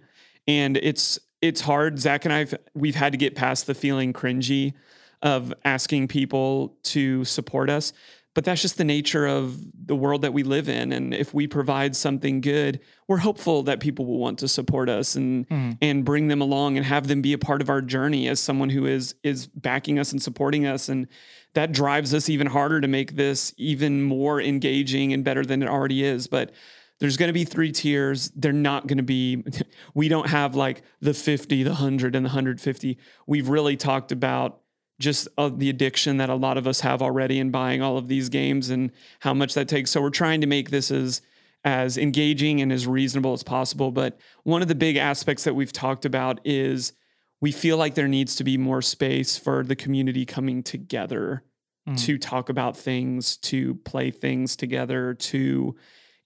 And 0.47 0.78
it's 0.78 1.20
it's 1.41 1.59
hard. 1.59 1.99
Zach 1.99 2.24
and 2.24 2.34
I've 2.34 2.55
we've 2.74 2.95
had 2.95 3.11
to 3.11 3.18
get 3.18 3.36
past 3.36 3.68
the 3.68 3.76
feeling 3.76 4.13
cringy 4.13 4.76
of 5.22 5.53
asking 5.65 6.07
people 6.07 6.78
to 6.84 7.26
support 7.26 7.70
us. 7.70 7.91
But 8.38 8.45
that's 8.45 8.61
just 8.61 8.77
the 8.77 8.83
nature 8.83 9.25
of 9.25 9.57
the 9.88 9.95
world 9.95 10.21
that 10.21 10.31
we 10.31 10.43
live 10.43 10.69
in. 10.69 10.91
And 10.91 11.11
if 11.11 11.33
we 11.33 11.47
provide 11.47 11.95
something 11.95 12.39
good, 12.39 12.79
we're 13.07 13.17
hopeful 13.17 13.63
that 13.63 13.79
people 13.79 14.05
will 14.05 14.19
want 14.19 14.38
to 14.38 14.47
support 14.47 14.89
us 14.89 15.15
and 15.15 15.49
mm. 15.49 15.75
and 15.81 16.05
bring 16.05 16.27
them 16.27 16.39
along 16.39 16.77
and 16.77 16.85
have 16.85 17.07
them 17.07 17.23
be 17.23 17.33
a 17.33 17.39
part 17.39 17.63
of 17.63 17.69
our 17.71 17.81
journey 17.81 18.27
as 18.27 18.39
someone 18.39 18.69
who 18.69 18.85
is 18.85 19.15
is 19.23 19.47
backing 19.47 19.97
us 19.97 20.11
and 20.11 20.21
supporting 20.21 20.67
us. 20.67 20.88
And 20.88 21.07
that 21.55 21.71
drives 21.71 22.13
us 22.13 22.29
even 22.29 22.45
harder 22.45 22.79
to 22.79 22.88
make 22.88 23.15
this 23.15 23.55
even 23.57 24.03
more 24.03 24.39
engaging 24.39 25.13
and 25.13 25.23
better 25.23 25.43
than 25.43 25.63
it 25.63 25.67
already 25.67 26.03
is. 26.03 26.27
But 26.27 26.51
there's 26.99 27.17
going 27.17 27.29
to 27.29 27.33
be 27.33 27.43
three 27.43 27.71
tiers. 27.71 28.31
They're 28.35 28.53
not 28.53 28.85
going 28.85 28.97
to 28.97 29.03
be, 29.03 29.45
we 29.95 30.09
don't 30.09 30.29
have 30.29 30.53
like 30.55 30.83
the 31.01 31.15
50, 31.15 31.63
the 31.63 31.71
100, 31.71 32.15
and 32.15 32.23
the 32.23 32.29
150. 32.29 32.99
We've 33.25 33.49
really 33.49 33.77
talked 33.77 34.11
about 34.11 34.61
just 34.99 35.27
uh, 35.37 35.49
the 35.49 35.69
addiction 35.69 36.17
that 36.17 36.29
a 36.29 36.35
lot 36.35 36.57
of 36.57 36.67
us 36.67 36.79
have 36.81 37.01
already 37.01 37.39
in 37.39 37.51
buying 37.51 37.81
all 37.81 37.97
of 37.97 38.07
these 38.07 38.29
games 38.29 38.69
and 38.69 38.91
how 39.19 39.33
much 39.33 39.53
that 39.53 39.67
takes. 39.67 39.91
So 39.91 40.01
we're 40.01 40.09
trying 40.09 40.41
to 40.41 40.47
make 40.47 40.69
this 40.69 40.91
as 40.91 41.21
as 41.63 41.97
engaging 41.97 42.61
and 42.61 42.71
as 42.71 42.87
reasonable 42.87 43.33
as 43.33 43.43
possible. 43.43 43.91
But 43.91 44.17
one 44.43 44.61
of 44.61 44.67
the 44.67 44.75
big 44.75 44.95
aspects 44.95 45.43
that 45.43 45.53
we've 45.55 45.73
talked 45.73 46.05
about 46.05 46.39
is 46.45 46.93
we 47.41 47.51
feel 47.51 47.77
like 47.77 47.95
there 47.95 48.07
needs 48.07 48.35
to 48.37 48.43
be 48.43 48.57
more 48.57 48.81
space 48.81 49.37
for 49.37 49.63
the 49.63 49.75
community 49.75 50.25
coming 50.25 50.63
together 50.63 51.43
mm. 51.87 51.99
to 52.05 52.17
talk 52.17 52.49
about 52.49 52.77
things, 52.77 53.37
to 53.37 53.75
play 53.75 54.11
things 54.11 54.55
together, 54.55 55.13
to 55.15 55.75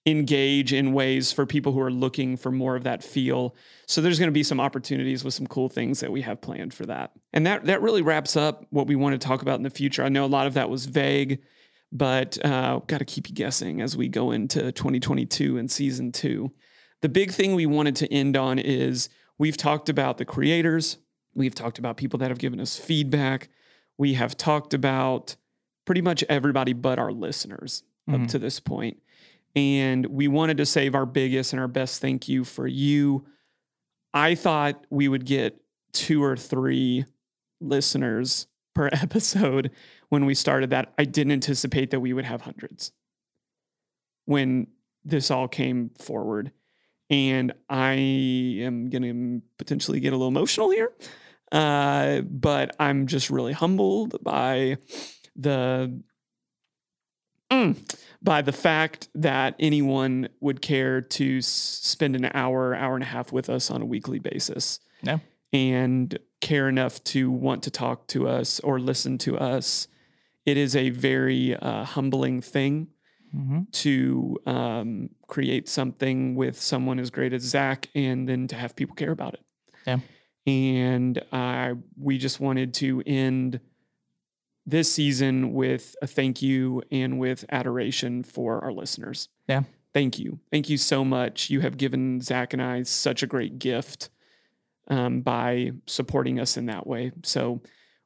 engage 0.04 0.72
in 0.72 0.92
ways 0.92 1.30
for 1.30 1.46
people 1.46 1.72
who 1.72 1.80
are 1.80 1.90
looking 1.90 2.36
for 2.36 2.50
more 2.50 2.74
of 2.74 2.84
that 2.84 3.04
feel. 3.04 3.54
So 3.86 4.00
there's 4.00 4.18
going 4.18 4.28
to 4.28 4.32
be 4.32 4.42
some 4.42 4.58
opportunities 4.58 5.22
with 5.22 5.34
some 5.34 5.46
cool 5.46 5.68
things 5.68 6.00
that 6.00 6.10
we 6.10 6.22
have 6.22 6.40
planned 6.40 6.74
for 6.74 6.86
that. 6.86 7.12
And 7.32 7.46
that 7.46 7.66
that 7.66 7.82
really 7.82 8.02
wraps 8.02 8.36
up 8.36 8.66
what 8.70 8.86
we 8.86 8.96
want 8.96 9.20
to 9.20 9.26
talk 9.26 9.42
about 9.42 9.56
in 9.56 9.62
the 9.62 9.70
future. 9.70 10.02
I 10.02 10.08
know 10.08 10.24
a 10.24 10.26
lot 10.26 10.46
of 10.46 10.54
that 10.54 10.68
was 10.68 10.86
vague, 10.86 11.40
but 11.92 12.44
uh, 12.44 12.80
got 12.86 12.98
to 12.98 13.04
keep 13.04 13.28
you 13.28 13.34
guessing 13.34 13.80
as 13.80 13.96
we 13.96 14.08
go 14.08 14.32
into 14.32 14.72
2022 14.72 15.56
and 15.56 15.70
season 15.70 16.10
two. 16.10 16.50
The 17.00 17.08
big 17.08 17.32
thing 17.32 17.54
we 17.54 17.66
wanted 17.66 17.96
to 17.96 18.12
end 18.12 18.36
on 18.36 18.58
is 18.58 19.08
we've 19.38 19.56
talked 19.56 19.88
about 19.88 20.18
the 20.18 20.24
creators, 20.24 20.98
we've 21.34 21.54
talked 21.54 21.78
about 21.78 21.96
people 21.96 22.18
that 22.20 22.30
have 22.30 22.38
given 22.38 22.60
us 22.60 22.76
feedback, 22.76 23.50
we 23.98 24.14
have 24.14 24.36
talked 24.36 24.74
about 24.74 25.36
pretty 25.84 26.00
much 26.00 26.24
everybody 26.28 26.72
but 26.72 26.98
our 26.98 27.12
listeners 27.12 27.82
mm-hmm. 28.08 28.22
up 28.22 28.28
to 28.30 28.38
this 28.38 28.58
point. 28.58 28.98
And 29.54 30.06
we 30.06 30.28
wanted 30.28 30.56
to 30.58 30.66
save 30.66 30.94
our 30.94 31.06
biggest 31.06 31.52
and 31.52 31.60
our 31.60 31.68
best 31.68 32.00
thank 32.00 32.28
you 32.28 32.44
for 32.44 32.66
you. 32.66 33.26
I 34.14 34.34
thought 34.34 34.86
we 34.90 35.08
would 35.08 35.24
get 35.24 35.60
two 35.92 36.22
or 36.22 36.36
three 36.36 37.04
listeners 37.60 38.46
per 38.74 38.86
episode 38.92 39.70
when 40.08 40.24
we 40.26 40.34
started 40.34 40.70
that. 40.70 40.92
I 40.98 41.04
didn't 41.04 41.32
anticipate 41.32 41.90
that 41.90 42.00
we 42.00 42.12
would 42.12 42.24
have 42.24 42.42
hundreds 42.42 42.92
when 44.24 44.68
this 45.04 45.30
all 45.30 45.48
came 45.48 45.90
forward. 45.98 46.52
And 47.10 47.52
I 47.68 47.92
am 47.92 48.88
going 48.88 49.02
to 49.02 49.42
potentially 49.58 50.00
get 50.00 50.12
a 50.12 50.16
little 50.16 50.28
emotional 50.28 50.70
here. 50.70 50.92
Uh, 51.50 52.22
but 52.22 52.74
I'm 52.80 53.06
just 53.06 53.28
really 53.28 53.52
humbled 53.52 54.16
by 54.22 54.78
the 55.36 56.02
mm, 57.52 57.96
by 58.22 58.42
the 58.42 58.52
fact 58.52 59.08
that 59.14 59.54
anyone 59.58 60.28
would 60.40 60.62
care 60.62 61.00
to 61.00 61.38
s- 61.38 61.46
spend 61.46 62.16
an 62.16 62.30
hour, 62.34 62.74
hour 62.74 62.94
and 62.94 63.02
a 63.02 63.06
half 63.06 63.32
with 63.32 63.50
us 63.50 63.70
on 63.70 63.82
a 63.82 63.84
weekly 63.84 64.18
basis. 64.18 64.80
No. 65.02 65.20
And 65.52 66.18
care 66.40 66.68
enough 66.68 67.02
to 67.04 67.30
want 67.30 67.62
to 67.64 67.70
talk 67.70 68.06
to 68.08 68.26
us 68.28 68.58
or 68.60 68.78
listen 68.80 69.18
to 69.18 69.38
us. 69.38 69.86
It 70.46 70.56
is 70.56 70.74
a 70.74 70.90
very 70.90 71.54
uh, 71.54 71.84
humbling 71.84 72.40
thing 72.40 72.88
mm-hmm. 73.34 73.62
to 73.70 74.38
um, 74.46 75.10
create 75.26 75.68
something 75.68 76.34
with 76.34 76.60
someone 76.60 76.98
as 76.98 77.10
great 77.10 77.32
as 77.32 77.42
Zach 77.42 77.88
and 77.94 78.28
then 78.28 78.48
to 78.48 78.56
have 78.56 78.74
people 78.74 78.94
care 78.96 79.10
about 79.10 79.34
it. 79.34 79.44
Yeah. 79.86 79.98
And 80.46 81.22
uh, 81.30 81.74
we 81.96 82.18
just 82.18 82.40
wanted 82.40 82.74
to 82.74 83.02
end 83.06 83.60
this 84.64 84.92
season 84.92 85.52
with 85.52 85.96
a 86.02 86.06
thank 86.06 86.42
you 86.42 86.82
and 86.90 87.18
with 87.18 87.44
adoration 87.50 88.22
for 88.22 88.62
our 88.62 88.72
listeners. 88.72 89.28
Yeah. 89.48 89.62
Thank 89.92 90.18
you. 90.18 90.40
Thank 90.50 90.70
you 90.70 90.78
so 90.78 91.04
much. 91.04 91.50
You 91.50 91.60
have 91.60 91.76
given 91.76 92.20
Zach 92.20 92.52
and 92.52 92.62
I 92.62 92.82
such 92.84 93.22
a 93.22 93.26
great 93.26 93.58
gift 93.58 94.08
um, 94.88 95.20
by 95.20 95.72
supporting 95.86 96.40
us 96.40 96.56
in 96.56 96.66
that 96.66 96.86
way. 96.86 97.12
So 97.24 97.60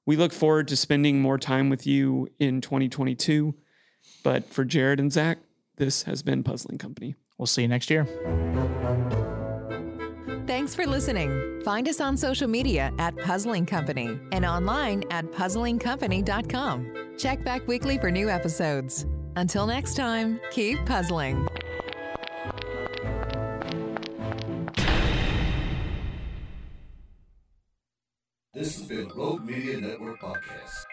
we 0.04 0.16
look 0.16 0.32
forward 0.32 0.68
to 0.68 0.76
spending 0.76 1.20
more 1.20 1.38
time 1.38 1.68
with 1.68 1.86
you 1.86 2.28
in 2.38 2.60
2022. 2.60 3.54
But 4.22 4.52
for 4.52 4.64
Jared 4.64 5.00
and 5.00 5.12
Zach, 5.12 5.38
this 5.76 6.04
has 6.04 6.22
been 6.22 6.42
Puzzling 6.42 6.78
Company. 6.78 7.14
We'll 7.38 7.46
see 7.46 7.62
you 7.62 7.68
next 7.68 7.90
year. 7.90 8.06
Thanks 10.46 10.76
for 10.76 10.86
listening. 10.86 11.60
Find 11.64 11.88
us 11.88 12.00
on 12.00 12.16
social 12.16 12.46
media 12.46 12.92
at 13.00 13.16
Puzzling 13.16 13.66
Company 13.66 14.16
and 14.30 14.46
online 14.46 15.02
at 15.10 15.24
puzzlingcompany.com. 15.32 16.92
Check 17.18 17.42
back 17.42 17.66
weekly 17.66 17.98
for 17.98 18.12
new 18.12 18.30
episodes. 18.30 19.06
Until 19.34 19.66
next 19.66 19.96
time, 19.96 20.40
keep 20.52 20.78
puzzling. 20.86 21.48
This 28.54 28.78
has 28.78 28.86
been 28.86 29.10
a 29.10 29.14
Rogue 29.14 29.44
Media 29.44 29.80
Network 29.80 30.20
Podcast. 30.20 30.86